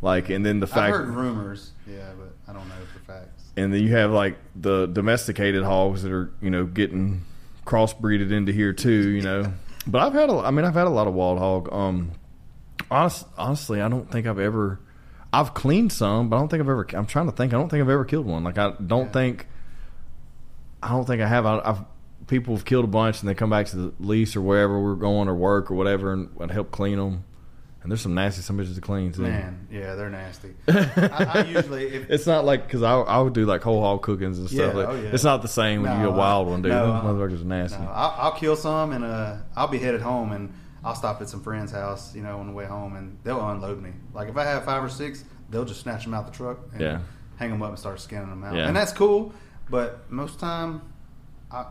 like 0.02 0.30
and 0.30 0.46
then 0.46 0.62
the 0.62 0.66
I've 0.68 0.72
fact 0.72 0.96
heard 0.96 1.10
rumors. 1.10 1.72
Yeah, 1.86 2.08
but 2.18 2.34
I 2.50 2.54
don't 2.58 2.70
know 2.70 2.76
for 2.94 3.00
facts. 3.00 3.44
and 3.58 3.74
then 3.74 3.84
you 3.84 3.94
have 3.98 4.12
like 4.12 4.38
the 4.56 4.86
domesticated 4.86 5.64
hogs 5.66 6.04
that 6.04 6.12
are 6.14 6.32
you 6.42 6.50
know 6.50 6.64
getting 6.66 7.26
crossbreeded 7.66 8.32
into 8.32 8.54
here 8.54 8.72
too 8.74 9.10
you 9.10 9.22
know 9.22 9.52
but 9.86 10.02
i've 10.02 10.14
had 10.14 10.30
a 10.30 10.34
i 10.38 10.52
mean 10.52 10.66
i've 10.66 10.74
had 10.74 10.88
a 10.88 10.90
lot 10.90 11.06
of 11.08 11.14
wild 11.14 11.38
hog 11.38 11.72
um 11.72 12.12
honest, 12.90 13.26
honestly 13.38 13.82
i 13.82 13.88
don't 13.88 14.10
think 14.12 14.26
i've 14.26 14.40
ever 14.40 14.80
i've 15.34 15.54
cleaned 15.54 15.92
some 15.92 16.30
but 16.30 16.36
i 16.36 16.40
don't 16.40 16.50
think 16.50 16.62
i've 16.62 16.68
ever 16.70 16.86
i'm 16.94 17.06
trying 17.06 17.26
to 17.28 17.32
think 17.32 17.54
i 17.54 17.58
don't 17.58 17.70
think 17.70 17.82
i've 17.82 17.90
ever 17.90 18.06
killed 18.06 18.26
one 18.26 18.44
like 18.44 18.58
i 18.58 18.74
don't 18.86 19.06
Yeah. 19.08 19.12
think 19.12 19.48
i 20.84 20.90
don't 20.90 21.06
think 21.06 21.22
i 21.22 21.28
have 21.28 21.46
I, 21.46 21.60
i've 21.64 21.80
people 22.28 22.56
have 22.56 22.66
killed 22.66 22.86
a 22.86 22.88
bunch 22.88 23.20
and 23.22 23.28
they 23.30 23.34
come 23.34 23.50
back 23.50 23.66
to 23.68 23.76
the 23.76 23.94
lease 24.00 24.36
or 24.36 24.42
wherever 24.42 24.80
we're 24.82 24.96
going 24.96 25.28
or 25.28 25.36
work 25.36 25.70
or 25.72 25.76
whatever 25.76 26.14
and, 26.14 26.52
help 26.52 26.72
clean 26.72 26.98
them 26.98 27.24
and 27.84 27.92
there's 27.92 28.00
some 28.02 28.14
nasty 28.14 28.42
some 28.42 28.58
bitches 28.58 28.76
to 28.76 28.82
clean 28.82 29.12
too 29.12 29.24
Man, 29.24 29.68
yeah, 29.72 29.96
they're 29.96 30.12
nasty. 30.12 30.54
I, 30.68 31.32
I 31.34 31.46
usually, 31.46 31.88
if, 31.88 32.10
it's 32.12 32.28
not 32.28 32.46
like 32.46 32.68
because 32.68 32.84
I, 32.84 32.94
I 32.94 33.20
would 33.20 33.34
do 33.34 33.46
like 33.48 33.64
whole 33.64 33.82
hog 33.82 34.04
cookings 34.04 34.38
and 34.38 34.48
stuff. 34.48 34.60
Yeah, 34.76 34.80
like, 34.80 34.88
oh, 34.88 34.94
yeah. 35.02 35.10
It's 35.12 35.24
not 35.24 35.42
the 35.42 35.48
same 35.48 35.82
when 35.82 35.92
you 35.94 36.06
get 36.06 36.14
a 36.14 36.18
wild 36.18 36.48
one, 36.48 36.62
dude. 36.62 36.74
no, 36.74 36.86
Those 36.86 36.96
uh, 36.96 37.06
motherfuckers 37.08 37.42
are 37.42 37.46
nasty. 37.46 37.80
no, 37.82 37.90
I'll, 37.90 38.16
I'll 38.20 38.32
kill 38.34 38.56
some 38.56 38.92
and 38.92 39.04
uh, 39.04 39.38
I'll 39.56 39.68
be 39.68 39.80
headed 39.80 40.02
home 40.02 40.32
and 40.32 40.54
I'll 40.84 40.96
stop 40.96 41.22
at 41.22 41.30
some 41.30 41.42
friend's 41.44 41.72
house, 41.72 42.16
you 42.16 42.22
know, 42.24 42.40
on 42.40 42.48
the 42.48 42.54
way 42.54 42.66
home 42.66 42.96
and 42.96 43.18
they'll 43.24 43.46
unload 43.50 43.82
me. 43.82 43.92
Like 44.14 44.30
if 44.30 44.38
I 44.38 44.44
have 44.46 44.66
five 44.66 44.84
or 44.84 44.90
six, 44.90 45.24
they'll 45.50 45.66
just 45.66 45.82
snatch 45.82 46.04
them 46.04 46.14
out 46.14 46.26
the 46.26 46.32
truck 46.36 46.58
and 46.74 46.82
Yeah. 46.82 47.00
hang 47.38 47.52
them 47.52 47.62
up 47.62 47.70
and 47.70 47.78
start 47.80 48.00
scanning 48.00 48.30
them 48.30 48.44
out. 48.44 48.56
Yeah. 48.56 48.68
And 48.68 48.76
that's 48.76 48.92
cool, 48.94 49.34
but 49.70 50.12
most 50.12 50.40
time, 50.40 50.82
I, 51.52 51.66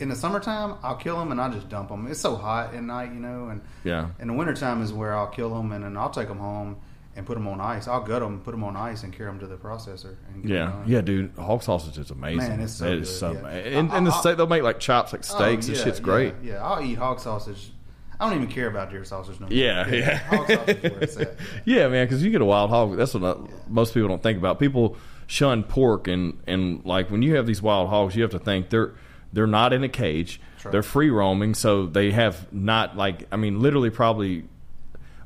in 0.00 0.08
the 0.08 0.16
summertime, 0.16 0.74
I'll 0.82 0.96
kill 0.96 1.18
them 1.18 1.30
and 1.32 1.40
I 1.40 1.48
just 1.50 1.68
dump 1.68 1.90
them. 1.90 2.06
It's 2.08 2.20
so 2.20 2.36
hot 2.36 2.74
at 2.74 2.82
night, 2.82 3.12
you 3.12 3.20
know, 3.20 3.48
and 3.48 3.60
Yeah. 3.84 4.08
in 4.18 4.28
the 4.28 4.34
wintertime 4.34 4.82
is 4.82 4.92
where 4.92 5.14
I'll 5.16 5.26
kill 5.28 5.50
them 5.54 5.72
and 5.72 5.84
then 5.84 5.96
I'll 5.96 6.10
take 6.10 6.28
them 6.28 6.38
home 6.38 6.76
and 7.16 7.26
put 7.26 7.34
them 7.34 7.48
on 7.48 7.60
ice. 7.60 7.88
I'll 7.88 8.00
gut 8.02 8.20
them, 8.22 8.40
put 8.40 8.52
them 8.52 8.62
on 8.62 8.76
ice, 8.76 9.02
and 9.02 9.12
carry 9.12 9.28
them 9.30 9.40
to 9.40 9.46
the 9.48 9.56
processor. 9.56 10.14
And 10.32 10.42
get 10.42 10.50
Yeah, 10.52 10.66
them 10.66 10.82
yeah, 10.86 11.00
dude. 11.00 11.32
Hog 11.36 11.62
sausage 11.62 11.98
is 11.98 12.10
amazing. 12.12 12.38
Man, 12.48 12.60
it's 12.60 12.74
so 12.74 12.86
It 12.86 12.98
is 13.00 13.08
good, 13.08 13.16
so 13.16 13.32
yeah. 13.32 13.40
ma- 13.42 13.48
And, 13.48 13.92
I- 13.92 13.96
and 13.96 14.06
the 14.06 14.12
I- 14.12 14.20
steak, 14.20 14.36
they'll 14.36 14.46
make 14.46 14.62
like 14.62 14.78
chops, 14.78 15.12
like 15.12 15.22
Oh, 15.28 15.36
steaks. 15.36 15.66
and 15.68 15.76
yeah, 15.76 15.84
shit's 15.84 16.00
great. 16.00 16.34
Yeah, 16.42 16.52
yeah, 16.54 16.64
I'll 16.64 16.80
eat 16.82 16.94
hog 16.98 17.18
sausage. 17.20 17.72
I 18.20 18.28
don't 18.28 18.36
even 18.42 18.48
care 18.52 18.66
about 18.68 18.90
deer 18.90 19.04
sausage 19.04 19.38
no 19.38 19.46
more. 19.46 19.52
Yeah, 19.54 19.86
yeah. 19.88 20.16
Hog 20.18 20.46
sausage 20.48 20.82
where 20.82 21.00
it's 21.02 21.16
at. 21.16 21.36
Yeah, 21.64 21.88
man, 21.88 22.06
because 22.06 22.22
you 22.22 22.30
get 22.30 22.40
a 22.40 22.44
wild 22.44 22.70
hog. 22.70 22.96
That's 22.96 23.14
what 23.14 23.22
I, 23.24 23.40
most 23.68 23.94
people 23.94 24.08
don't 24.08 24.22
think 24.22 24.38
about. 24.38 24.58
People 24.58 24.96
shun 25.26 25.62
pork, 25.62 26.08
and 26.08 26.38
and 26.46 26.84
like 26.84 27.10
when 27.10 27.22
you 27.22 27.36
have 27.36 27.46
these 27.46 27.62
wild 27.62 27.88
hogs, 27.88 28.16
you 28.16 28.22
have 28.22 28.32
to 28.32 28.38
think 28.40 28.70
they're 28.70 28.94
they're 29.32 29.46
not 29.46 29.72
in 29.72 29.84
a 29.84 29.88
cage. 29.88 30.40
Right. 30.64 30.72
They're 30.72 30.82
free 30.82 31.10
roaming, 31.10 31.54
so 31.54 31.86
they 31.86 32.10
have 32.10 32.52
not 32.52 32.96
like 32.96 33.28
I 33.30 33.36
mean, 33.36 33.60
literally 33.60 33.90
probably, 33.90 34.44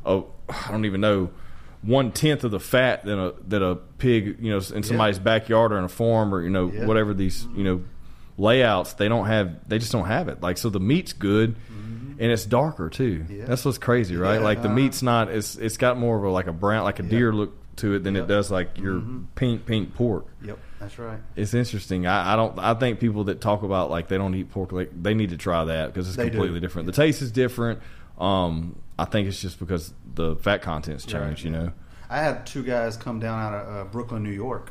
oh, 0.04 0.26
I 0.48 0.70
don't 0.70 0.84
even 0.84 1.00
know. 1.00 1.30
One 1.80 2.12
tenth 2.12 2.44
of 2.44 2.50
the 2.52 2.60
fat 2.60 3.04
that 3.06 3.18
a 3.18 3.34
that 3.48 3.62
a 3.62 3.76
pig, 3.98 4.36
you 4.40 4.50
know, 4.50 4.58
in 4.74 4.82
somebody's 4.82 5.18
backyard 5.18 5.72
or 5.72 5.78
in 5.78 5.84
a 5.84 5.88
farm 5.88 6.32
or 6.34 6.42
you 6.42 6.50
know 6.50 6.70
Yeah. 6.70 6.86
whatever 6.86 7.12
these 7.14 7.46
you 7.56 7.64
know 7.64 7.82
layouts, 8.36 8.92
they 8.94 9.08
don't 9.08 9.26
have. 9.26 9.68
They 9.68 9.78
just 9.78 9.90
don't 9.92 10.06
have 10.06 10.28
it. 10.28 10.42
Like 10.42 10.58
so, 10.58 10.68
the 10.70 10.78
meat's 10.78 11.12
good, 11.12 11.56
mm-hmm. 11.56 11.91
And 12.18 12.32
it's 12.32 12.44
darker 12.44 12.88
too. 12.90 13.20
Mm-hmm. 13.20 13.38
Yeah. 13.40 13.44
That's 13.46 13.64
what's 13.64 13.78
crazy, 13.78 14.16
right? 14.16 14.34
Yeah, 14.34 14.44
like 14.44 14.62
the 14.62 14.68
meat's 14.68 15.02
not. 15.02 15.28
It's 15.30 15.56
it's 15.56 15.76
got 15.76 15.98
more 15.98 16.16
of 16.16 16.24
a 16.24 16.30
like 16.30 16.46
a 16.46 16.52
brown, 16.52 16.84
like 16.84 16.98
a 16.98 17.02
deer 17.02 17.32
look 17.32 17.52
to 17.76 17.94
it 17.94 18.04
than 18.04 18.14
Yep. 18.14 18.24
it 18.24 18.26
does 18.26 18.50
like 18.50 18.78
your 18.78 18.94
Mhm. 19.00 19.24
pink 19.34 19.64
pink 19.66 19.94
pork. 19.94 20.26
Yep, 20.42 20.58
that's 20.78 20.98
right. 20.98 21.18
It's 21.36 21.54
interesting. 21.54 22.06
I, 22.06 22.34
I 22.34 22.36
don't. 22.36 22.58
I 22.58 22.74
think 22.74 23.00
people 23.00 23.24
that 23.24 23.40
talk 23.40 23.62
about 23.62 23.90
like 23.90 24.08
they 24.08 24.18
don't 24.18 24.34
eat 24.34 24.50
pork, 24.50 24.72
like 24.72 24.90
they 25.02 25.14
need 25.14 25.30
to 25.30 25.36
try 25.38 25.64
that 25.64 25.86
because 25.92 26.06
it's 26.08 26.16
They 26.16 26.24
do. 26.26 26.32
completely 26.32 26.60
different. 26.60 26.86
The 26.86 26.92
taste 26.92 27.22
is 27.22 27.32
different. 27.32 27.80
Um, 28.18 28.76
I 28.98 29.04
think 29.06 29.26
it's 29.28 29.40
just 29.40 29.58
because 29.58 29.92
the 30.14 30.36
fat 30.36 30.62
content's 30.62 31.04
changed. 31.06 31.26
Right, 31.26 31.44
You 31.44 31.50
yeah. 31.50 31.62
know. 31.64 31.72
I 32.10 32.18
had 32.18 32.44
two 32.46 32.62
guys 32.62 32.96
come 32.98 33.20
down 33.20 33.40
out 33.40 33.54
of 33.54 33.74
uh, 33.74 33.84
Brooklyn, 33.90 34.22
New 34.22 34.30
York, 34.30 34.70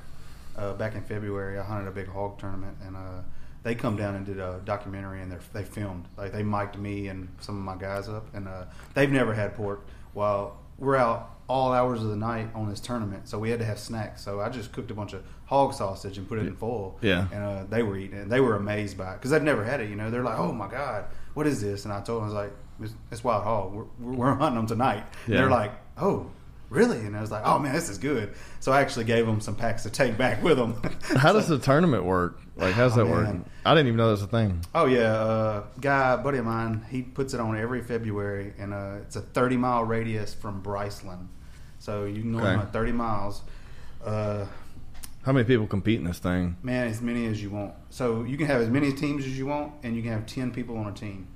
uh, 0.55 0.73
back 0.73 0.93
in 0.95 1.01
February. 1.01 1.57
I 1.57 1.63
hunted 1.63 1.87
a 1.87 1.91
big 1.91 2.07
hog 2.07 2.37
tournament, 2.37 2.77
and 2.85 2.95
uh, 2.95 2.99
they 3.63 3.75
come 3.75 3.95
down 3.95 4.15
and 4.15 4.25
did 4.25 4.39
a 4.39 4.59
documentary, 4.65 5.21
and 5.21 5.31
they 5.31 5.37
they 5.53 5.63
filmed. 5.63 6.07
Like 6.17 6.31
they 6.31 6.43
mic'd 6.43 6.77
me 6.77 7.07
and 7.07 7.27
some 7.39 7.57
of 7.57 7.63
my 7.63 7.75
guys 7.81 8.09
up, 8.09 8.33
and 8.33 8.47
uh, 8.47 8.65
they've 8.93 9.11
never 9.11 9.33
had 9.33 9.53
pork. 9.55 9.85
While 10.13 10.57
we're 10.77 10.95
out 10.97 11.37
all 11.47 11.73
hours 11.73 12.01
of 12.01 12.09
the 12.09 12.15
night 12.15 12.47
on 12.55 12.69
this 12.69 12.79
tournament, 12.79 13.27
so 13.27 13.37
we 13.37 13.49
had 13.49 13.59
to 13.59 13.65
have 13.65 13.77
snacks. 13.77 14.23
So 14.23 14.39
I 14.41 14.49
just 14.49 14.71
cooked 14.71 14.89
a 14.89 14.93
bunch 14.93 15.13
of 15.13 15.23
hog 15.45 15.73
sausage 15.73 16.17
and 16.17 16.27
put 16.27 16.39
it 16.39 16.47
in 16.47 16.55
foil. 16.55 16.97
Yeah. 17.01 17.27
and 17.31 17.43
uh, 17.43 17.63
they 17.69 17.83
were 17.83 17.97
eating 17.97 18.17
it. 18.17 18.21
And 18.23 18.31
they 18.31 18.39
were 18.39 18.55
amazed 18.55 18.97
by 18.97 19.13
it 19.13 19.17
because 19.17 19.31
they've 19.31 19.41
never 19.43 19.63
had 19.63 19.79
it. 19.81 19.89
You 19.89 19.95
know, 19.95 20.09
they're 20.09 20.23
like, 20.23 20.39
"Oh 20.39 20.51
my 20.51 20.69
god, 20.69 21.05
what 21.33 21.45
is 21.47 21.61
this?" 21.61 21.85
And 21.85 21.93
I 21.93 22.01
told 22.01 22.23
them, 22.23 22.29
"I 22.29 22.33
was 22.33 22.33
like, 22.33 22.53
it's, 22.81 22.93
it's 23.11 23.23
wild 23.23 23.43
hog. 23.43 23.73
We're, 23.73 24.13
we're 24.13 24.33
hunting 24.35 24.55
them 24.55 24.67
tonight." 24.67 25.03
Yeah. 25.27 25.37
They're 25.37 25.49
like, 25.49 25.71
"Oh." 25.97 26.31
Really? 26.71 26.99
And 26.99 27.17
I 27.17 27.21
was 27.21 27.29
like, 27.31 27.41
"Oh 27.45 27.59
man, 27.59 27.73
this 27.73 27.89
is 27.89 27.97
good." 27.97 28.33
So 28.61 28.71
I 28.71 28.79
actually 28.79 29.03
gave 29.03 29.25
them 29.25 29.41
some 29.41 29.55
packs 29.55 29.83
to 29.83 29.89
take 29.89 30.17
back 30.17 30.41
with 30.41 30.57
them. 30.57 30.81
How 31.17 31.33
does 31.33 31.47
the 31.49 31.59
tournament 31.59 32.05
work? 32.05 32.39
Like, 32.55 32.73
how's 32.73 32.93
Oh, 32.93 33.03
that 33.03 33.07
work? 33.07 33.25
man. 33.25 33.45
I 33.65 33.73
didn't 33.75 33.87
even 33.87 33.97
know 33.97 34.05
that 34.07 34.11
was 34.11 34.21
a 34.23 34.27
thing. 34.27 34.61
Oh 34.73 34.85
yeah, 34.85 35.11
uh, 35.13 35.63
guy, 35.81 36.15
buddy 36.15 36.37
of 36.37 36.45
mine, 36.45 36.85
he 36.89 37.01
puts 37.01 37.33
it 37.33 37.41
on 37.41 37.57
every 37.57 37.81
February, 37.81 38.53
and 38.57 38.73
uh, 38.73 38.95
it's 39.01 39.17
a 39.17 39.21
thirty 39.21 39.57
mile 39.57 39.83
radius 39.83 40.33
from 40.33 40.63
Bryceland, 40.63 41.27
so 41.79 42.05
you 42.05 42.21
can 42.21 42.31
go 42.31 42.39
Okay. 42.39 42.65
thirty 42.71 42.93
miles. 42.93 43.41
Uh, 44.03 44.45
How 45.23 45.33
many 45.33 45.43
people 45.45 45.67
compete 45.67 45.99
in 45.99 46.05
this 46.05 46.19
thing? 46.19 46.55
man, 46.63 46.87
as 46.87 47.01
many 47.01 47.25
as 47.27 47.43
you 47.43 47.49
want. 47.49 47.73
So 47.89 48.23
you 48.23 48.37
can 48.37 48.47
have 48.47 48.61
as 48.61 48.69
many 48.69 48.93
teams 48.93 49.25
as 49.25 49.37
you 49.37 49.45
want, 49.45 49.73
and 49.83 49.95
you 49.95 50.01
can 50.01 50.11
have 50.13 50.25
ten 50.25 50.51
people 50.51 50.77
on 50.77 50.87
a 50.87 50.93
team. 50.93 51.27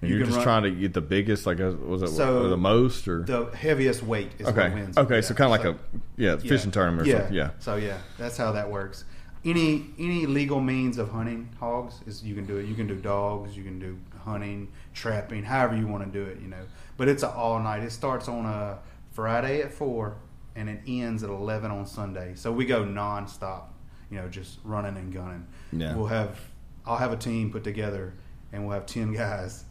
And 0.00 0.10
You 0.10 0.16
you're 0.16 0.26
can 0.26 0.34
just 0.34 0.46
run- 0.46 0.62
trying 0.62 0.74
to 0.74 0.80
get 0.80 0.94
the 0.94 1.00
biggest, 1.00 1.44
like, 1.46 1.60
uh, 1.60 1.72
was 1.84 2.02
it 2.02 2.08
So, 2.08 2.48
the 2.48 2.56
most, 2.56 3.08
or 3.08 3.22
The 3.24 3.46
heaviest 3.46 4.02
weight 4.04 4.30
is 4.38 4.46
okay, 4.46 4.68
what 4.68 4.74
wins. 4.74 4.96
okay, 4.98 5.20
so 5.22 5.34
kind 5.34 5.52
of 5.52 5.58
like 5.58 5.64
a 5.64 5.78
yeah 6.16 6.30
yeah. 6.32 6.36
fishing 6.36 6.70
tournament 6.70 7.06
or 7.08 7.10
yeah. 7.10 7.18
something. 7.18 7.34
Yeah, 7.36 7.50
So 7.58 7.76
yeah, 7.76 7.98
that's 8.16 8.36
how 8.36 8.52
that 8.52 8.70
works. 8.70 9.04
Any 9.44 9.86
any 9.98 10.26
legal 10.26 10.60
means 10.60 10.98
of 10.98 11.10
hunting 11.10 11.48
hogs 11.60 12.00
is 12.06 12.22
you 12.22 12.34
can 12.34 12.44
do 12.46 12.56
it. 12.58 12.66
You 12.66 12.74
can 12.74 12.86
do 12.86 12.96
dogs, 12.96 13.56
you 13.56 13.62
can 13.64 13.78
do 13.78 13.98
hunting, 14.24 14.68
trapping, 14.94 15.44
however 15.44 15.76
you 15.76 15.86
want 15.86 16.04
to 16.04 16.10
do 16.10 16.28
it. 16.28 16.40
You 16.40 16.48
know, 16.48 16.62
but 16.96 17.08
it's 17.08 17.22
a 17.22 17.30
all 17.30 17.58
night. 17.60 17.82
It 17.82 17.92
starts 17.92 18.28
on 18.28 18.46
a 18.46 18.78
Friday 19.12 19.62
at 19.62 19.72
four, 19.72 20.16
and 20.56 20.68
it 20.68 20.80
ends 20.88 21.22
at 21.22 21.30
eleven 21.30 21.70
on 21.70 21.86
Sunday. 21.86 22.32
So 22.34 22.50
we 22.52 22.64
go 22.66 22.84
nonstop. 22.84 23.62
You 24.10 24.16
know, 24.18 24.28
just 24.28 24.58
running 24.64 24.96
and 24.96 25.12
gunning. 25.12 25.46
Yeah. 25.72 25.94
We'll 25.94 26.06
have 26.06 26.40
I'll 26.84 26.96
have 26.98 27.12
a 27.12 27.16
team 27.16 27.50
put 27.52 27.62
together, 27.64 28.14
and 28.52 28.64
we'll 28.66 28.74
have 28.74 28.86
ten 28.86 29.12
guys. 29.12 29.64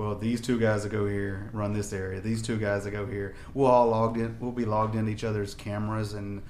Well, 0.00 0.14
these 0.14 0.40
two 0.40 0.58
guys 0.58 0.84
that 0.84 0.88
go 0.92 1.06
here 1.06 1.50
run 1.52 1.74
this 1.74 1.92
area. 1.92 2.22
These 2.22 2.40
two 2.40 2.56
guys 2.56 2.84
that 2.84 2.92
go 2.92 3.04
here, 3.04 3.34
we'll 3.52 3.66
all 3.66 3.88
logged 3.88 4.16
in. 4.16 4.34
We'll 4.40 4.50
be 4.50 4.64
logged 4.64 4.94
into 4.94 5.10
each 5.10 5.24
other's 5.24 5.54
cameras, 5.54 6.14
and 6.14 6.40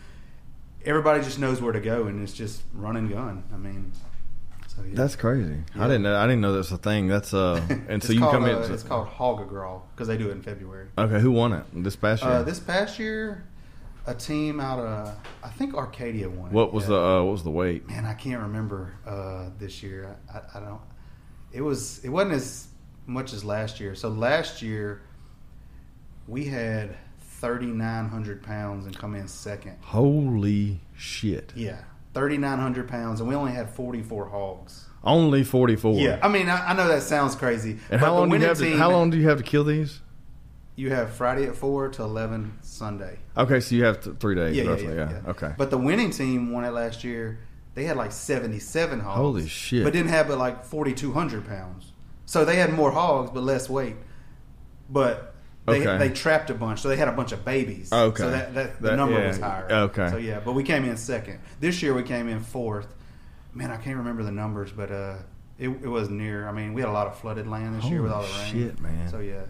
everybody 0.85 1.21
just 1.25 1.41
knows 1.41 1.61
where 1.61 1.73
to 1.73 1.81
go, 1.81 2.07
and 2.07 2.23
it's 2.23 2.33
just 2.33 2.63
run 2.73 2.97
and 2.97 3.11
gun. 3.11 3.43
I 3.53 3.57
mean, 3.57 3.91
so 4.69 4.83
yeah. 4.85 4.95
that's 4.95 5.17
crazy. 5.17 5.65
Yeah. 5.75 5.85
I 5.85 5.89
didn't 5.89 6.03
know. 6.03 6.17
I 6.17 6.29
didn't 6.29 6.43
know 6.43 6.53
that's 6.53 6.71
a 6.71 6.79
thing. 6.79 7.09
That's 7.09 7.35
uh, 7.35 7.61
and 7.89 8.01
so 8.01 8.13
you 8.13 8.21
called, 8.21 8.35
come 8.35 8.45
in. 8.45 8.55
uh, 8.55 8.69
it's 8.71 8.85
called 8.85 9.09
Hogagraw 9.09 9.83
because 9.97 10.07
they 10.07 10.17
do 10.17 10.29
it 10.29 10.33
in 10.33 10.43
February. 10.43 10.87
okay, 10.97 11.19
who 11.19 11.33
won 11.33 11.53
it 11.53 11.65
this 11.75 11.97
past 11.97 12.23
year? 12.23 12.31
Uh, 12.31 12.43
this 12.45 12.61
past 12.61 13.01
year, 13.01 13.43
a 14.07 14.15
team 14.15 14.61
out 14.61 14.79
of 14.79 15.17
I 15.43 15.49
think 15.49 15.75
Arcadia 15.75 16.31
won. 16.31 16.51
it. 16.51 16.53
what 16.53 16.73
was 16.73 16.85
Yeah. 16.85 16.91
the 16.91 17.01
uh, 17.01 17.23
what 17.25 17.33
was 17.33 17.43
the 17.43 17.51
weight? 17.51 17.89
man? 17.89 18.05
I 18.05 18.15
can't 18.15 18.43
remember 18.43 18.95
uh, 19.05 19.51
this 19.59 19.83
year. 19.83 20.17
I, 20.33 20.39
I, 20.39 20.43
I 20.55 20.61
don't. 20.61 20.81
It 21.53 21.63
was. 21.63 21.99
It 22.05 22.11
wasn't 22.11 22.35
as 22.35 22.69
much 23.11 23.33
as 23.33 23.44
last 23.44 23.81
year. 23.81 23.94
So 23.94 24.09
last 24.09 24.62
year, 24.62 25.03
we 26.27 26.44
had 26.44 26.96
thirty 27.20 27.66
nine 27.66 28.09
hundred 28.09 28.42
pounds 28.42 28.87
and 28.87 28.96
come 28.96 29.14
in 29.14 29.29
second. 29.29 29.77
Holy 29.83 30.81
shit! 30.96 31.53
Yeah, 31.55 31.81
thirty 32.14 32.38
nine 32.38 32.59
hundred 32.59 32.88
pounds, 32.88 33.20
and 33.20 33.29
we 33.29 33.35
only 33.35 33.53
had 33.53 33.68
forty 33.70 34.03
four 34.03 34.29
hogs. 34.29 34.87
Only 35.03 35.44
forty 35.44 35.77
four. 35.77 35.94
Yeah, 35.94 36.18
I 36.23 36.29
mean, 36.29 36.49
I, 36.49 36.68
I 36.70 36.73
know 36.75 36.88
that 36.88 37.03
sounds 37.03 37.35
crazy. 37.35 37.79
And 37.90 38.01
how 38.01 38.14
long 38.14 38.31
do 38.31 38.37
you 38.38 38.44
have? 38.44 38.59
To, 38.59 38.77
how 38.77 38.90
long 38.90 39.11
do 39.11 39.18
you 39.18 39.29
have 39.29 39.38
to 39.38 39.44
kill 39.44 39.64
these? 39.64 40.01
You 40.77 40.90
have 40.90 41.11
Friday 41.12 41.44
at 41.46 41.57
four 41.57 41.88
to 41.90 42.03
eleven 42.03 42.59
Sunday. 42.62 43.18
Okay, 43.37 43.61
so 43.61 43.75
you 43.75 43.85
have 43.85 44.03
th- 44.03 44.16
three 44.18 44.35
days 44.35 44.57
Yeah, 44.57 44.64
roughly. 44.64 44.85
yeah, 44.87 44.92
Yeah, 44.94 45.11
yeah. 45.25 45.31
Okay. 45.31 45.53
But 45.59 45.70
the 45.70 45.77
winning 45.79 46.11
team 46.11 46.53
won 46.53 46.64
it 46.64 46.70
last 46.70 47.05
year. 47.05 47.38
They 47.75 47.85
had 47.85 47.96
like 47.96 48.12
seventy-seven 48.12 49.01
hogs. 49.01 49.16
Holy 49.16 49.46
shit. 49.49 49.85
But 49.85 49.92
didn't 49.92 50.11
have 50.11 50.29
but 50.29 50.38
like 50.38 50.64
forty-two 50.64 51.12
hundred 51.12 51.46
pounds. 51.46 51.89
So 52.31 52.45
they 52.45 52.55
had 52.55 52.73
more 52.73 52.93
hogs 52.93 53.33
but 53.33 53.43
less 53.43 53.69
weight. 53.69 53.97
But 54.88 55.35
they 55.66 55.81
Okay. 55.85 55.99
they 55.99 56.14
trapped 56.14 56.49
a 56.49 56.55
bunch, 56.55 56.81
so 56.81 56.88
they 56.88 56.97
had 56.97 57.09
a 57.09 57.12
bunch 57.12 57.33
of 57.33 57.45
babies. 57.45 57.93
Okay. 57.93 58.23
So 58.23 58.31
that, 58.31 58.55
that 58.55 58.81
the 58.81 58.90
That- 58.90 58.97
number 58.97 59.19
yeah. 59.21 59.27
was 59.27 59.38
higher. 59.40 59.66
Okay. 59.69 60.09
So 60.11 60.16
yeah, 60.16 60.38
but 60.38 60.53
we 60.53 60.62
came 60.62 60.85
in 60.85 60.97
second. 60.97 61.40
This 61.59 61.83
year 61.83 61.93
we 61.93 62.05
came 62.05 62.29
in 62.29 62.38
fourth. 62.38 62.87
Man, 63.53 63.73
I 63.73 63.79
can't 63.79 63.97
remember 63.97 64.23
the 64.23 64.31
numbers, 64.31 64.71
but 64.71 64.93
uh, 64.93 65.16
it, 65.59 65.71
it 65.71 65.88
was 65.88 66.09
near. 66.09 66.49
I 66.49 66.53
mean, 66.53 66.73
we 66.73 66.81
had 66.83 66.88
a 66.88 66.93
lot 66.93 67.09
of 67.09 67.19
flooded 67.19 67.49
land 67.49 67.75
this 67.75 67.87
year 67.87 68.01
with 68.01 68.12
all 68.12 68.23
Holy 68.23 68.33
the 68.33 68.38
rain. 68.61 68.69
shit, 68.69 68.81
man. 68.81 69.09
So 69.11 69.19
yeah. 69.19 69.43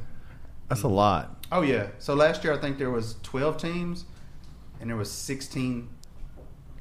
That's 0.71 0.83
a 0.83 0.89
lot. 0.89 1.45
Oh 1.53 1.61
yeah. 1.61 1.89
So 1.99 2.15
last 2.15 2.45
year 2.45 2.55
I 2.55 2.57
think 2.57 2.79
there 2.79 2.91
was 2.91 3.17
twelve 3.23 3.59
teams, 3.59 4.07
and 4.81 4.89
there 4.89 4.97
was 4.97 5.11
sixteen. 5.11 5.91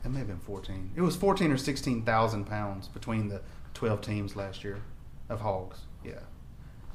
It 0.06 0.10
may 0.12 0.20
have 0.20 0.28
been 0.30 0.40
fourteen. 0.40 0.92
It 0.96 1.02
was 1.02 1.18
fourteen 1.18 1.52
or 1.52 1.58
sixteen 1.58 2.04
thousand 2.04 2.46
pounds 2.46 2.88
between 2.88 3.28
the 3.28 3.42
twelve 3.74 4.00
teams 4.00 4.38
last 4.38 4.64
year 4.64 4.78
of 5.28 5.42
hogs. 5.42 5.80
Yeah. 6.04 6.14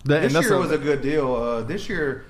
That, 0.05 0.31
This 0.31 0.45
year 0.45 0.59
was 0.59 0.71
a 0.71 0.79
good 0.79 1.03
deal. 1.03 1.35
Uh, 1.35 1.63
this 1.63 1.89
year, 1.89 2.27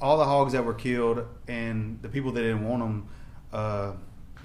all 0.00 0.18
the 0.18 0.24
hogs 0.24 0.52
that 0.52 0.64
were 0.64 0.74
killed 0.74 1.26
and 1.48 2.00
the 2.02 2.08
people 2.08 2.32
that 2.32 2.42
didn't 2.42 2.68
want 2.68 2.82
them, 2.82 3.08
uh, 3.52 3.92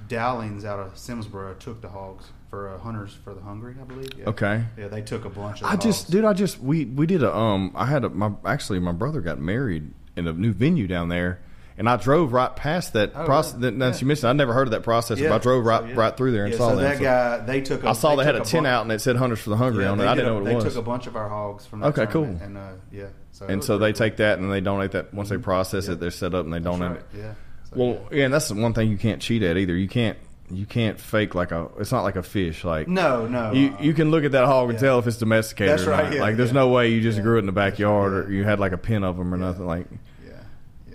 Dowlings 0.08 0.66
out 0.66 0.80
of 0.80 0.96
Simsboro 0.96 1.58
took 1.58 1.82
the 1.82 1.90
hogs 1.90 2.26
for 2.50 2.70
uh, 2.70 2.78
hunters 2.80 3.18
for 3.24 3.34
the 3.34 3.42
hungry, 3.42 3.76
I 3.80 3.86
believe. 3.86 4.10
Yeah. 4.18 4.30
Okay. 4.30 4.66
Yeah, 4.78 4.90
they 4.90 5.02
took 5.02 5.24
a 5.26 5.30
bunch 5.30 5.62
of. 5.62 5.68
I 5.68 5.76
the 5.76 5.84
just, 5.84 6.12
dude, 6.12 6.26
I 6.26 6.34
just 6.34 6.60
we 6.60 6.86
we 6.86 7.06
did 7.06 7.24
a 7.24 7.34
um. 7.34 7.72
I 7.76 7.86
had 7.86 8.04
a 8.04 8.10
my 8.10 8.32
actually 8.46 8.80
my 8.80 8.92
brother 8.92 9.22
got 9.22 9.40
married 9.40 9.94
in 10.18 10.28
a 10.28 10.34
new 10.34 10.52
venue 10.52 10.86
down 10.86 11.08
there, 11.08 11.42
and 11.78 11.90
I 11.90 11.96
drove 11.98 12.34
right 12.34 12.56
past 12.56 12.94
that 12.94 13.12
Oh, 13.16 13.26
process. 13.26 13.56
yeah. 13.60 13.70
That, 13.72 13.78
Yeah. 13.94 14.00
you 14.00 14.08
mentioned, 14.08 14.30
I 14.30 14.34
never 14.34 14.54
heard 14.54 14.68
of 14.68 14.72
that 14.72 14.84
process. 14.84 15.20
but 15.20 15.32
I 15.32 15.38
drove 15.38 15.66
right 15.66 15.82
so, 15.82 15.88
yeah. 15.88 15.94
right 15.96 16.16
through 16.18 16.32
there 16.32 16.44
and 16.46 16.52
Yeah, 16.54 16.58
saw 16.58 16.70
so 16.72 16.76
that. 16.78 17.00
that 17.00 17.02
guy, 17.02 17.46
they 17.46 17.62
took. 17.62 17.84
A, 17.84 17.90
I 17.90 17.94
saw 17.94 18.16
they, 18.16 18.24
had 18.24 18.36
a 18.36 18.42
tin 18.42 18.64
bunch- 18.64 18.72
out 18.74 18.82
and 18.84 18.92
it 18.92 19.02
said 19.02 19.16
"Hunters 19.16 19.40
for 19.42 19.50
the 19.52 19.58
Hungry" 19.58 19.84
Yeah, 19.86 19.92
on 19.92 20.00
it. 20.00 20.06
I 20.06 20.14
did 20.16 20.22
didn't 20.22 20.26
a- 20.26 20.30
know 20.30 20.36
what 20.36 20.46
they 20.46 20.52
it 20.52 20.56
was. 20.56 20.64
took 20.66 20.76
a 20.76 20.82
bunch 20.82 21.08
of 21.08 21.16
our 21.16 21.30
hogs 21.30 21.66
from 21.66 21.80
that 21.82 21.88
Okay, 21.98 22.06
cool. 22.12 22.24
And 22.26 22.58
uh, 22.58 22.62
yeah, 22.92 23.06
so 23.32 23.46
and 23.48 23.64
so 23.64 23.78
they 23.78 23.92
pretty 23.94 23.98
take 24.10 24.18
that 24.18 24.40
and 24.40 24.52
they 24.52 24.62
donate 24.62 24.92
that 24.92 25.14
once 25.14 25.30
they 25.30 25.38
process 25.38 25.88
Yeah. 25.88 25.94
it. 25.94 26.00
They're 26.00 26.12
set 26.12 26.34
up 26.34 26.46
and 26.46 26.54
they 26.54 26.60
donate 26.60 26.94
That's 27.00 27.14
it. 27.14 27.18
Yeah. 27.20 27.34
So, 27.64 27.76
Well, 27.78 28.00
yeah, 28.12 28.26
and 28.26 28.34
that's 28.34 28.48
the 28.50 28.56
one 28.56 28.74
thing 28.74 28.90
you 28.92 28.98
can't 28.98 29.22
cheat 29.22 29.44
at 29.44 29.58
either. 29.58 29.76
You 29.76 29.88
can't 29.88 30.18
you 30.54 30.66
can't 30.66 31.00
fake 31.00 31.34
like 31.34 31.54
a. 31.54 31.70
It's 31.80 31.94
not 31.94 32.02
like 32.04 32.18
a 32.18 32.24
fish. 32.24 32.66
Like 32.66 32.90
no, 32.90 33.26
no. 33.26 33.54
You 33.54 33.70
uh, 33.74 33.82
you 33.82 33.94
can 33.94 34.12
look 34.12 34.26
at 34.26 34.34
that 34.34 34.44
hog 34.46 34.70
and 34.70 34.74
yeah. 34.78 34.82
tell 34.88 35.00
if 35.00 35.08
it's 35.08 35.16
domesticated 35.16 35.72
That's 35.78 35.88
or 35.88 35.92
right, 35.92 36.14
yeah, 36.14 36.20
like 36.22 36.36
there's 36.36 36.50
yeah. 36.50 36.56
no 36.56 36.68
way 36.68 36.90
you 36.90 37.00
just 37.00 37.18
Yeah. 37.20 37.24
grew 37.24 37.38
it 37.38 37.40
in 37.40 37.46
the 37.46 37.54
backyard 37.54 38.12
right, 38.12 38.26
or 38.26 38.32
you 38.34 38.44
had 38.44 38.60
like 38.60 38.74
a 38.74 38.78
pen 38.78 39.06
of 39.06 39.16
them 39.16 39.34
or 39.34 39.38
Yeah. 39.38 39.46
nothing. 39.46 39.66
Like 39.66 39.88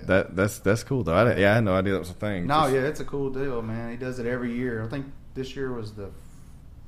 that 0.07 0.37
that's 0.37 0.59
that's 0.61 0.83
cool 0.83 1.03
though. 1.05 1.15
I 1.15 1.37
yeah, 1.37 1.53
I 1.53 1.55
had 1.57 1.65
no 1.65 1.75
idea 1.75 1.93
that 1.95 1.99
was 2.01 2.11
a 2.11 2.15
thing. 2.15 2.47
No, 2.47 2.63
Just- 2.63 2.75
yeah, 2.75 2.81
it's 2.83 3.01
a 3.01 3.05
cool 3.05 3.31
deal, 3.31 3.63
man. 3.63 3.91
He 3.91 3.97
does 3.97 4.19
it 4.19 4.27
every 4.27 4.53
year. 4.55 4.83
I 4.85 4.89
think 4.89 5.07
this 5.35 5.55
year 5.57 5.73
was 5.73 5.93
the 5.93 6.11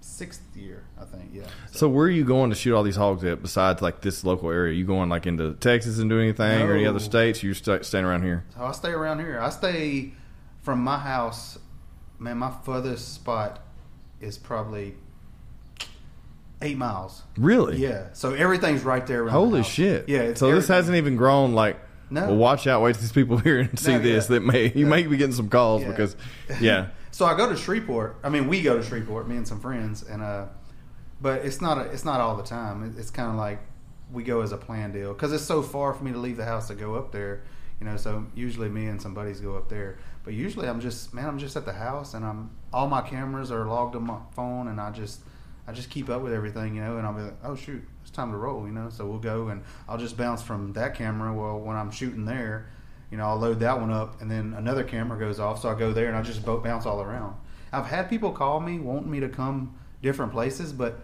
sixth 0.01 0.43
year. 0.57 0.85
I 1.01 1.05
think, 1.05 1.31
yeah. 1.33 1.45
So 1.73 1.89
where 1.89 2.07
are 2.07 2.11
you 2.11 2.25
going 2.25 2.51
to 2.51 2.57
shoot 2.57 2.75
all 2.75 2.83
these 2.83 2.97
hogs 2.97 3.25
at 3.25 3.43
besides 3.43 3.83
like 3.83 4.01
this 4.01 4.25
local 4.25 4.51
area? 4.51 4.75
You 4.75 4.85
going 4.85 5.09
like 5.09 5.27
into 5.27 5.55
Texas 5.55 5.99
and 5.99 6.09
do 6.09 6.19
anything 6.21 6.63
or 6.63 6.75
any 6.75 6.87
other 6.87 7.01
states? 7.01 7.43
You're 7.43 7.55
st- 7.55 7.85
staying 7.85 8.05
around 8.05 8.23
here. 8.23 8.45
So 8.57 8.65
I 8.65 8.73
stay 8.73 8.91
around 8.91 9.21
here. 9.21 9.39
I 9.41 9.51
stay 9.51 10.13
from 10.63 10.83
my 10.83 10.99
house. 10.99 11.59
Man, 12.19 12.39
my 12.39 12.53
furthest 12.65 13.15
spot 13.15 13.61
is 14.21 14.39
probably 14.39 14.95
eight 16.63 16.77
miles. 16.77 17.23
Really? 17.37 17.77
Yeah. 17.79 18.09
So 18.13 18.35
everything's 18.35 18.83
right 18.83 19.07
there. 19.07 19.29
Holy 19.29 19.63
shit! 19.63 20.09
Yeah. 20.09 20.21
It's 20.21 20.41
so 20.41 20.53
this 20.53 20.69
hasn't 20.69 20.97
even 20.97 21.17
grown. 21.17 21.53
Like, 21.55 21.79
No. 22.11 22.27
well, 22.27 22.37
watch 22.37 22.67
out! 22.67 22.83
Wait 22.83 22.95
till 22.95 23.03
these 23.03 23.13
people 23.13 23.39
here 23.49 23.61
and 23.61 23.79
see 23.79 23.93
No, 23.93 23.99
this. 23.99 24.25
yeah. 24.25 24.35
That 24.37 24.45
may 24.45 24.65
you 24.75 24.85
Yeah. 24.85 24.89
may 24.91 25.03
be 25.07 25.17
getting 25.17 25.35
some 25.35 25.49
calls 25.49 25.83
Yeah. 25.83 25.89
because, 25.91 26.17
yeah, 26.61 26.89
So 27.11 27.27
I 27.27 27.37
go 27.37 27.49
to 27.49 27.57
Shreveport. 27.57 28.17
I 28.23 28.29
mean, 28.29 28.49
we 28.49 28.63
go 28.63 28.77
to 28.77 28.83
Shreveport, 28.83 29.29
me 29.29 29.37
and 29.37 29.47
some 29.47 29.61
friends, 29.61 30.03
and 30.03 30.23
uh, 30.23 30.47
but 31.21 31.45
it's 31.45 31.61
not 31.61 31.79
a, 31.79 31.83
it's 31.91 32.05
not 32.05 32.21
all 32.21 32.37
the 32.37 32.43
time. 32.45 32.83
It, 32.85 32.99
it's 32.99 33.11
kind 33.11 33.29
of 33.31 33.37
like 33.37 33.61
we 34.13 34.23
go 34.23 34.41
as 34.41 34.53
a 34.53 34.57
plan 34.57 34.93
deal 34.93 35.13
because 35.13 35.33
it's 35.33 35.45
so 35.45 35.63
far 35.63 35.93
for 35.93 36.03
me 36.05 36.13
to 36.13 36.19
leave 36.19 36.37
the 36.37 36.45
house 36.45 36.69
to 36.69 36.75
go 36.75 36.95
up 36.95 37.13
there. 37.13 37.43
You 37.81 37.87
know, 37.87 37.97
so 37.97 38.27
usually 38.35 38.69
me 38.69 38.87
and 38.87 39.01
some 39.01 39.15
buddies 39.15 39.41
go 39.41 39.57
up 39.57 39.69
there. 39.69 39.99
But 40.25 40.35
usually 40.35 40.67
I'm 40.69 40.81
just 40.81 41.13
man, 41.15 41.27
I'm 41.27 41.39
just 41.39 41.57
at 41.57 41.65
the 41.65 41.73
house, 41.75 42.15
and 42.15 42.25
I'm 42.25 42.51
all 42.73 42.89
my 42.89 43.03
cameras 43.03 43.51
are 43.53 43.67
logged 43.67 43.95
on 43.97 44.05
my 44.05 44.19
phone, 44.35 44.69
and 44.69 44.81
I 44.81 44.91
just 44.91 45.21
I 45.69 45.73
just 45.73 45.91
keep 45.91 46.09
up 46.09 46.23
with 46.23 46.33
everything, 46.33 46.75
you 46.75 46.81
know. 46.81 46.97
And 46.97 47.07
I'll 47.07 47.13
be 47.13 47.23
like, 47.23 47.37
oh 47.45 47.55
shoot, 47.55 47.87
it's 48.01 48.11
time 48.11 48.31
to 48.33 48.39
roll, 48.39 48.67
you 48.67 48.73
know. 48.73 48.89
So 48.89 49.07
we'll 49.07 49.19
go, 49.19 49.49
and 49.49 49.63
I'll 49.87 49.99
just 49.99 50.17
bounce 50.17 50.43
from 50.43 50.73
that 50.73 50.95
camera. 50.95 51.33
Well, 51.35 51.59
when 51.61 51.77
I'm 51.77 51.91
shooting 51.91 52.25
there, 52.25 52.71
you 53.11 53.19
know, 53.19 53.27
I'll 53.27 53.39
load 53.39 53.61
that 53.61 53.79
one 53.79 53.91
up, 53.93 54.21
and 54.21 54.31
then 54.31 54.55
another 54.57 54.83
camera 54.83 55.19
goes 55.19 55.39
off, 55.39 55.61
so 55.61 55.69
I 55.69 55.79
go 55.79 55.93
there 55.93 56.09
and 56.09 56.17
I 56.17 56.23
just 56.23 56.45
bo- 56.45 56.61
bounce 56.61 56.87
all 56.87 57.03
around. 57.03 57.37
I've 57.73 57.87
had 57.87 58.09
people 58.09 58.33
call 58.33 58.61
me 58.61 58.79
wanting 58.79 59.11
me 59.11 59.21
to 59.21 59.29
come 59.29 59.79
different 60.03 60.33
places, 60.33 60.73
but 60.73 61.01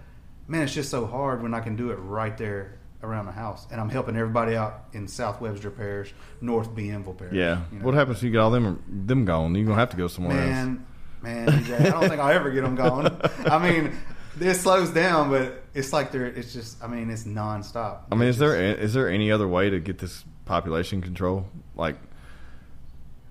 man, 0.48 0.62
it's 0.62 0.74
just 0.74 0.90
so 0.90 1.07
hard 1.07 1.42
when 1.42 1.53
I 1.55 1.61
can 1.61 1.77
do 1.77 1.90
it 1.90 1.96
right 1.96 2.37
there 2.37 2.79
around 3.03 3.27
the 3.27 3.33
house, 3.33 3.66
and 3.70 3.81
I'm 3.81 3.90
helping 3.90 4.16
everybody 4.16 4.57
out 4.57 4.85
in 4.94 5.07
South 5.09 5.40
Webster 5.40 5.70
Parish, 5.70 6.14
North 6.40 6.74
Bienville 6.74 7.14
Parish. 7.14 7.35
yeah. 7.35 7.61
you 7.70 7.79
know. 7.79 7.85
What 7.85 7.94
happens 7.94 8.18
when 8.22 8.27
you 8.29 8.33
get 8.33 8.38
all 8.38 8.50
them 8.50 8.83
them 8.88 9.24
gone? 9.27 9.55
You're 9.55 9.66
gonna 9.66 9.77
have 9.77 9.90
to 9.90 9.96
go 9.96 10.09
somewhere 10.09 10.38
else. 10.38 10.50
Man, 10.50 10.87
man, 11.22 11.48
I 11.48 11.90
don't 11.90 12.09
think 12.09 12.20
I'll 12.20 12.33
ever 12.33 12.50
get 12.50 12.62
them 12.62 12.77
going. 12.77 13.14
I 13.46 13.59
mean, 13.59 13.94
it 14.40 14.55
slows 14.55 14.90
down, 14.90 15.31
but 15.31 15.62
it's 15.75 15.92
like 15.92 16.12
they're. 16.12 16.27
It's 16.27 16.53
just. 16.53 16.83
I 16.83 16.87
mean, 16.87 17.11
it's 17.11 17.25
nonstop. 17.25 18.01
I 18.11 18.14
mean, 18.14 18.29
is 18.29 18.38
there 18.38 18.55
is 18.57 18.94
there 18.94 19.09
any 19.09 19.31
other 19.31 19.47
way 19.49 19.70
to 19.70 19.81
get 19.81 19.99
this 19.99 20.25
population 20.44 21.01
control? 21.03 21.47
Like, 21.77 21.97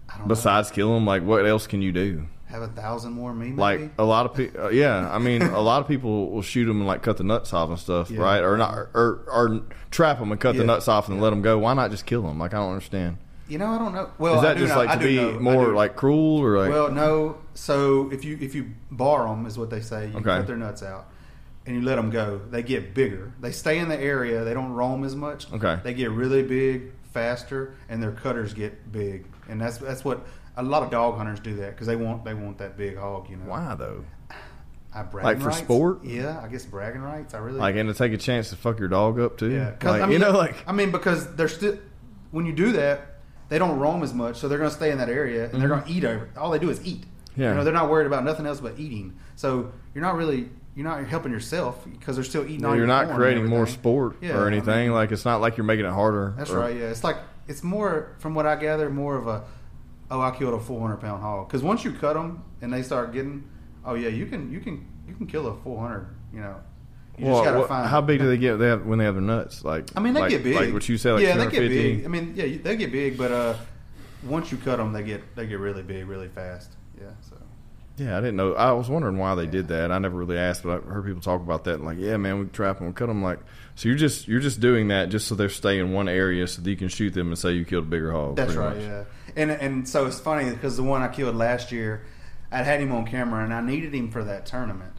I 0.10 0.18
don't 0.18 0.28
Besides 0.28 0.72
kill 0.72 0.94
them, 0.94 1.06
like 1.06 1.24
what 1.24 1.46
else 1.46 1.68
can 1.68 1.82
you 1.82 1.92
do? 1.92 2.28
have 2.46 2.62
a 2.62 2.68
thousand 2.68 3.14
more 3.14 3.34
me, 3.34 3.48
maybe. 3.48 3.58
Like 3.60 3.92
a 3.98 4.04
lot 4.04 4.28
of 4.28 4.36
people, 4.36 4.66
uh, 4.66 4.70
yeah. 4.70 5.10
I 5.12 5.18
mean, 5.18 5.42
a 5.42 5.60
lot 5.60 5.82
of 5.82 5.88
people 5.88 6.30
will 6.30 6.44
shoot 6.44 6.66
them 6.66 6.78
and 6.82 6.86
like 6.88 7.02
cut 7.02 7.18
the 7.18 7.24
nuts 7.24 7.52
off 7.52 7.70
and 7.70 7.80
stuff, 7.80 8.12
Yeah. 8.12 8.22
right? 8.22 8.44
Or 8.44 8.58
not, 8.58 8.76
or 8.94 9.24
or 9.28 9.62
trap 9.90 10.20
them 10.20 10.32
and 10.32 10.40
cut 10.40 10.56
the 10.56 10.64
nuts 10.64 10.88
off 10.88 11.10
and 11.10 11.20
let 11.20 11.32
them 11.32 11.42
go. 11.42 11.58
Why 11.58 11.74
not 11.74 11.90
just 11.90 12.06
kill 12.06 12.22
them? 12.22 12.38
Like 12.38 12.54
I 12.54 12.58
don't 12.58 12.70
understand. 12.70 13.18
You 13.48 13.58
know, 13.58 13.68
I 13.68 13.78
don't 13.78 13.94
know. 13.94 14.10
Well, 14.18 14.36
Is 14.36 14.40
I 14.40 14.44
that 14.44 14.54
do 14.56 14.60
just 14.62 14.74
know- 14.74 14.80
like 14.84 14.90
I 14.90 14.96
to 14.96 15.06
be 15.06 15.16
know- 15.18 15.40
more 15.40 15.74
like 15.74 15.96
cruel 15.96 16.40
or 16.42 16.58
like? 16.60 16.70
Well, 16.70 16.92
no. 16.92 17.38
So 17.54 18.10
if 18.12 18.24
you 18.26 18.38
if 18.42 18.56
you 18.56 18.72
bar 18.92 19.28
them, 19.28 19.46
is 19.46 19.58
what 19.58 19.70
they 19.70 19.82
say. 19.82 20.08
You 20.08 20.16
Okay. 20.18 20.24
cut 20.38 20.48
their 20.48 20.58
nuts 20.58 20.82
out, 20.84 21.08
and 21.66 21.76
you 21.76 21.82
let 21.82 21.96
them 21.96 22.10
go. 22.10 22.42
They 22.50 22.64
get 22.64 22.94
bigger. 22.94 23.32
They 23.42 23.52
stay 23.52 23.80
in 23.80 23.90
the 23.90 24.00
area. 24.00 24.44
They 24.44 24.54
don't 24.54 24.72
roam 24.74 25.04
as 25.04 25.16
much. 25.16 25.52
Okay. 25.54 25.80
They 25.84 25.94
get 25.94 26.12
really 26.12 26.44
big 26.44 26.92
faster, 27.12 27.74
and 27.90 28.02
their 28.02 28.12
cutters 28.12 28.54
get 28.54 28.92
big. 28.92 29.26
And 29.50 29.60
that's 29.62 29.78
that's 29.78 30.04
what 30.06 30.26
a 30.56 30.64
lot 30.64 30.84
of 30.84 30.90
dog 30.92 31.18
hunters 31.18 31.40
do 31.40 31.56
that 31.58 31.72
because 31.72 31.88
they 31.88 31.96
want 31.96 32.24
they 32.26 32.34
want 32.34 32.58
that 32.60 32.78
big 32.78 32.98
hog. 32.98 33.30
You 33.30 33.36
know. 33.38 33.46
why 33.46 33.76
though? 33.76 34.06
I 34.96 35.02
bragging 35.02 35.26
Like 35.26 35.40
for 35.42 35.48
rights. 35.48 35.58
sport? 35.58 36.04
Yeah, 36.06 36.40
I 36.44 36.48
guess 36.48 36.66
bragging 36.66 37.02
rights. 37.02 37.34
I 37.34 37.40
really 37.40 37.58
Like 37.60 37.76
and 37.76 37.90
to 37.90 37.96
take 37.96 38.14
a 38.14 38.18
chance 38.18 38.52
to 38.52 38.56
fuck 38.56 38.78
your 38.78 38.88
dog 38.90 39.20
up 39.20 39.38
too? 39.40 39.50
Yeah, 39.50 39.72
like, 39.82 40.02
I 40.04 40.06
mean, 40.06 40.12
you 40.12 40.20
know, 40.20 40.32
like 40.38 40.56
I 40.68 40.72
mean, 40.72 40.92
because 40.92 41.34
they're 41.36 41.48
still 41.48 41.78
when 42.30 42.46
you 42.46 42.54
do 42.54 42.74
that, 42.74 43.13
they 43.54 43.60
don't 43.60 43.78
roam 43.78 44.02
as 44.02 44.16
much, 44.16 44.38
so 44.38 44.48
they're 44.48 44.58
going 44.58 44.72
to 44.72 44.76
stay 44.76 44.90
in 44.90 44.98
that 44.98 45.10
area 45.10 45.48
and 45.52 45.62
they're 45.62 45.70
going 45.70 45.84
to 45.84 45.92
eat 45.92 46.04
over. 46.04 46.28
All 46.36 46.50
they 46.50 46.58
do 46.58 46.72
is 46.72 46.84
eat. 46.84 47.02
Mm-hmm. 47.02 47.42
Yeah. 47.42 47.50
you 47.50 47.56
know, 47.58 47.64
they're 47.64 47.72
not 47.72 47.88
worried 47.88 48.08
about 48.08 48.24
nothing 48.24 48.48
else 48.48 48.60
but 48.60 48.80
eating. 48.80 49.16
So 49.36 49.72
you're 49.94 50.02
not 50.02 50.16
really 50.16 50.50
you're 50.76 50.88
not 50.88 51.06
helping 51.06 51.32
yourself 51.32 51.86
because 51.88 52.16
they're 52.16 52.24
still 52.26 52.46
eating. 52.46 52.66
all 52.66 52.76
you're 52.76 52.88
not 52.88 53.14
creating 53.16 53.46
more 53.46 53.68
sport 53.68 54.16
Yeah, 54.22 54.38
or 54.38 54.46
I 54.46 54.48
anything. 54.48 54.88
mean- 54.88 54.94
like 54.94 55.12
it's 55.12 55.24
not 55.24 55.40
like 55.40 55.56
you're 55.56 55.66
making 55.66 55.86
it 55.86 55.92
harder. 55.92 56.34
That's 56.36 56.50
or- 56.50 56.58
right. 56.62 56.76
Yeah, 56.76 56.86
it's 56.90 57.04
like 57.04 57.18
it's 57.48 57.62
more 57.64 58.16
from 58.18 58.34
what 58.34 58.48
I 58.48 58.56
gather, 58.56 58.90
more 58.90 59.18
of 59.18 59.28
a 59.28 59.44
oh, 60.10 60.20
I 60.20 60.32
killed 60.32 60.56
a 60.56 60.60
400 60.60 60.98
pound 60.98 61.22
hog. 61.22 61.48
Because 61.48 61.62
once 61.62 61.84
you 61.84 61.92
cut 61.92 62.14
them 62.14 62.44
and 62.62 62.74
they 62.74 62.82
start 62.82 63.14
getting, 63.14 63.48
oh 63.86 63.94
yeah, 63.94 64.10
you 64.10 64.26
can 64.26 64.52
you 64.52 64.60
can 64.62 64.84
you 65.08 65.14
can 65.14 65.28
kill 65.28 65.46
a 65.46 65.56
400. 65.58 66.08
You 66.34 66.40
know, 66.40 66.56
you 67.18 67.26
Well, 67.26 67.44
just 67.44 67.54
gotta 67.54 67.68
find 67.68 67.88
how 67.88 68.02
big 68.02 68.20
do 68.20 68.28
they 68.28 68.38
get 68.38 68.58
they 68.58 68.68
have, 68.68 68.86
when 68.86 69.00
they 69.00 69.06
have 69.06 69.16
their 69.16 69.22
nuts? 69.22 69.64
Like 69.64 69.90
I 69.96 70.00
mean, 70.00 70.14
they 70.14 70.22
like, 70.22 70.30
get 70.30 70.44
big. 70.44 70.56
Like 70.56 70.74
what 70.74 70.88
you 70.90 70.98
said, 70.98 71.14
like 71.14 71.24
yeah, 71.24 71.38
they 71.38 71.50
get 71.50 71.60
big. 71.70 72.06
I 72.06 72.08
mean, 72.08 72.34
yeah, 72.36 72.58
they 72.62 72.76
get 72.76 72.92
big, 72.92 73.18
but 73.18 73.32
uh, 73.32 73.56
once 74.24 74.52
you 74.52 74.58
cut 74.58 74.78
them, 74.78 74.94
they 74.94 75.04
get 75.04 75.36
they 75.36 75.46
get 75.46 75.60
really 75.60 75.84
big, 75.84 76.08
really 76.08 76.28
fast. 76.28 76.72
Yeah. 77.00 77.10
So 77.22 77.36
Yeah, 77.98 78.18
I 78.18 78.22
didn't 78.22 78.38
know. 78.38 78.54
I 78.54 78.72
was 78.72 78.90
wondering 78.90 79.18
why 79.18 79.36
they 79.36 79.46
did 79.46 79.68
that. 79.68 79.92
I 79.92 80.00
never 80.00 80.18
really 80.18 80.38
asked, 80.38 80.64
but 80.64 80.84
I 80.84 80.90
heard 80.90 81.06
people 81.06 81.22
talk 81.22 81.42
about 81.42 81.66
that. 81.66 81.82
Like, 81.82 81.98
yeah, 82.00 82.18
man, 82.18 82.40
we 82.40 82.46
trap 82.48 82.78
them, 82.78 82.88
and 82.88 82.96
cut 82.96 83.08
them. 83.08 83.22
Like, 83.22 83.40
so 83.76 83.90
you're 83.90 83.98
just 83.98 84.28
you're 84.28 84.40
just 84.40 84.60
doing 84.60 84.88
that 84.88 85.10
just 85.10 85.28
so 85.28 85.36
they 85.36 85.48
stay 85.48 85.78
in 85.80 85.92
one 85.94 86.08
area 86.08 86.48
so 86.48 86.62
that 86.62 86.70
you 86.70 86.78
can 86.78 86.88
shoot 86.88 87.14
them 87.14 87.28
and 87.28 87.38
say 87.38 87.52
you 87.52 87.66
killed 87.66 87.86
a 87.86 87.88
bigger 87.88 88.12
hog. 88.12 88.36
that's 88.36 88.56
right. 88.56 88.76
much. 88.76 88.84
Yeah. 88.84 89.04
And 89.36 89.52
and 89.52 89.88
so 89.88 90.06
it's 90.08 90.20
funny 90.20 90.50
because 90.50 90.78
the 90.78 90.84
one 90.84 91.02
I 91.02 91.08
killed 91.08 91.36
last 91.36 91.72
year, 91.72 92.06
I 92.52 92.64
had 92.64 92.80
him 92.80 92.92
on 92.92 93.06
camera 93.06 93.44
and 93.44 93.54
I 93.54 93.62
needed 93.62 93.94
him 93.94 94.12
for 94.12 94.24
that 94.24 94.46
tournament, 94.46 94.94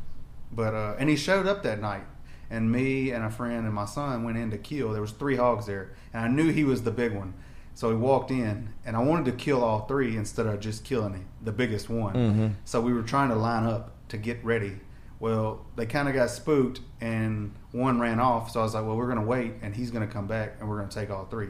but 0.54 0.74
uh, 0.74 0.94
and 0.98 1.08
he 1.08 1.16
showed 1.16 1.46
up 1.46 1.62
that 1.62 1.80
night. 1.80 2.04
And 2.50 2.70
me 2.70 3.10
and 3.10 3.24
a 3.24 3.30
friend 3.30 3.64
and 3.64 3.74
my 3.74 3.86
son 3.86 4.22
went 4.22 4.36
in 4.36 4.50
to 4.50 4.58
kill. 4.58 4.92
There 4.92 5.00
was 5.00 5.10
three 5.12 5.36
hogs 5.36 5.66
there, 5.66 5.92
and 6.12 6.22
I 6.24 6.28
knew 6.28 6.52
he 6.52 6.62
was 6.62 6.82
the 6.82 6.90
big 6.90 7.12
one. 7.12 7.34
So 7.74 7.88
we 7.88 7.96
walked 7.96 8.30
in, 8.30 8.68
and 8.86 8.96
I 8.96 9.00
wanted 9.00 9.24
to 9.24 9.32
kill 9.32 9.64
all 9.64 9.86
three 9.86 10.16
instead 10.16 10.46
of 10.46 10.60
just 10.60 10.84
killing 10.84 11.24
the 11.42 11.50
biggest 11.52 11.88
one. 11.88 12.14
Mhm. 12.14 12.52
So 12.64 12.80
we 12.80 12.92
were 12.92 13.02
trying 13.02 13.30
to 13.30 13.34
line 13.34 13.64
up 13.64 13.92
to 14.08 14.16
get 14.18 14.44
ready. 14.44 14.78
Well, 15.18 15.64
they 15.74 15.86
kind 15.86 16.06
of 16.06 16.14
got 16.14 16.30
spooked, 16.30 16.80
and 17.00 17.52
one 17.72 17.98
ran 17.98 18.20
off. 18.20 18.50
So 18.50 18.60
I 18.60 18.62
was 18.62 18.74
like, 18.74 18.84
"Well, 18.84 18.96
we're 18.96 19.06
going 19.06 19.18
to 19.18 19.24
wait, 19.24 19.54
and 19.62 19.74
he's 19.74 19.90
going 19.90 20.06
to 20.06 20.12
come 20.12 20.26
back, 20.26 20.56
and 20.60 20.68
we're 20.68 20.76
going 20.76 20.90
to 20.90 20.94
take 20.94 21.10
all 21.10 21.24
three. 21.24 21.48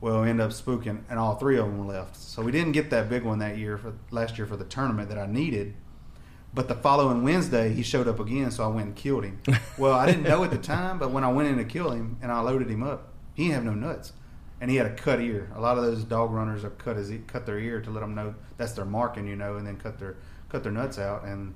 Well, 0.00 0.22
we 0.22 0.28
ended 0.28 0.44
up 0.44 0.52
spooking, 0.52 0.98
and 1.08 1.18
all 1.18 1.36
three 1.36 1.56
of 1.56 1.64
them 1.66 1.88
left. 1.88 2.14
So 2.16 2.42
we 2.42 2.52
didn't 2.52 2.72
get 2.72 2.90
that 2.90 3.08
big 3.08 3.24
one 3.24 3.38
that 3.38 3.56
year 3.56 3.78
for 3.78 3.94
last 4.10 4.36
year 4.38 4.46
for 4.46 4.56
the 4.56 4.64
tournament 4.66 5.08
that 5.08 5.18
I 5.18 5.26
needed. 5.26 5.74
But 6.54 6.68
the 6.68 6.74
following 6.74 7.22
Wednesday, 7.22 7.72
he 7.74 7.82
showed 7.82 8.08
up 8.08 8.18
again, 8.18 8.50
so 8.50 8.64
I 8.64 8.68
went 8.68 8.86
and 8.86 8.96
killed 8.96 9.24
him. 9.24 9.40
Well, 9.78 9.92
I 9.92 10.06
didn't 10.06 10.22
know 10.22 10.42
at 10.42 10.50
the 10.50 10.56
time, 10.58 10.98
but 10.98 11.10
when 11.10 11.22
I 11.22 11.30
went 11.30 11.48
in 11.50 11.58
to 11.58 11.64
kill 11.64 11.90
him 11.90 12.16
and 12.22 12.32
I 12.32 12.40
loaded 12.40 12.70
him 12.70 12.82
up, 12.82 13.12
he 13.34 13.42
didn't 13.44 13.54
have 13.56 13.64
no 13.64 13.74
nuts, 13.74 14.14
and 14.58 14.70
he 14.70 14.76
had 14.78 14.86
a 14.86 14.94
cut 14.94 15.20
ear. 15.20 15.50
A 15.54 15.60
lot 15.60 15.76
of 15.76 15.84
those 15.84 16.02
dog 16.02 16.30
runners 16.30 16.64
are 16.64 16.70
cut 16.70 16.96
his 16.96 17.12
cut 17.26 17.44
their 17.44 17.58
ear 17.58 17.82
to 17.82 17.90
let 17.90 18.00
them 18.00 18.14
know 18.14 18.34
that's 18.56 18.72
their 18.72 18.86
marking, 18.86 19.26
you 19.26 19.36
know, 19.36 19.56
and 19.56 19.66
then 19.66 19.76
cut 19.76 19.98
their 19.98 20.16
cut 20.48 20.62
their 20.62 20.72
nuts 20.72 20.98
out 20.98 21.24
and 21.24 21.52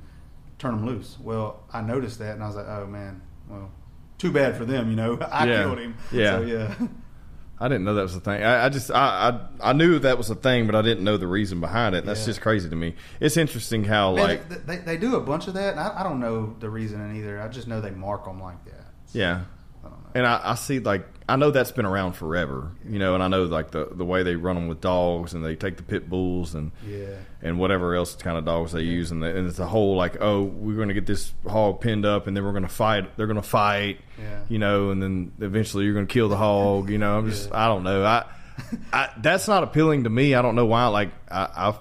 turn 0.59 0.77
them 0.77 0.85
loose. 0.85 1.17
Well, 1.19 1.63
I 1.73 1.81
noticed 1.81 2.19
that, 2.19 2.35
and 2.35 2.43
I 2.43 2.47
was 2.49 2.57
like, 2.57 2.69
oh 2.69 2.87
man, 2.87 3.23
well, 3.49 3.71
too 4.19 4.31
bad 4.31 4.55
for 4.59 4.67
them, 4.67 4.91
you 4.91 4.97
know. 4.97 5.19
I 5.33 5.47
Yeah. 5.47 5.63
killed 5.63 5.79
him. 5.79 5.97
Yeah. 6.13 6.31
So, 6.33 6.43
yeah. 6.43 6.75
I 7.63 7.69
didn't 7.69 7.85
know 7.85 7.95
that 7.95 8.03
was 8.03 8.17
a 8.17 8.21
thing. 8.21 8.43
I, 8.43 8.65
I 8.65 8.69
just 8.71 8.91
I, 8.91 9.39
I 9.61 9.71
I 9.71 9.73
knew 9.75 9.99
that 9.99 10.17
was 10.17 10.31
a 10.31 10.35
thing, 10.35 10.65
but 10.67 10.75
I 10.75 10.81
didn't 10.83 11.05
know 11.05 11.17
the 11.19 11.27
reason 11.27 11.61
behind 11.61 11.95
it. 11.95 12.07
That's 12.07 12.21
Yeah. 12.21 12.27
just 12.27 12.41
crazy 12.41 12.71
to 12.71 12.77
me. 12.77 12.95
It's 13.21 13.37
interesting 13.37 13.85
how 13.85 14.15
Man, 14.15 14.25
like 14.29 14.49
they, 14.49 14.57
they, 14.57 14.77
they 14.79 14.97
do 14.97 15.17
a 15.17 15.21
bunch 15.21 15.47
of 15.47 15.55
that, 15.55 15.73
and 15.73 15.81
I, 15.81 16.01
I 16.01 16.03
don't 16.03 16.21
know 16.21 16.57
the 16.59 16.71
reason 16.71 17.15
either. 17.17 17.41
I 17.41 17.49
just 17.49 17.69
know 17.69 17.81
they 17.83 17.91
mark 17.91 18.25
them 18.25 18.41
like 18.41 18.65
that. 18.65 18.85
yeah. 19.13 19.43
I 19.85 19.89
don't 19.89 19.93
know. 20.03 20.11
And 20.15 20.27
I, 20.27 20.41
I 20.45 20.55
see 20.55 20.79
like 20.81 21.07
I 21.29 21.37
know 21.37 21.53
that's 21.53 21.71
been 21.71 21.87
around 21.87 22.15
forever, 22.15 22.73
you 22.85 22.99
know, 22.99 23.15
and 23.15 23.23
I 23.23 23.29
know 23.29 23.45
like 23.45 23.71
the 23.71 23.87
the 23.93 24.05
way 24.05 24.23
they 24.25 24.35
run 24.35 24.57
them 24.57 24.67
with 24.69 24.81
dogs 24.81 25.33
and 25.33 25.45
they 25.45 25.55
take 25.55 25.77
the 25.77 25.85
pit 25.85 26.11
bulls 26.11 26.55
and 26.57 26.73
Yeah. 26.87 27.15
and 27.41 27.59
whatever 27.59 27.95
else 27.95 28.17
kind 28.17 28.37
of 28.37 28.45
dogs 28.45 28.73
they 28.73 28.83
use, 28.83 29.13
and, 29.13 29.23
the, 29.23 29.29
and 29.37 29.47
it's 29.49 29.61
a 29.61 29.67
whole 29.67 29.95
like, 29.97 30.17
oh, 30.21 30.43
we're 30.43 30.75
going 30.75 30.89
to 30.89 30.95
get 30.95 31.07
this 31.07 31.33
hog 31.49 31.81
pinned 31.81 32.05
up, 32.05 32.27
and 32.27 32.37
then 32.37 32.45
we're 32.45 32.51
going 32.51 32.65
to 32.65 32.69
fight. 32.69 33.17
They're 33.17 33.29
going 33.29 33.37
to 33.41 33.43
fight, 33.49 34.01
Yeah. 34.19 34.41
you 34.49 34.59
know, 34.59 34.91
and 34.91 35.01
then 35.03 35.33
eventually 35.41 35.85
you're 35.85 35.95
going 35.95 36.09
to 36.09 36.13
kill 36.13 36.29
the 36.29 36.37
hog. 36.37 36.91
You 36.91 36.99
know, 36.99 37.19
I'm 37.19 37.31
just, 37.31 37.49
Yeah. 37.51 37.65
I 37.65 37.69
don't 37.69 37.85
know, 37.85 38.05
I, 38.05 38.25
I 38.93 39.11
that's 39.19 39.47
not 39.47 39.63
appealing 39.63 40.05
to 40.05 40.11
me. 40.11 40.35
I 40.35 40.43
don't 40.43 40.57
know 40.57 40.67
why. 40.67 40.87
Like, 40.89 41.11
I, 41.31 41.43
I, 41.71 41.75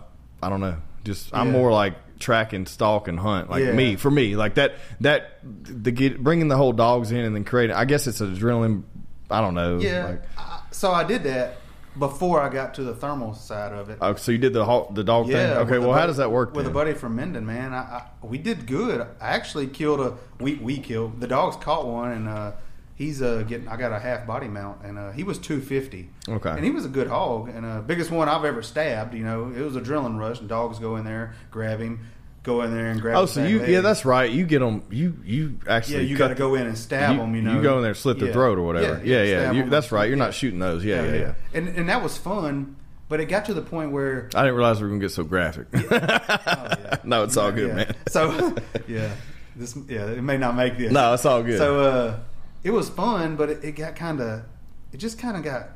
I 0.43 0.49
don't 0.49 0.61
know. 0.61 0.77
Just 1.03 1.33
I'm 1.35 1.47
Yeah. 1.47 1.53
more 1.53 1.71
like 1.71 1.95
track 2.19 2.53
and 2.53 2.67
stalk 2.67 3.07
and 3.07 3.19
hunt. 3.19 3.49
Like 3.49 3.63
Yeah. 3.63 3.71
me, 3.71 3.95
for 3.95 4.11
me, 4.11 4.35
like 4.35 4.55
that, 4.55 4.73
that 5.01 5.39
the 5.43 5.91
get 5.91 6.21
bringing 6.23 6.47
the 6.49 6.57
whole 6.57 6.73
dogs 6.73 7.11
in 7.11 7.19
and 7.19 7.35
then 7.35 7.43
creating. 7.43 7.75
I 7.75 7.85
guess 7.85 8.07
it's 8.07 8.19
adrenaline. 8.21 8.83
I 9.31 9.41
don't 9.41 9.53
know. 9.55 9.79
Yeah. 9.79 10.05
Like, 10.05 10.23
I, 10.37 10.61
so 10.71 10.91
I 10.91 11.03
did 11.03 11.23
that 11.23 11.57
before 11.97 12.39
I 12.41 12.49
got 12.49 12.75
to 12.75 12.83
the 12.83 12.93
thermal 12.95 13.33
side 13.33 13.73
of 13.73 13.89
it. 13.89 13.97
oh, 14.01 14.15
so 14.15 14.31
you 14.31 14.37
did 14.37 14.53
the 14.53 14.63
the 14.91 15.03
dog 15.03 15.25
thing. 15.25 15.35
yeah. 15.35 15.59
Okay. 15.59 15.71
with 15.77 15.83
a 15.83 15.87
Well, 15.87 15.91
how 15.93 15.99
buddy- 16.01 16.07
does 16.07 16.17
that 16.17 16.31
work? 16.31 16.53
With 16.55 16.65
then? 16.65 16.71
a 16.71 16.73
buddy 16.73 16.93
from 16.93 17.15
Minden, 17.15 17.45
man. 17.45 17.73
I, 17.73 17.77
I, 17.77 18.03
we 18.21 18.37
did 18.37 18.65
good. 18.67 19.01
I 19.01 19.07
actually 19.29 19.67
killed 19.67 19.99
a. 19.99 20.15
We 20.39 20.55
we 20.55 20.77
killed 20.77 21.19
the 21.19 21.27
dogs. 21.27 21.55
Caught 21.57 21.87
one, 21.87 22.11
and 22.11 22.27
uh, 22.27 22.51
he's 22.99 23.23
uh 23.23 23.43
getting. 23.47 23.67
I 23.67 23.75
got 23.77 23.91
a 23.91 23.97
half 23.99 24.27
body 24.27 24.47
mount, 24.47 24.83
and 24.83 24.99
uh, 24.99 25.11
he 25.11 25.23
was 25.23 25.39
two 25.39 25.59
fifty. 25.61 26.11
Okay. 26.27 26.51
And 26.51 26.63
he 26.63 26.69
was 26.69 26.85
a 26.85 26.89
good 26.89 27.07
hog, 27.07 27.49
and 27.49 27.65
uh, 27.65 27.81
biggest 27.81 28.11
one 28.11 28.29
I've 28.29 28.45
ever 28.45 28.61
stabbed. 28.61 29.15
You 29.15 29.23
know, 29.23 29.47
it 29.55 29.61
was 29.61 29.73
adrenaline 29.75 30.19
rush, 30.19 30.39
and 30.39 30.47
dogs 30.47 30.77
go 30.77 30.97
in 30.97 31.05
there, 31.05 31.33
grab 31.49 31.79
him, 31.79 32.01
go 32.43 32.61
in 32.61 32.71
there 32.75 32.91
and 32.91 33.01
grab. 33.01 33.17
Oh, 33.17 33.25
so 33.25 33.43
you 33.43 33.59
leg. 33.59 33.69
yeah, 33.69 33.81
that's 33.81 34.05
right. 34.05 34.29
You 34.29 34.45
get 34.45 34.59
them. 34.59 34.83
You 34.91 35.15
you 35.25 35.59
actually 35.67 35.95
Yeah, 35.95 36.01
you 36.01 36.17
got 36.17 36.27
to 36.27 36.35
go 36.35 36.53
in 36.55 36.67
and 36.67 36.77
stab 36.77 37.17
them. 37.17 37.33
You 37.33 37.41
know, 37.41 37.55
you 37.55 37.63
go 37.63 37.77
in 37.77 37.81
there, 37.81 37.91
and 37.91 37.97
slit 37.97 38.19
their 38.19 38.27
Yeah. 38.27 38.33
throat 38.33 38.59
or 38.59 38.63
whatever. 38.63 39.01
Yeah, 39.03 39.23
yeah. 39.23 39.39
stab 39.43 39.55
You, 39.55 39.69
that's 39.69 39.91
right. 39.91 40.07
You're 40.07 40.17
Yeah. 40.17 40.25
not 40.25 40.33
shooting 40.35 40.59
those. 40.59 40.85
Yeah, 40.85 41.03
yeah, 41.05 41.13
yeah. 41.15 41.33
And 41.53 41.67
and 41.69 41.89
that 41.89 42.03
was 42.03 42.17
fun, 42.17 42.75
but 43.07 43.19
it 43.19 43.25
got 43.25 43.45
to 43.45 43.53
the 43.53 43.61
point 43.61 43.91
where 43.91 44.29
I 44.35 44.43
didn't 44.43 44.55
realize 44.55 44.77
we 44.77 44.83
were 44.83 44.89
gonna 44.89 44.99
get 45.01 45.11
so 45.11 45.23
graphic. 45.23 45.67
yeah. 45.73 46.97
no, 47.03 47.23
it's 47.23 47.37
all 47.37 47.51
good, 47.51 47.69
Yeah. 47.69 47.75
man. 47.75 47.95
So 48.09 48.55
yeah, 48.87 49.09
this 49.55 49.75
yeah, 49.87 50.05
it 50.07 50.21
may 50.21 50.37
not 50.37 50.55
make 50.55 50.77
this. 50.77 50.91
No, 50.91 51.13
it's 51.13 51.25
all 51.25 51.41
good. 51.43 51.57
So 51.57 51.79
uh, 51.81 52.19
it 52.63 52.71
was 52.71 52.89
fun, 52.89 53.35
but 53.35 53.49
it, 53.49 53.63
it 53.63 53.71
got 53.73 53.95
kind 53.95 54.19
of, 54.19 54.43
it 54.91 54.97
just 54.97 55.17
kind 55.17 55.37
of 55.37 55.43
got, 55.43 55.69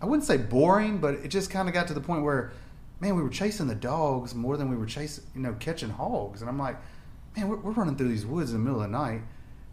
I 0.00 0.06
wouldn't 0.06 0.26
say 0.26 0.36
boring, 0.36 0.98
but 0.98 1.14
it 1.14 1.28
just 1.28 1.50
kind 1.50 1.68
of 1.68 1.74
got 1.74 1.86
to 1.88 1.94
the 1.94 2.00
point 2.00 2.22
where, 2.22 2.52
man, 3.00 3.14
we 3.16 3.22
were 3.22 3.28
chasing 3.28 3.66
the 3.66 3.74
dogs 3.74 4.34
more 4.34 4.56
than 4.56 4.68
we 4.68 4.76
were 4.76 4.86
chasing, 4.86 5.24
you 5.34 5.40
know, 5.40 5.54
catching 5.60 5.90
hogs, 5.90 6.40
and 6.40 6.50
I'm 6.50 6.58
like, 6.58 6.76
man, 7.36 7.48
we're, 7.48 7.56
we're 7.56 7.72
running 7.72 7.96
through 7.96 8.08
these 8.08 8.26
woods 8.26 8.52
in 8.52 8.58
the 8.58 8.64
middle 8.64 8.82
of 8.82 8.90
the 8.90 8.96
night, 8.96 9.22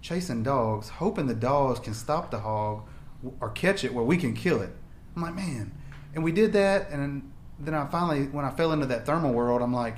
chasing 0.02 0.44
dogs, 0.44 0.90
hoping 0.90 1.28
the 1.28 1.34
dogs 1.34 1.80
can 1.80 1.94
stop 1.94 2.32
the 2.32 2.40
hog 2.40 2.84
or 3.40 3.50
catch 3.50 3.84
it 3.84 3.94
where 3.94 4.06
we 4.06 4.18
can 4.18 4.34
kill 4.34 4.62
it. 4.62 4.70
I'm 5.16 5.22
like, 5.22 5.36
man, 5.36 5.72
and 6.14 6.24
we 6.24 6.32
did 6.32 6.54
that, 6.54 6.90
and 6.92 7.32
then 7.60 7.74
I 7.74 7.88
finally, 7.88 8.26
when 8.28 8.46
I 8.46 8.52
fell 8.52 8.72
into 8.72 8.86
that 8.88 9.06
thermal 9.06 9.34
world, 9.34 9.62
I'm 9.62 9.74
like, 9.74 9.96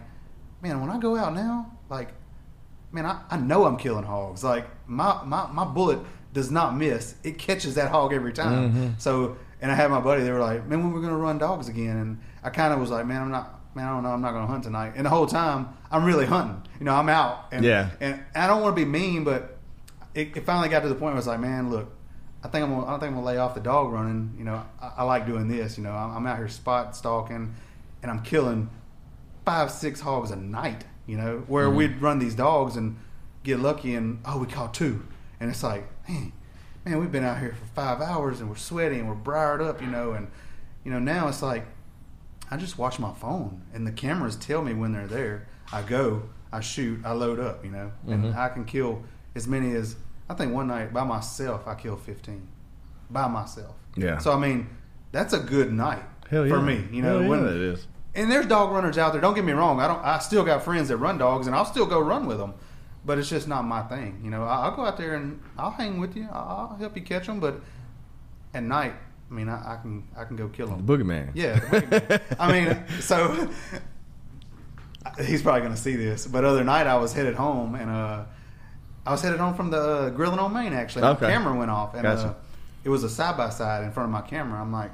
man, 0.61 0.81
when 0.81 0.89
I 0.89 0.97
go 0.97 1.15
out 1.15 1.33
now, 1.33 1.77
like, 1.89 2.09
man, 2.91 3.05
I, 3.05 3.21
I 3.29 3.37
know 3.37 3.65
I'm 3.65 3.77
killing 3.77 4.03
hogs. 4.05 4.43
Like 4.43 4.65
my, 4.87 5.23
my 5.25 5.47
my 5.51 5.65
bullet 5.65 5.99
does 6.33 6.51
not 6.51 6.75
miss; 6.75 7.15
it 7.23 7.37
catches 7.37 7.75
that 7.75 7.91
hog 7.91 8.13
every 8.13 8.33
time. 8.33 8.73
Mhm. 8.73 9.01
So, 9.01 9.37
and 9.61 9.71
I 9.71 9.75
had 9.75 9.89
my 9.91 9.99
buddy. 10.01 10.23
They 10.23 10.31
were 10.31 10.39
like, 10.39 10.65
man, 10.67 10.83
when 10.83 10.93
we're 10.93 11.01
gonna 11.01 11.17
run 11.17 11.37
dogs 11.37 11.67
again? 11.67 11.97
And 11.97 12.19
I 12.43 12.49
kind 12.49 12.73
of 12.73 12.79
was 12.79 12.89
like, 12.91 13.05
man, 13.05 13.21
I'm 13.23 13.31
not. 13.31 13.53
Man, 13.75 13.85
I 13.85 13.89
don't 13.91 14.01
know. 14.01 14.09
I'm 14.09 14.21
not 14.21 14.31
going 14.31 14.43
to 14.43 14.51
hunt 14.51 14.63
tonight. 14.63 14.93
And 14.95 15.05
the 15.05 15.11
whole 15.11 15.27
time, 15.27 15.69
I'm 15.91 16.03
really 16.03 16.25
hunting. 16.25 16.63
You 16.79 16.85
know, 16.85 16.95
I'm 16.95 17.09
out. 17.09 17.49
And, 17.51 17.63
Yeah. 17.63 17.91
And 18.01 18.19
I 18.33 18.47
don't 18.47 18.63
want 18.63 18.75
to 18.75 18.83
be 18.83 18.89
mean, 18.89 19.23
but 19.23 19.55
it, 20.15 20.35
it 20.35 20.45
finally 20.47 20.67
got 20.69 20.79
to 20.79 20.89
the 20.89 20.95
point 20.95 21.03
where 21.03 21.13
I 21.13 21.17
was 21.17 21.27
like, 21.27 21.39
man, 21.39 21.69
look, 21.69 21.93
I 22.43 22.47
think 22.47 22.63
I'm 22.63 22.71
gonna, 22.71 22.87
I 22.87 22.89
don't 22.89 22.99
think 23.01 23.09
I'm 23.11 23.15
gonna 23.17 23.27
lay 23.27 23.37
off 23.37 23.53
the 23.53 23.59
dog 23.59 23.91
running. 23.91 24.33
You 24.35 24.45
know, 24.45 24.63
I, 24.81 24.93
I 24.97 25.03
like 25.03 25.27
doing 25.27 25.47
this. 25.47 25.77
You 25.77 25.83
know, 25.83 25.91
I'm, 25.91 26.09
I'm 26.17 26.25
out 26.25 26.37
here 26.37 26.47
spot 26.47 26.95
stalking, 26.95 27.53
and 28.01 28.09
I'm 28.09 28.23
killing 28.23 28.71
five, 29.45 29.69
six 29.69 29.99
hogs 29.99 30.31
a 30.31 30.35
night. 30.37 30.83
You 31.07 31.17
know, 31.17 31.43
where 31.47 31.69
we'd 31.69 32.01
run 32.01 32.19
these 32.19 32.35
dogs 32.35 32.75
and 32.75 32.97
get 33.43 33.59
lucky, 33.59 33.95
and 33.95 34.19
oh, 34.25 34.39
we 34.39 34.45
caught 34.45 34.73
two, 34.73 35.05
and 35.39 35.49
it's 35.49 35.63
like, 35.63 35.85
man, 36.07 36.33
man, 36.85 36.99
we've 36.99 37.11
been 37.11 37.23
out 37.23 37.39
here 37.39 37.55
for 37.59 37.65
five 37.73 38.01
hours 38.01 38.39
and 38.41 38.49
we're 38.49 38.55
sweaty 38.57 38.99
and 38.99 39.07
we're 39.07 39.15
briared 39.15 39.61
up. 39.61 39.81
You 39.81 39.87
know, 39.87 40.11
and 40.11 40.27
you 40.83 40.91
know 40.91 40.99
now 40.99 41.27
it's 41.29 41.41
like 41.41 41.65
I 42.51 42.57
just 42.57 42.77
watch 42.77 42.99
my 42.99 43.13
phone, 43.13 43.61
and 43.73 43.87
the 43.87 43.91
cameras 43.91 44.35
tell 44.35 44.61
me 44.61 44.73
when 44.73 44.91
they're 44.91 45.07
there. 45.07 45.47
I 45.71 45.81
go, 45.81 46.23
I 46.51 46.59
shoot, 46.61 46.99
I 47.05 47.11
load 47.13 47.39
up, 47.39 47.63
you 47.65 47.71
know, 47.71 47.91
and 48.07 48.25
Mhm. 48.25 48.35
I 48.37 48.49
can 48.49 48.63
kill 48.65 49.03
as 49.35 49.47
many 49.47 49.73
as 49.75 49.95
I 50.29 50.33
think 50.33 50.53
one 50.53 50.67
night 50.67 50.93
by 50.93 51.03
myself 51.05 51.67
I 51.67 51.75
killed 51.75 52.01
fifteen 52.01 52.47
by 53.09 53.27
myself. 53.27 53.75
Yeah. 53.95 54.17
So 54.17 54.33
I 54.33 54.39
mean, 54.39 54.67
that's 55.13 55.33
a 55.33 55.39
good 55.39 55.71
night 55.71 56.03
Hell 56.29 56.47
for 56.49 56.61
me, 56.61 56.85
you 56.91 57.01
know. 57.01 57.13
Hell 57.13 57.21
yeah, 57.21 57.27
when, 57.29 57.43
that 57.45 57.55
is. 57.55 57.87
And 58.17 58.29
there's 58.31 58.45
dog 58.47 58.71
runners 58.71 58.97
out 58.97 59.13
there. 59.13 59.21
Don't 59.21 59.33
get 59.35 59.45
me 59.45 59.53
wrong. 59.53 59.79
I 59.79 59.87
don't. 59.87 60.03
I 60.03 60.19
still 60.19 60.43
got 60.43 60.63
friends 60.63 60.89
that 60.89 60.97
run 60.97 61.17
dogs, 61.17 61.47
and 61.47 61.55
I'll 61.55 61.63
still 61.65 61.85
go 61.85 61.99
run 62.01 62.25
with 62.25 62.37
them. 62.39 62.53
But 63.05 63.17
it's 63.17 63.29
just 63.29 63.47
not 63.47 63.63
my 63.63 63.83
thing. 63.83 64.19
You 64.23 64.29
know, 64.29 64.43
I- 64.43 64.63
I'll 64.65 64.75
go 64.75 64.83
out 64.85 64.97
there 64.97 65.15
and 65.15 65.39
I'll 65.57 65.71
hang 65.71 65.99
with 66.01 66.17
you. 66.17 66.27
I'll 66.31 66.69
I'll 66.71 66.77
help 66.77 66.97
you 66.97 67.03
catch 67.03 67.27
them. 67.27 67.39
But 67.39 67.61
at 68.53 68.63
night, 68.63 68.93
I 69.31 69.33
mean, 69.33 69.47
I, 69.47 69.75
I 69.75 69.77
can 69.81 70.03
I 70.17 70.25
can 70.25 70.35
go 70.35 70.49
kill 70.49 70.67
them. 70.67 70.85
The 70.85 70.97
boogeyman. 70.97 71.31
Yeah, 71.33 71.59
the 71.59 71.65
boogeyman. 71.67 72.21
I 72.39 72.51
mean, 72.51 72.83
so 72.99 73.47
he's 75.25 75.41
probably 75.41 75.61
going 75.61 75.73
to 75.73 75.79
see 75.79 75.95
this. 75.95 76.27
But 76.27 76.43
other 76.43 76.63
night, 76.63 76.87
I 76.87 76.95
was 76.97 77.13
headed 77.13 77.35
home, 77.35 77.75
and 77.75 77.89
uh, 77.89 78.25
I 79.05 79.11
was 79.11 79.21
headed 79.21 79.39
home 79.39 79.53
from 79.55 79.69
the 79.71 79.79
uh, 79.81 80.09
grilling 80.09 80.39
on 80.39 80.53
Main. 80.53 80.73
Actually, 80.73 81.03
my 81.03 81.09
Okay. 81.11 81.27
camera 81.27 81.55
went 81.55 81.71
off, 81.71 81.93
and 81.93 82.03
Gotcha. 82.03 82.27
uh, 82.29 82.33
it 82.83 82.89
was 82.89 83.03
a 83.03 83.09
side 83.09 83.37
by 83.37 83.49
side 83.49 83.83
in 83.83 83.91
front 83.91 84.07
of 84.07 84.11
my 84.11 84.21
camera. 84.21 84.59
I'm 84.59 84.71
like, 84.73 84.91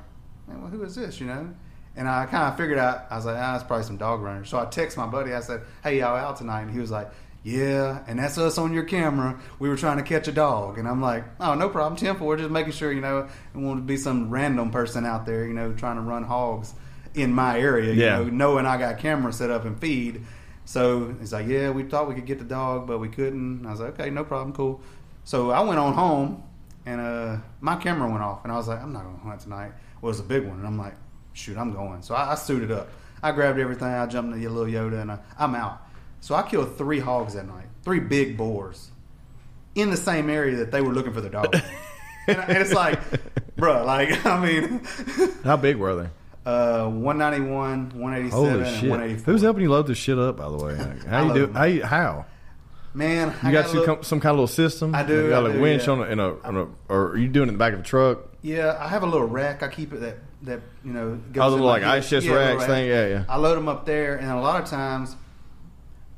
man, 0.47 0.61
well, 0.61 0.69
who 0.69 0.83
is 0.83 0.95
this? 0.95 1.19
You 1.19 1.27
know. 1.27 1.49
And 1.95 2.07
I 2.07 2.25
kind 2.25 2.51
of 2.51 2.57
figured 2.57 2.79
out. 2.79 3.05
I 3.11 3.15
was 3.17 3.25
like, 3.25 3.37
ah, 3.39 3.55
it's 3.55 3.63
probably 3.63 3.85
some 3.85 3.97
dog 3.97 4.21
runners. 4.21 4.49
So 4.49 4.57
I 4.59 4.65
text 4.65 4.97
my 4.97 5.05
buddy. 5.05 5.33
I 5.33 5.41
said, 5.41 5.61
"Hey, 5.83 5.99
y'all 5.99 6.15
out 6.15 6.37
tonight?" 6.37 6.61
And 6.63 6.71
he 6.71 6.79
was 6.79 6.89
like, 6.89 7.11
"Yeah." 7.43 7.99
And 8.07 8.17
that's 8.17 8.37
us 8.39 8.57
on 8.57 8.73
your 8.73 8.83
camera. 8.83 9.39
We 9.59 9.69
were 9.69 9.75
trying 9.77 9.97
to 9.97 10.03
catch 10.03 10.27
a 10.27 10.31
dog. 10.31 10.79
And 10.79 10.87
I'm 10.87 11.01
like, 11.01 11.23
"Oh, 11.39 11.53
no 11.53 11.69
problem, 11.69 11.95
Temple. 11.95 12.25
We're 12.25 12.37
just 12.37 12.49
making 12.49 12.73
sure, 12.73 12.91
you 12.91 13.01
know, 13.01 13.19
it 13.53 13.57
won't 13.57 13.85
be 13.85 13.97
some 13.97 14.31
random 14.31 14.71
person 14.71 15.05
out 15.05 15.25
there, 15.27 15.45
you 15.45 15.53
know, 15.53 15.73
trying 15.73 15.97
to 15.97 16.01
run 16.01 16.23
hogs 16.23 16.73
in 17.13 17.31
my 17.31 17.59
area, 17.59 17.93
you 17.93 18.01
Yeah. 18.01 18.17
know, 18.17 18.23
knowing 18.25 18.65
I 18.65 18.77
got 18.77 18.97
camera 18.97 19.31
set 19.31 19.51
up 19.51 19.65
and 19.65 19.77
feed." 19.79 20.23
So 20.65 21.13
he's 21.19 21.31
like, 21.31 21.45
"Yeah, 21.47 21.69
we 21.69 21.83
thought 21.83 22.07
we 22.07 22.15
could 22.15 22.25
get 22.25 22.39
the 22.39 22.45
dog, 22.45 22.87
but 22.87 22.97
we 22.99 23.09
couldn't." 23.09 23.59
And 23.59 23.67
I 23.67 23.71
was 23.71 23.81
like, 23.81 23.99
"Okay, 23.99 24.09
no 24.09 24.23
problem, 24.23 24.53
cool." 24.55 24.81
So 25.25 25.51
I 25.51 25.61
went 25.61 25.77
on 25.79 25.93
home, 25.93 26.41
and 26.87 26.99
uh, 26.99 27.37
my 27.61 27.75
camera 27.75 28.09
went 28.09 28.23
off, 28.23 28.43
and 28.43 28.51
I 28.51 28.55
was 28.55 28.67
like, 28.67 28.81
"I'm 28.81 28.93
not 28.93 29.03
going 29.03 29.15
to 29.17 29.21
hunt 29.23 29.41
tonight." 29.41 29.73
Well, 30.01 30.09
it 30.09 30.13
was 30.17 30.19
a 30.21 30.23
big 30.23 30.43
one, 30.45 30.57
and 30.57 30.65
I'm 30.65 30.77
like, 30.77 30.95
"Shoot, 31.33 31.57
I'm 31.57 31.73
going." 31.73 32.01
So 32.01 32.15
I, 32.15 32.31
I 32.31 32.35
suited 32.35 32.71
up. 32.71 32.87
I 33.21 33.31
grabbed 33.31 33.59
everything. 33.59 33.87
I 33.87 34.05
jumped 34.05 34.33
in 34.33 34.41
the 34.41 34.47
little 34.47 34.71
Yoda, 34.71 35.01
and 35.01 35.11
I, 35.11 35.19
I'm 35.37 35.55
out. 35.55 35.81
So 36.21 36.35
I 36.35 36.43
killed 36.43 36.77
three 36.77 36.99
hogs 36.99 37.33
that 37.35 37.47
night, 37.47 37.65
three 37.83 37.99
big 37.99 38.37
boars, 38.37 38.91
in 39.75 39.89
the 39.91 39.97
same 39.97 40.29
area 40.29 40.57
that 40.57 40.71
they 40.71 40.81
were 40.81 40.93
looking 40.93 41.13
for 41.13 41.21
the 41.21 41.29
dog. 41.29 41.53
and, 42.27 42.37
and 42.37 42.57
it's 42.57 42.73
like, 42.73 42.99
bruh, 43.57 43.85
like 43.85 44.25
I 44.25 44.45
mean, 44.45 44.81
How 45.43 45.57
big 45.57 45.77
were 45.77 45.95
they? 46.03 46.09
uh, 46.45 46.87
191, 46.89 47.89
187, 47.99 48.31
Holy 48.31 48.49
and 48.51 48.65
shit! 48.79 48.89
184. 48.89 49.31
Who's 49.33 49.41
helping 49.41 49.63
you 49.63 49.69
load 49.69 49.87
this 49.87 49.97
shit 49.97 50.17
up? 50.19 50.37
By 50.37 50.49
the 50.49 50.57
way, 50.57 50.75
Like, 50.75 51.05
how 51.05 51.23
I 51.23 51.27
you 51.27 51.33
do? 51.33 51.39
them. 51.47 51.55
How? 51.55 51.63
You, 51.63 51.83
how? 51.83 52.25
Man, 52.93 53.29
You 53.29 53.33
I 53.49 53.51
got 53.51 53.63
got 53.63 53.69
some, 53.71 53.79
little- 53.79 54.03
some 54.03 54.19
kind 54.19 54.31
of 54.31 54.35
little 54.35 54.47
system? 54.47 54.93
I 54.93 55.03
do, 55.03 55.23
You 55.23 55.29
got 55.29 55.45
I 55.45 55.49
a 55.49 55.53
do, 55.53 55.61
winch 55.61 55.87
yeah. 55.87 55.93
on 55.93 55.99
a, 55.99 56.03
in 56.03 56.19
a, 56.19 56.37
on 56.41 56.57
a, 56.57 56.67
or 56.89 57.07
are 57.11 57.17
you 57.17 57.27
doing 57.27 57.47
it 57.47 57.51
in 57.51 57.55
the 57.55 57.59
back 57.59 57.73
of 57.73 57.79
a 57.79 57.83
truck? 57.83 58.19
Yeah, 58.43 58.77
I 58.79 58.87
have 58.89 59.03
a 59.03 59.07
little 59.07 59.27
rack. 59.27 59.63
I 59.63 59.67
keep 59.69 59.93
it 59.93 60.01
that 60.01 60.17
that 60.43 60.61
you 60.83 60.93
know. 60.93 61.19
Goes 61.31 61.43
Oh, 61.43 61.49
little 61.49 61.65
like 61.65 61.83
ice 61.83 62.09
chest 62.09 62.25
Yeah, 62.25 62.33
racks 62.35 62.59
rack. 62.59 62.67
thing? 62.67 62.87
Yeah, 62.89 63.07
yeah. 63.07 63.23
I 63.29 63.37
load 63.37 63.55
them 63.57 63.67
up 63.67 63.85
there, 63.85 64.15
and 64.15 64.29
a 64.29 64.39
lot 64.39 64.61
of 64.61 64.69
times, 64.69 65.15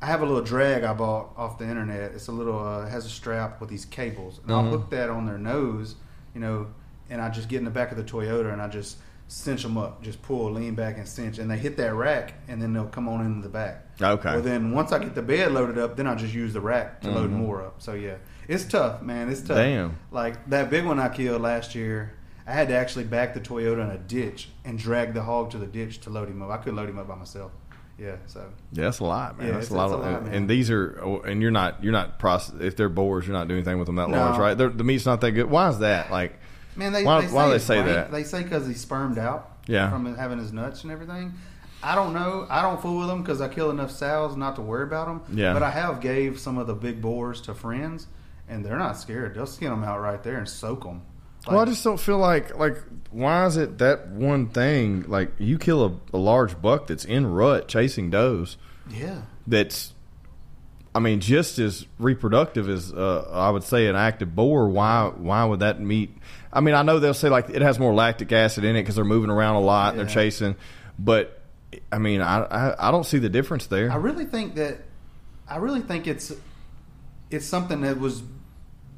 I 0.02 0.08
have 0.08 0.22
a 0.22 0.26
little 0.26 0.42
drag 0.44 0.84
I 0.84 0.94
bought 0.94 1.32
off 1.38 1.58
the 1.58 1.66
internet. 1.68 2.12
It's 2.14 2.28
a 2.28 2.32
little 2.32 2.60
uh, 2.60 2.88
has 2.88 3.06
a 3.06 3.10
strap 3.10 3.60
with 3.62 3.70
these 3.70 3.86
cables, 3.86 4.40
and 4.40 4.50
Mhm. 4.50 4.54
I'll 4.64 4.70
hook 4.70 4.90
that 4.92 5.10
on 5.10 5.26
their 5.26 5.38
nose, 5.38 5.96
you 6.34 6.42
know, 6.42 6.68
and 7.10 7.22
I 7.22 7.30
just 7.30 7.50
get 7.50 7.60
in 7.60 7.66
the 7.66 7.72
back 7.72 7.92
of 7.92 7.98
the 7.98 8.04
Toyota 8.04 8.52
and 8.52 8.62
I 8.62 8.68
just 8.68 8.98
cinch 9.28 9.64
them 9.64 9.76
up, 9.78 10.04
just 10.04 10.22
pull, 10.22 10.52
lean 10.52 10.76
back, 10.76 10.98
and 11.00 11.08
cinch, 11.08 11.40
and 11.40 11.50
they 11.50 11.58
hit 11.58 11.78
that 11.78 11.96
rack, 11.96 12.34
and 12.48 12.62
then 12.62 12.74
they'll 12.74 12.86
come 12.86 13.08
on 13.10 13.26
into 13.26 13.42
the 13.42 13.50
back. 13.50 13.84
Okay. 14.00 14.34
Well, 14.34 14.42
then 14.42 14.72
once 14.72 14.92
I 14.92 15.00
get 15.00 15.16
the 15.16 15.24
bed 15.24 15.52
loaded 15.52 15.80
up, 15.80 15.96
then 15.98 16.06
I 16.06 16.14
just 16.14 16.34
use 16.34 16.54
the 16.54 16.62
rack 16.62 17.02
to 17.02 17.10
load 17.10 17.32
Mhm. 17.32 17.38
more 17.38 17.64
up. 17.64 17.76
So 17.82 17.94
yeah, 17.94 18.16
it's 18.48 18.66
tough, 18.66 19.02
man. 19.02 19.30
It's 19.30 19.42
tough. 19.42 19.58
Damn. 19.58 19.98
Like 20.12 20.48
that 20.50 20.70
big 20.70 20.86
one 20.86 21.00
I 21.00 21.10
killed 21.10 21.42
last 21.42 21.74
year, 21.74 22.12
I 22.48 22.54
had 22.54 22.68
to 22.68 22.76
actually 22.76 23.06
back 23.06 23.34
the 23.34 23.40
Toyota 23.40 23.84
in 23.84 23.90
a 23.92 23.98
ditch 23.98 24.50
and 24.64 24.78
drag 24.78 25.14
the 25.14 25.22
hog 25.24 25.52
to 25.52 25.58
the 25.58 25.66
ditch 25.66 26.02
to 26.02 26.10
load 26.10 26.30
him 26.30 26.42
up. 26.42 26.50
I 26.52 26.58
couldn't 26.58 26.76
load 26.76 26.90
him 26.90 27.00
up 27.00 27.08
by 27.08 27.16
myself. 27.16 27.52
Yeah, 27.98 28.18
so 28.28 28.42
Yeah, 28.74 28.84
that's 28.84 29.00
a 29.00 29.06
lot, 29.06 29.38
man. 29.38 29.48
Yeah, 29.48 29.54
that's 29.54 29.70
a 29.70 29.74
lot. 29.74 29.86
it's 29.86 29.94
a 29.94 29.98
lot, 29.98 30.24
man. 30.26 30.34
and 30.34 30.50
these 30.50 30.70
are, 30.70 31.00
oh, 31.02 31.22
and 31.22 31.42
you're 31.42 31.50
not, 31.52 31.82
you're 31.84 31.94
not 31.94 32.20
process. 32.20 32.56
If 32.60 32.76
they're 32.76 32.90
boars, 32.90 33.26
you're 33.26 33.36
not 33.36 33.48
doing 33.48 33.60
anything 33.60 33.80
with 33.80 33.86
them 33.88 33.96
that 33.96 34.10
No. 34.10 34.18
large, 34.18 34.38
right? 34.38 34.58
They're, 34.58 34.70
the 34.70 34.84
meat's 34.84 35.06
not 35.06 35.22
that 35.22 35.32
good. 35.32 35.50
Why 35.50 35.70
is 35.70 35.80
that? 35.80 36.12
Like, 36.12 36.38
man, 36.76 36.92
they 36.92 37.04
Why- 37.06 37.22
they 37.26 37.34
why 37.34 37.46
do 37.46 37.52
they 37.54 37.60
say 37.60 37.82
that? 37.82 38.12
They 38.12 38.24
say 38.24 38.44
because 38.44 38.68
he's 38.68 38.82
spermed 38.82 39.18
out. 39.18 39.52
Yeah. 39.68 39.90
from 39.90 40.14
having 40.16 40.38
his 40.38 40.54
nuts 40.54 40.84
and 40.84 40.92
everything. 40.92 41.34
I 41.82 41.96
don't 41.96 42.14
know. 42.14 42.46
I 42.52 42.62
don't 42.62 42.80
fool 42.80 43.00
with 43.00 43.08
them 43.08 43.24
because 43.24 43.42
I 43.42 43.48
kill 43.48 43.72
enough 43.72 43.90
sows 43.92 44.36
not 44.36 44.56
to 44.58 44.62
worry 44.62 44.84
about 44.84 45.08
them. 45.08 45.22
Yeah. 45.36 45.54
But 45.54 45.64
I 45.64 45.72
have 45.72 46.02
gave 46.02 46.40
some 46.40 46.58
of 46.60 46.68
the 46.68 46.76
big 46.76 47.02
boars 47.02 47.42
to 47.42 47.56
friends, 47.56 48.06
and 48.48 48.64
they're 48.64 48.78
not 48.78 48.98
scared. 48.98 49.34
They'll 49.34 49.48
skin 49.48 49.70
them 49.72 49.84
out 49.84 50.02
right 50.02 50.22
there 50.22 50.38
and 50.38 50.48
soak 50.48 50.84
them. 50.84 51.02
Well, 51.48 51.60
I 51.60 51.66
just 51.66 51.84
don't 51.84 52.00
feel 52.00 52.18
like, 52.18 52.58
like, 52.58 52.78
why 53.12 53.46
is 53.46 53.58
it 53.58 53.78
that 53.80 54.08
one 54.08 54.50
thing? 54.50 55.06
Like, 55.08 55.32
you 55.38 55.58
kill 55.58 55.86
a, 55.86 56.16
a 56.16 56.18
large 56.18 56.62
buck 56.62 56.88
that's 56.88 57.06
in 57.06 57.28
rut 57.28 57.68
chasing 57.68 58.10
does. 58.10 58.58
yeah. 58.90 59.22
That's, 59.48 59.94
I 60.96 61.00
mean, 61.00 61.20
just 61.20 61.60
as 61.60 61.86
reproductive 62.00 62.68
as 62.70 62.92
uh, 62.92 63.30
I 63.32 63.50
would 63.52 63.64
say 63.64 63.88
an 63.88 63.96
active 63.96 64.34
boar. 64.34 64.68
Why? 64.70 65.12
Why 65.16 65.44
would 65.46 65.60
that 65.60 65.80
meat? 65.80 66.18
I 66.52 66.62
mean, 66.62 66.74
I 66.74 66.84
know 66.84 67.00
they'll 67.00 67.14
say 67.14 67.30
like 67.30 67.50
it 67.50 67.62
has 67.62 67.78
more 67.78 67.94
lactic 67.94 68.32
acid 68.32 68.64
in 68.64 68.76
it 68.76 68.82
because 68.82 68.96
they're 68.96 69.04
moving 69.04 69.30
around 69.30 69.56
a 69.56 69.60
lot 69.60 69.90
and 69.92 70.00
they're 70.00 70.08
chasing, 70.08 70.56
but 70.98 71.42
I 71.92 71.98
mean, 71.98 72.22
I, 72.22 72.44
I 72.44 72.88
I 72.88 72.92
don't 72.92 73.04
see 73.06 73.20
the 73.20 73.30
difference 73.30 73.68
there. 73.68 73.92
I 73.92 73.98
really 73.98 74.26
think 74.26 74.56
that 74.56 74.80
I 75.48 75.58
really 75.58 75.82
think 75.82 76.08
it's 76.08 76.32
it's 77.30 77.46
something 77.46 77.82
that 77.82 78.00
was 78.00 78.24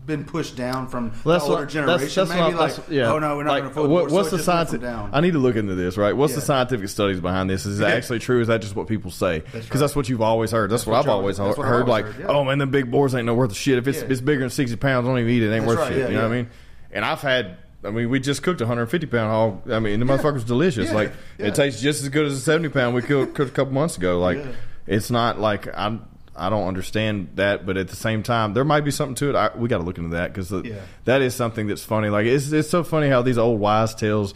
been 0.08 0.24
pushed 0.26 0.56
down 0.56 0.88
from 0.88 1.12
Well, 1.24 1.38
the 1.38 1.44
older 1.46 1.56
what- 1.64 1.70
generation. 1.70 2.28
Maybe 2.30 2.40
what- 2.42 2.56
like, 2.56 2.70
that's- 2.76 2.90
yeah. 2.90 3.12
oh 3.14 3.20
no, 3.20 3.36
we're 3.38 3.44
not 3.44 3.52
Like, 3.52 3.64
going 3.64 3.70
to 3.74 3.76
fool 3.76 3.88
what- 3.90 4.00
boars, 4.00 4.12
so 4.12 4.16
What's 4.18 4.30
the 4.32 4.40
scientific? 4.40 4.82
down. 4.82 5.10
I 5.14 5.22
need 5.22 5.34
to 5.34 5.40
look 5.40 5.56
into 5.56 5.76
this. 5.76 5.98
Right? 5.98 6.16
What's 6.16 6.34
the 6.34 6.42
scientific 6.42 6.88
studies 6.90 7.20
behind 7.20 7.50
this? 7.50 7.66
Is 7.66 7.80
it 7.80 7.84
Yeah. 7.84 7.90
actually 7.96 8.20
true? 8.20 8.42
Is 8.42 8.48
that 8.48 8.62
just 8.62 8.76
what 8.76 8.88
people 8.88 9.12
say? 9.12 9.40
Because 9.52 9.80
that's 9.82 9.92
right. 9.92 9.96
what 9.98 10.10
you've 10.10 10.22
always 10.22 10.52
heard. 10.52 10.70
That's, 10.72 10.84
That's 10.84 10.88
what, 10.92 11.00
I've 11.00 11.10
always 11.10 11.38
that's 11.38 11.58
heard. 11.58 11.88
Like, 11.88 12.06
heard, 12.06 12.16
yeah. 12.22 12.26
oh 12.28 12.44
man, 12.44 12.58
them 12.58 12.72
big 12.72 12.90
boars 12.90 13.14
ain't 13.14 13.26
no 13.26 13.34
worth 13.36 13.52
of 13.52 13.58
shit. 13.58 13.78
If 13.78 13.88
it's 13.88 14.00
Yeah. 14.00 14.08
it's 14.10 14.22
bigger 14.22 14.40
than 14.40 14.50
sixty 14.50 14.78
pounds, 14.78 15.06
don't 15.06 15.20
even 15.20 15.30
eat 15.30 15.44
it. 15.44 15.52
it 15.52 15.56
ain't 15.56 15.66
That's 15.66 15.68
worth 15.68 15.80
right, 15.80 15.90
shit. 15.90 15.98
yeah, 16.00 16.08
you 16.08 16.14
know 16.16 16.24
what 16.24 16.32
I 16.32 16.36
mean? 16.36 16.48
And 16.92 17.06
I've 17.06 17.22
had. 17.22 17.58
I 17.84 17.92
mean, 17.92 18.10
we 18.10 18.20
just 18.20 18.42
cooked 18.42 18.60
a 18.60 18.64
150 18.66 19.06
pound 19.06 19.30
hog. 19.64 19.72
I 19.72 19.80
mean, 19.80 20.00
the 20.00 20.06
motherfucker's 20.06 20.44
delicious. 20.44 20.92
Like, 20.92 21.12
it 21.38 21.54
tastes 21.54 21.80
just 21.80 22.02
as 22.02 22.10
good 22.10 22.26
as 22.26 22.34
a 22.34 22.40
70 22.40 22.70
pound 22.70 22.96
we 22.96 23.04
cooked, 23.04 23.36
cooked 23.36 23.52
a 23.52 23.54
couple 23.54 23.72
months 23.74 23.98
ago. 23.98 24.20
Like, 24.20 24.40
it's 24.88 25.12
not 25.12 25.40
like 25.40 25.68
I'm. 25.78 26.02
I 26.38 26.50
don't 26.50 26.68
understand 26.68 27.30
that, 27.36 27.66
but 27.66 27.78
at 27.78 27.88
the 27.88 27.96
same 27.96 28.24
time, 28.24 28.54
there 28.54 28.64
might 28.64 28.82
be 28.82 28.92
something 28.92 29.16
to 29.16 29.30
it. 29.30 29.36
I, 29.36 29.50
we 29.56 29.68
got 29.70 29.80
to 29.80 29.84
look 29.84 29.98
into 29.98 30.12
that 30.16 30.34
because 30.34 30.52
Yeah. 30.52 30.76
that 31.06 31.22
is 31.22 31.36
something 31.36 31.68
that's 31.68 31.84
funny. 31.84 32.10
Like 32.10 32.26
it's 32.26 32.52
it's 32.52 32.70
so 32.70 32.84
funny 32.84 33.10
how 33.10 33.22
these 33.22 33.38
old 33.38 33.60
wise 33.60 33.96
tales 33.96 34.34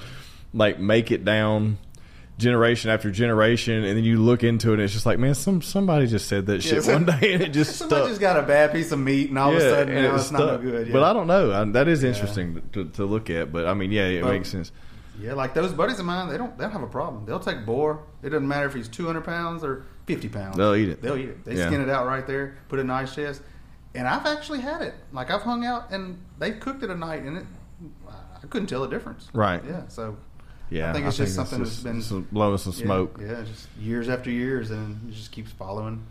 like 0.53 0.79
make 0.79 1.11
it 1.11 1.23
down 1.23 1.77
generation 2.37 2.89
after 2.89 3.11
generation, 3.11 3.83
and 3.83 3.95
then 3.97 4.03
you 4.03 4.19
look 4.19 4.43
into 4.43 4.71
it, 4.71 4.73
and 4.75 4.81
it's 4.83 4.93
just 4.93 5.05
like, 5.05 5.19
man, 5.19 5.35
some 5.35 5.61
somebody 5.61 6.07
just 6.07 6.27
said 6.27 6.47
that 6.47 6.63
shit 6.63 6.85
Yeah, 6.85 6.93
one 6.93 7.05
day, 7.05 7.33
and 7.33 7.41
it 7.43 7.49
just 7.49 7.75
Somebody 7.75 8.01
stuck. 8.01 8.09
just 8.09 8.21
got 8.21 8.37
a 8.37 8.41
bad 8.41 8.71
piece 8.71 8.91
of 8.91 8.99
meat, 8.99 9.29
and 9.29 9.37
all 9.37 9.51
of 9.51 9.57
a 9.57 9.61
sudden 9.61 9.95
it 9.95 10.05
it's 10.15 10.31
not 10.31 10.39
no 10.39 10.57
good. 10.57 10.87
Yeah. 10.87 10.93
But 10.93 11.03
I 11.03 11.13
don't 11.13 11.27
know. 11.27 11.51
I, 11.51 11.63
that 11.65 11.87
is 11.87 12.03
interesting 12.03 12.61
to, 12.73 12.85
to 12.85 13.05
look 13.05 13.29
at. 13.29 13.51
But 13.51 13.67
I 13.67 13.73
mean, 13.75 13.91
yeah, 13.91 14.05
it 14.07 14.23
Well, 14.23 14.33
makes 14.33 14.49
sense. 14.49 14.71
Yeah, 15.19 15.33
like 15.33 15.53
those 15.53 15.71
buddies 15.71 15.99
of 15.99 16.05
mine, 16.05 16.29
they 16.29 16.37
don't 16.37 16.57
they 16.57 16.63
don't 16.63 16.71
have 16.71 16.81
a 16.81 16.87
problem. 16.87 17.25
They'll 17.25 17.39
take 17.39 17.63
boar. 17.65 18.01
It 18.23 18.29
doesn't 18.29 18.47
matter 18.47 18.65
if 18.65 18.73
he's 18.73 18.87
two 18.87 19.05
hundred 19.05 19.21
pounds 19.25 19.63
or 19.63 19.85
fifty 20.05 20.29
pounds. 20.29 20.57
They'll 20.57 20.75
eat 20.75 20.89
it. 20.89 21.01
They'll 21.01 21.17
eat 21.17 21.29
it. 21.29 21.45
They 21.45 21.55
Yeah. 21.55 21.67
skin 21.67 21.81
it 21.81 21.89
out 21.89 22.05
right 22.07 22.25
there, 22.25 22.55
put 22.69 22.79
it 22.79 22.83
in 22.83 22.89
ice 22.89 23.15
chest. 23.15 23.41
And 23.93 24.07
I've 24.07 24.25
actually 24.25 24.61
had 24.61 24.81
it. 24.81 24.93
Like 25.11 25.29
I've 25.31 25.41
hung 25.41 25.65
out 25.65 25.91
and 25.91 26.17
they've 26.39 26.59
cooked 26.59 26.83
it 26.83 26.89
a 26.89 26.95
night, 26.95 27.23
and 27.23 27.37
it 27.37 27.45
I 28.43 28.47
couldn't 28.47 28.67
tell 28.67 28.81
the 28.81 28.87
difference. 28.87 29.29
Right. 29.33 29.61
Yeah. 29.65 29.87
So 29.87 30.17
Yeah, 30.69 30.89
I 30.89 30.93
think 30.93 31.05
it's 31.05 31.17
just 31.17 31.35
something 31.35 31.59
just 31.63 31.83
that's 31.83 32.09
been 32.09 32.21
blowing 32.31 32.57
some 32.57 32.73
yeah, 32.73 32.85
smoke. 32.85 33.19
Yeah, 33.21 33.43
just 33.43 33.67
years 33.79 34.07
after 34.09 34.31
years, 34.31 34.71
and 34.71 35.09
it 35.09 35.13
just 35.15 35.31
keeps 35.31 35.51
following. 35.51 36.03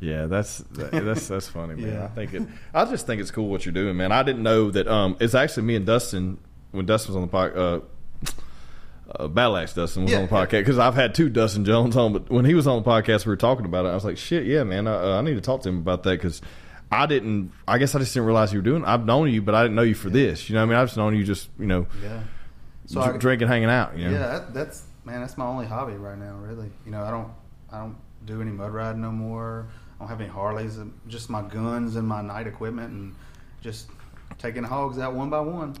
Yeah, 0.00 0.26
that's 0.26 0.58
that, 0.72 0.90
that's 0.92 1.28
that's 1.28 1.48
funny, 1.48 1.76
man. 1.76 1.92
Yeah. 1.92 2.04
I 2.04 2.08
think 2.08 2.34
it. 2.34 2.42
I 2.74 2.84
just 2.84 3.06
think 3.06 3.20
it's 3.22 3.30
cool 3.30 3.48
what 3.48 3.64
you're 3.64 3.72
doing, 3.72 3.96
man. 3.96 4.12
I 4.12 4.22
didn't 4.22 4.42
know 4.42 4.70
that. 4.70 4.86
Um, 4.86 5.16
it's 5.20 5.34
actually 5.34 5.62
me 5.62 5.76
and 5.76 5.86
Dustin 5.86 6.38
when 6.72 6.84
Dustin 6.84 7.14
was 7.14 7.22
on 7.22 7.28
the 7.28 7.32
podcast. 7.32 7.56
Uh, 7.56 8.30
uh, 9.18 9.28
Battle 9.28 9.56
Axe 9.56 9.74
Dustin 9.74 10.04
was 10.04 10.12
Yeah, 10.12 10.18
on 10.18 10.26
the 10.26 10.32
podcast 10.32 10.50
because 10.60 10.78
I've 10.78 10.94
had 10.94 11.14
two 11.14 11.28
Dustin 11.28 11.64
Jones 11.64 11.96
on, 11.96 12.12
but 12.12 12.30
when 12.30 12.44
he 12.44 12.54
was 12.54 12.66
on 12.66 12.82
the 12.82 12.88
podcast, 12.88 13.26
we 13.26 13.30
were 13.30 13.36
talking 13.36 13.64
about 13.64 13.84
it. 13.86 13.88
I 13.88 13.94
was 13.94 14.04
like, 14.04 14.16
"Shit, 14.16 14.46
yeah, 14.46 14.64
man, 14.64 14.86
uh, 14.86 15.16
I 15.18 15.22
need 15.22 15.34
to 15.34 15.40
talk 15.40 15.62
to 15.62 15.68
him 15.68 15.78
about 15.78 16.02
that 16.04 16.10
because 16.12 16.40
I 16.90 17.06
didn't. 17.06 17.52
I 17.66 17.78
guess 17.78 17.94
I 17.94 17.98
just 17.98 18.14
didn't 18.14 18.26
realize 18.26 18.52
you 18.52 18.58
were 18.58 18.64
doing. 18.64 18.84
I've 18.84 19.04
known 19.04 19.30
you, 19.32 19.42
but 19.42 19.54
I 19.54 19.62
didn't 19.62 19.74
know 19.74 19.82
you 19.82 19.94
for 19.94 20.10
this. 20.10 20.48
You 20.48 20.54
know, 20.54 20.60
what 20.60 20.66
I 20.66 20.68
mean, 20.70 20.78
I've 20.78 20.88
just 20.88 20.96
known 20.96 21.16
you 21.16 21.24
just 21.24 21.48
you 21.58 21.66
know, 21.66 21.86
Yeah. 22.02 22.20
So 22.86 23.02
dr- 23.02 23.14
I, 23.14 23.18
drinking, 23.18 23.48
hanging 23.48 23.70
out. 23.70 23.96
You 23.96 24.04
know, 24.06 24.10
Yeah, 24.12 24.18
that, 24.26 24.54
that's 24.54 24.84
man, 25.04 25.20
that's 25.20 25.38
my 25.38 25.46
only 25.46 25.66
hobby 25.66 25.94
right 25.94 26.18
now. 26.18 26.34
Really, 26.36 26.70
you 26.84 26.92
know, 26.92 27.02
I 27.02 27.10
don't, 27.10 27.28
I 27.72 27.78
don't 27.78 27.96
do 28.26 28.40
any 28.40 28.50
mud 28.50 28.72
riding 28.72 29.00
no 29.02 29.10
more. 29.10 29.66
I 29.96 30.00
don't 30.00 30.08
have 30.08 30.20
any 30.20 30.30
Harleys. 30.30 30.78
Just 31.08 31.30
my 31.30 31.42
guns 31.42 31.96
and 31.96 32.06
my 32.06 32.20
night 32.20 32.46
equipment, 32.46 32.92
and 32.92 33.14
just 33.62 33.88
taking 34.38 34.64
hogs 34.64 34.98
out 34.98 35.14
one 35.14 35.30
by 35.30 35.40
one. 35.40 35.74